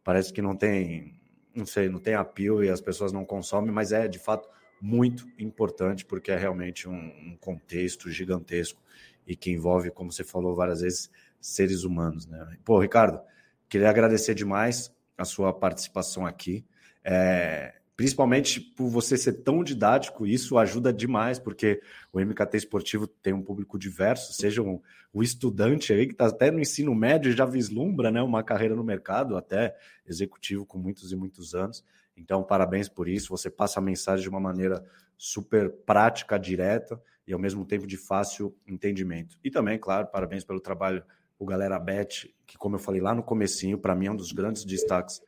Parece 0.03 0.33
que 0.33 0.41
não 0.41 0.55
tem, 0.55 1.19
não 1.55 1.65
sei, 1.65 1.87
não 1.89 1.99
tem 1.99 2.13
apio 2.15 2.63
e 2.63 2.69
as 2.69 2.81
pessoas 2.81 3.13
não 3.13 3.25
consomem, 3.25 3.71
mas 3.71 3.93
é 3.93 4.07
de 4.07 4.19
fato 4.19 4.49
muito 4.81 5.27
importante 5.37 6.05
porque 6.05 6.31
é 6.31 6.37
realmente 6.37 6.87
um, 6.87 6.93
um 6.93 7.37
contexto 7.39 8.09
gigantesco 8.09 8.81
e 9.25 9.35
que 9.35 9.51
envolve, 9.51 9.91
como 9.91 10.11
você 10.11 10.23
falou 10.23 10.55
várias 10.55 10.81
vezes, 10.81 11.11
seres 11.39 11.83
humanos, 11.83 12.25
né? 12.25 12.57
Pô, 12.63 12.79
Ricardo, 12.79 13.19
queria 13.67 13.89
agradecer 13.89 14.33
demais 14.33 14.93
a 15.17 15.25
sua 15.25 15.51
participação 15.53 16.25
aqui. 16.25 16.65
É, 17.03 17.73
principalmente 17.97 18.61
por 18.61 18.87
você 18.89 19.17
ser 19.17 19.33
tão 19.41 19.63
didático, 19.63 20.27
isso 20.27 20.57
ajuda 20.57 20.93
demais, 20.93 21.39
porque 21.39 21.81
o 22.13 22.19
MKT 22.19 22.57
esportivo 22.57 23.07
tem 23.07 23.33
um 23.33 23.41
público 23.41 23.77
diverso, 23.79 24.33
seja 24.33 24.61
um, 24.61 24.79
o 25.11 25.23
estudante 25.23 25.91
aí 25.91 26.05
que 26.05 26.13
está 26.13 26.27
até 26.27 26.51
no 26.51 26.59
ensino 26.59 26.93
médio 26.93 27.31
já 27.31 27.43
vislumbra 27.43 28.11
né, 28.11 28.21
uma 28.21 28.43
carreira 28.43 28.75
no 28.75 28.83
mercado, 28.83 29.35
até 29.35 29.75
executivo 30.05 30.63
com 30.63 30.77
muitos 30.77 31.11
e 31.11 31.15
muitos 31.15 31.55
anos. 31.55 31.83
Então, 32.17 32.43
parabéns 32.43 32.89
por 32.89 33.07
isso. 33.07 33.29
Você 33.29 33.49
passa 33.49 33.79
a 33.79 33.83
mensagem 33.83 34.23
de 34.23 34.29
uma 34.29 34.39
maneira 34.39 34.83
super 35.17 35.71
prática, 35.85 36.37
direta 36.37 37.01
e 37.27 37.33
ao 37.33 37.39
mesmo 37.39 37.63
tempo 37.65 37.85
de 37.85 37.97
fácil 37.97 38.55
entendimento. 38.67 39.37
E 39.43 39.51
também, 39.51 39.77
claro, 39.77 40.07
parabéns 40.07 40.43
pelo 40.43 40.59
trabalho 40.59 41.03
o 41.39 41.45
Galera 41.45 41.77
Bet, 41.79 42.33
que 42.45 42.57
como 42.57 42.75
eu 42.75 42.79
falei 42.79 42.99
lá 42.99 43.13
no 43.13 43.21
comecinho, 43.21 43.77
para 43.77 43.95
mim 43.95 44.07
é 44.07 44.11
um 44.11 44.15
dos 44.15 44.31
grandes 44.31 44.65
destaques 44.65 45.21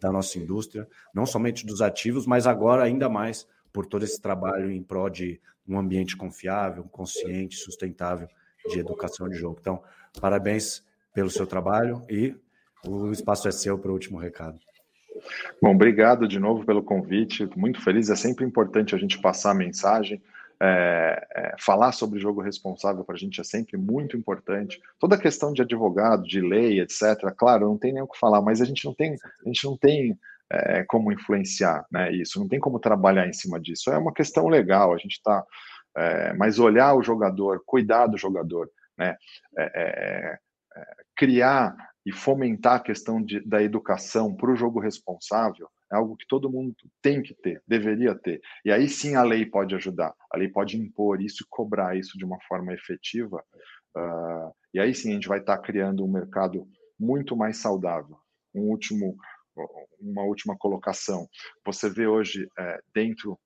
da 0.00 0.10
nossa 0.10 0.36
indústria, 0.38 0.88
não 1.14 1.24
somente 1.24 1.64
dos 1.64 1.80
ativos, 1.80 2.26
mas 2.26 2.46
agora 2.46 2.82
ainda 2.82 3.08
mais 3.08 3.46
por 3.72 3.86
todo 3.86 4.02
esse 4.04 4.20
trabalho 4.20 4.70
em 4.70 4.82
prol 4.82 5.08
de 5.08 5.40
um 5.66 5.78
ambiente 5.78 6.16
confiável, 6.16 6.82
consciente, 6.84 7.56
sustentável 7.56 8.26
de 8.68 8.80
educação 8.80 9.28
de 9.28 9.36
jogo. 9.36 9.58
Então, 9.60 9.82
parabéns 10.20 10.84
pelo 11.14 11.30
seu 11.30 11.46
trabalho 11.46 12.02
e 12.10 12.34
o 12.84 13.12
espaço 13.12 13.46
é 13.46 13.52
seu 13.52 13.78
para 13.78 13.90
o 13.90 13.94
último 13.94 14.18
recado. 14.18 14.58
Bom, 15.60 15.74
obrigado 15.74 16.26
de 16.26 16.38
novo 16.38 16.64
pelo 16.64 16.82
convite. 16.82 17.48
Muito 17.56 17.80
feliz. 17.80 18.10
É 18.10 18.16
sempre 18.16 18.44
importante 18.44 18.94
a 18.94 18.98
gente 18.98 19.20
passar 19.20 19.50
a 19.50 19.54
mensagem. 19.54 20.22
É, 20.64 21.26
é, 21.34 21.54
falar 21.58 21.90
sobre 21.90 22.20
jogo 22.20 22.40
responsável 22.40 23.04
para 23.04 23.16
a 23.16 23.18
gente 23.18 23.40
é 23.40 23.44
sempre 23.44 23.76
muito 23.76 24.16
importante. 24.16 24.80
Toda 24.98 25.16
a 25.16 25.20
questão 25.20 25.52
de 25.52 25.60
advogado, 25.60 26.22
de 26.22 26.40
lei, 26.40 26.80
etc. 26.80 27.34
Claro, 27.36 27.66
não 27.66 27.76
tem 27.76 27.92
nem 27.92 28.02
o 28.02 28.06
que 28.06 28.18
falar, 28.18 28.40
mas 28.40 28.60
a 28.60 28.64
gente 28.64 28.84
não 28.84 28.94
tem, 28.94 29.14
a 29.14 29.48
gente 29.48 29.64
não 29.64 29.76
tem 29.76 30.16
é, 30.48 30.84
como 30.84 31.10
influenciar, 31.10 31.84
né? 31.90 32.12
Isso 32.12 32.38
não 32.38 32.46
tem 32.46 32.60
como 32.60 32.78
trabalhar 32.78 33.26
em 33.26 33.32
cima 33.32 33.58
disso. 33.58 33.90
É 33.90 33.98
uma 33.98 34.14
questão 34.14 34.46
legal. 34.46 34.94
A 34.94 34.98
gente 34.98 35.14
está, 35.14 35.44
é, 35.96 36.32
mas 36.34 36.60
olhar 36.60 36.94
o 36.94 37.02
jogador, 37.02 37.62
cuidar 37.66 38.06
do 38.06 38.16
jogador, 38.16 38.70
né? 38.96 39.16
É, 39.58 39.72
é, 39.74 40.38
criar 41.16 41.74
e 42.04 42.12
fomentar 42.12 42.74
a 42.74 42.80
questão 42.80 43.22
de, 43.22 43.40
da 43.40 43.62
educação 43.62 44.34
para 44.34 44.50
o 44.50 44.56
jogo 44.56 44.80
responsável 44.80 45.68
é 45.92 45.96
algo 45.96 46.16
que 46.16 46.26
todo 46.26 46.50
mundo 46.50 46.74
tem 47.02 47.22
que 47.22 47.34
ter, 47.34 47.62
deveria 47.68 48.14
ter. 48.14 48.40
E 48.64 48.72
aí 48.72 48.88
sim 48.88 49.14
a 49.14 49.22
lei 49.22 49.44
pode 49.44 49.74
ajudar. 49.74 50.14
A 50.30 50.38
lei 50.38 50.48
pode 50.48 50.78
impor 50.78 51.20
isso 51.20 51.42
e 51.42 51.46
cobrar 51.50 51.96
isso 51.96 52.16
de 52.16 52.24
uma 52.24 52.40
forma 52.48 52.72
efetiva. 52.72 53.44
Uh, 53.94 54.50
e 54.72 54.80
aí 54.80 54.94
sim 54.94 55.10
a 55.10 55.14
gente 55.14 55.28
vai 55.28 55.38
estar 55.38 55.58
tá 55.58 55.62
criando 55.62 56.02
um 56.02 56.10
mercado 56.10 56.66
muito 56.98 57.36
mais 57.36 57.58
saudável. 57.58 58.16
Um 58.54 58.70
último, 58.70 59.16
uma 60.00 60.22
última 60.22 60.56
colocação. 60.56 61.28
Você 61.64 61.90
vê 61.90 62.06
hoje 62.06 62.48
é, 62.58 62.80
dentro 62.94 63.38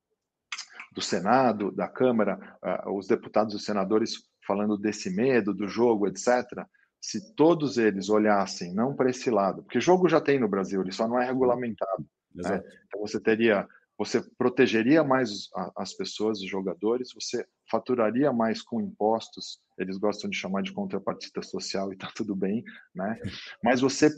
do 0.92 1.02
Senado, 1.02 1.72
da 1.72 1.88
Câmara, 1.88 2.38
uh, 2.86 2.96
os 2.96 3.08
deputados 3.08 3.54
e 3.54 3.56
os 3.56 3.64
senadores 3.64 4.14
falando 4.46 4.78
desse 4.78 5.10
medo 5.10 5.52
do 5.52 5.66
jogo, 5.66 6.06
etc. 6.06 6.64
Se 7.06 7.20
todos 7.36 7.78
eles 7.78 8.08
olhassem 8.08 8.74
não 8.74 8.92
para 8.92 9.08
esse 9.08 9.30
lado, 9.30 9.62
porque 9.62 9.80
jogo 9.80 10.08
já 10.08 10.20
tem 10.20 10.40
no 10.40 10.48
Brasil, 10.48 10.82
ele 10.82 10.90
só 10.90 11.06
não 11.06 11.22
é 11.22 11.24
regulamentado. 11.24 12.04
Né? 12.34 12.60
Então 12.84 13.00
você 13.00 13.20
teria, 13.20 13.64
você 13.96 14.20
protegeria 14.36 15.04
mais 15.04 15.48
as 15.76 15.94
pessoas, 15.94 16.40
os 16.40 16.50
jogadores, 16.50 17.12
você 17.14 17.46
faturaria 17.70 18.32
mais 18.32 18.60
com 18.60 18.80
impostos, 18.80 19.60
eles 19.78 19.98
gostam 19.98 20.28
de 20.28 20.36
chamar 20.36 20.64
de 20.64 20.72
contrapartida 20.72 21.42
social 21.42 21.92
e 21.92 21.96
tá 21.96 22.10
tudo 22.12 22.34
bem, 22.34 22.64
né? 22.92 23.20
Mas 23.62 23.80
você, 23.80 24.10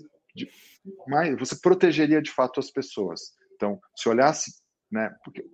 mais, 1.06 1.38
você 1.38 1.60
protegeria 1.60 2.22
de 2.22 2.30
fato 2.30 2.58
as 2.58 2.70
pessoas. 2.70 3.34
Então, 3.54 3.78
se 3.94 4.08
olhasse, 4.08 4.62
né? 4.90 5.14
Porque 5.22 5.44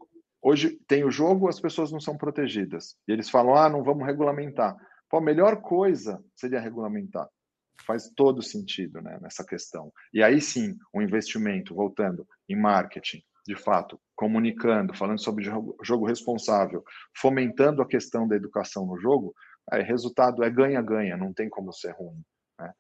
hoje 0.41 0.79
tem 0.87 1.03
o 1.03 1.11
jogo, 1.11 1.49
as 1.49 1.59
pessoas 1.59 1.91
não 1.91 1.99
são 1.99 2.17
protegidas 2.17 2.97
e 3.09 3.13
eles 3.13 3.29
falam, 3.29 3.57
ah, 3.57 3.69
não 3.69 3.83
vamos 3.83 4.07
regulamentar. 4.07 4.77
Pô, 5.15 5.19
a 5.19 5.21
melhor 5.21 5.61
coisa 5.61 6.21
seria 6.35 6.59
regulamentar 6.59 7.29
faz 7.87 8.11
todo 8.17 8.43
sentido 8.43 9.01
né, 9.01 9.17
nessa 9.23 9.47
questão. 9.47 9.93
E 10.13 10.21
aí 10.21 10.41
sim, 10.41 10.77
o 10.93 11.01
investimento, 11.01 11.73
voltando, 11.73 12.27
em 12.49 12.57
marketing, 12.57 13.23
de 13.47 13.55
fato, 13.55 14.01
comunicando, 14.17 14.93
falando 14.93 15.23
sobre 15.23 15.45
jogo, 15.45 16.05
responsável, 16.05 16.83
fomentando 17.17 17.81
a 17.81 17.87
questão 17.87 18.27
da 18.27 18.35
educação 18.35 18.87
no 18.87 18.99
jogo, 18.99 19.33
aí, 19.71 19.85
resultado 19.85 20.43
é 20.43 20.51
ganha-ganha, 20.51 21.17
não 21.17 21.33
tem 21.33 21.49
como 21.49 21.73
ser 21.73 21.93
ruim. 21.93 22.21
Né? 22.59 22.73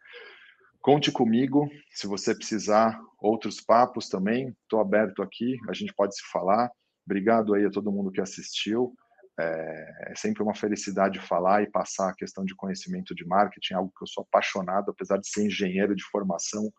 Conte 0.80 1.12
comigo, 1.12 1.70
se 1.92 2.08
você 2.08 2.34
precisar 2.34 3.00
outros 3.20 3.60
papos 3.60 4.08
também, 4.08 4.48
estou 4.64 4.80
aberto 4.80 5.22
aqui, 5.22 5.56
a 5.68 5.72
gente 5.72 5.94
pode 5.94 6.16
se 6.16 6.22
falar. 6.32 6.68
Obrigado 7.06 7.54
aí 7.54 7.64
a 7.64 7.70
todo 7.70 7.92
mundo 7.92 8.10
que 8.10 8.20
assistiu. 8.20 8.92
É, 9.38 10.12
é, 10.12 10.14
sempre 10.14 10.44
uma 10.44 10.54
felicidade 10.54 11.18
falar 11.18 11.62
e 11.62 11.70
passar 11.70 12.10
a 12.10 12.14
questão 12.14 12.44
de 12.44 12.54
conhecimento 12.54 13.14
de 13.14 13.26
marketing, 13.26 13.74
algo 13.74 13.92
que 13.96 14.04
eu 14.04 14.06
sou 14.06 14.22
apaixonado, 14.22 14.90
apesar 14.90 15.18
de 15.18 15.28
ser 15.28 15.46
engenheiro 15.46 15.94
de 15.94 16.04
formação. 16.04 16.72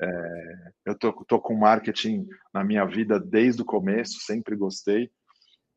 É, 0.00 0.72
eu 0.86 0.94
tô, 0.94 1.12
tô 1.24 1.40
com 1.40 1.54
marketing 1.54 2.26
na 2.52 2.62
minha 2.62 2.84
vida 2.84 3.18
desde 3.18 3.62
o 3.62 3.64
começo, 3.64 4.20
sempre 4.20 4.54
gostei. 4.54 5.10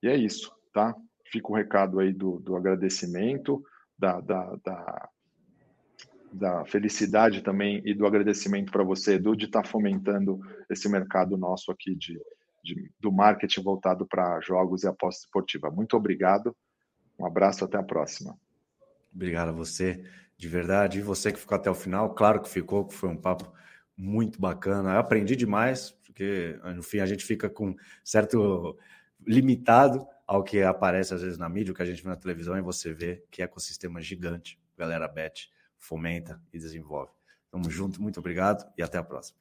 E 0.04 0.08
é 0.10 0.16
isso, 0.16 0.54
tá? 0.74 0.94
Fica 1.32 1.50
o 1.50 1.56
recado 1.56 2.00
aí 2.00 2.12
do, 2.12 2.40
do 2.42 2.58
agradecimento, 2.58 3.64
da, 3.98 4.20
da, 4.20 4.58
da, 4.66 5.10
da 6.34 6.66
felicidade 6.66 7.42
também 7.42 7.82
e 7.86 7.94
do 7.94 8.06
agradecimento 8.06 8.70
para 8.70 8.84
você, 8.84 9.14
Edu, 9.14 9.34
de 9.34 9.46
estar 9.46 9.62
tá 9.62 9.68
fomentando 9.70 10.40
esse 10.70 10.90
mercado 10.90 11.38
nosso 11.38 11.72
aqui 11.72 11.96
de 11.96 12.20
de, 12.64 12.92
do 13.00 13.12
marketing 13.12 13.62
voltado 13.62 14.06
para 14.06 14.40
jogos 14.42 14.84
e 14.84 14.88
aposta 14.88 15.26
esportiva. 15.26 15.70
Muito 15.70 15.96
obrigado, 15.96 16.56
um 17.20 17.26
abraço, 17.26 17.66
até 17.66 17.78
a 17.78 17.84
próxima. 17.84 18.38
Obrigado 19.14 19.50
a 19.50 19.54
você, 19.54 20.04
de 20.38 20.48
verdade. 20.48 21.00
E 21.00 21.02
você 21.02 21.32
que 21.32 21.40
ficou 21.40 21.56
até 21.56 21.70
o 21.70 21.76
final, 21.76 22.14
claro 22.14 22.42
que 22.42 22.50
ficou, 22.50 22.86
que 22.86 22.94
foi 22.94 23.10
um 23.10 23.18
papo 23.18 23.52
muito 23.96 24.40
bacana. 24.40 24.94
Eu 24.94 25.00
aprendi 25.00 25.36
demais, 25.36 25.92
porque 26.06 26.60
no 26.76 26.82
fim 26.82 27.00
a 27.00 27.06
gente 27.06 27.26
fica 27.26 27.50
com 27.50 27.76
certo 28.04 28.78
limitado 29.26 30.08
ao 30.26 30.44
que 30.44 30.62
aparece 30.62 31.14
às 31.14 31.22
vezes 31.22 31.38
na 31.38 31.50
mídia, 31.50 31.72
o 31.72 31.76
que 31.76 31.82
a 31.82 31.86
gente 31.86 32.02
vê 32.02 32.10
na 32.10 32.16
televisão, 32.16 32.58
e 32.58 32.62
você 32.62 32.94
vê 32.94 33.24
que 33.30 33.42
ecossistema 33.42 34.02
gigante, 34.02 34.60
galera 34.78 35.08
bet, 35.08 35.52
fomenta 35.78 36.42
e 36.54 36.58
desenvolve. 36.58 37.12
Tamo 37.52 37.70
junto, 37.70 38.02
muito 38.02 38.20
obrigado 38.20 38.66
e 38.78 38.82
até 38.82 38.98
a 38.98 39.04
próxima. 39.04 39.41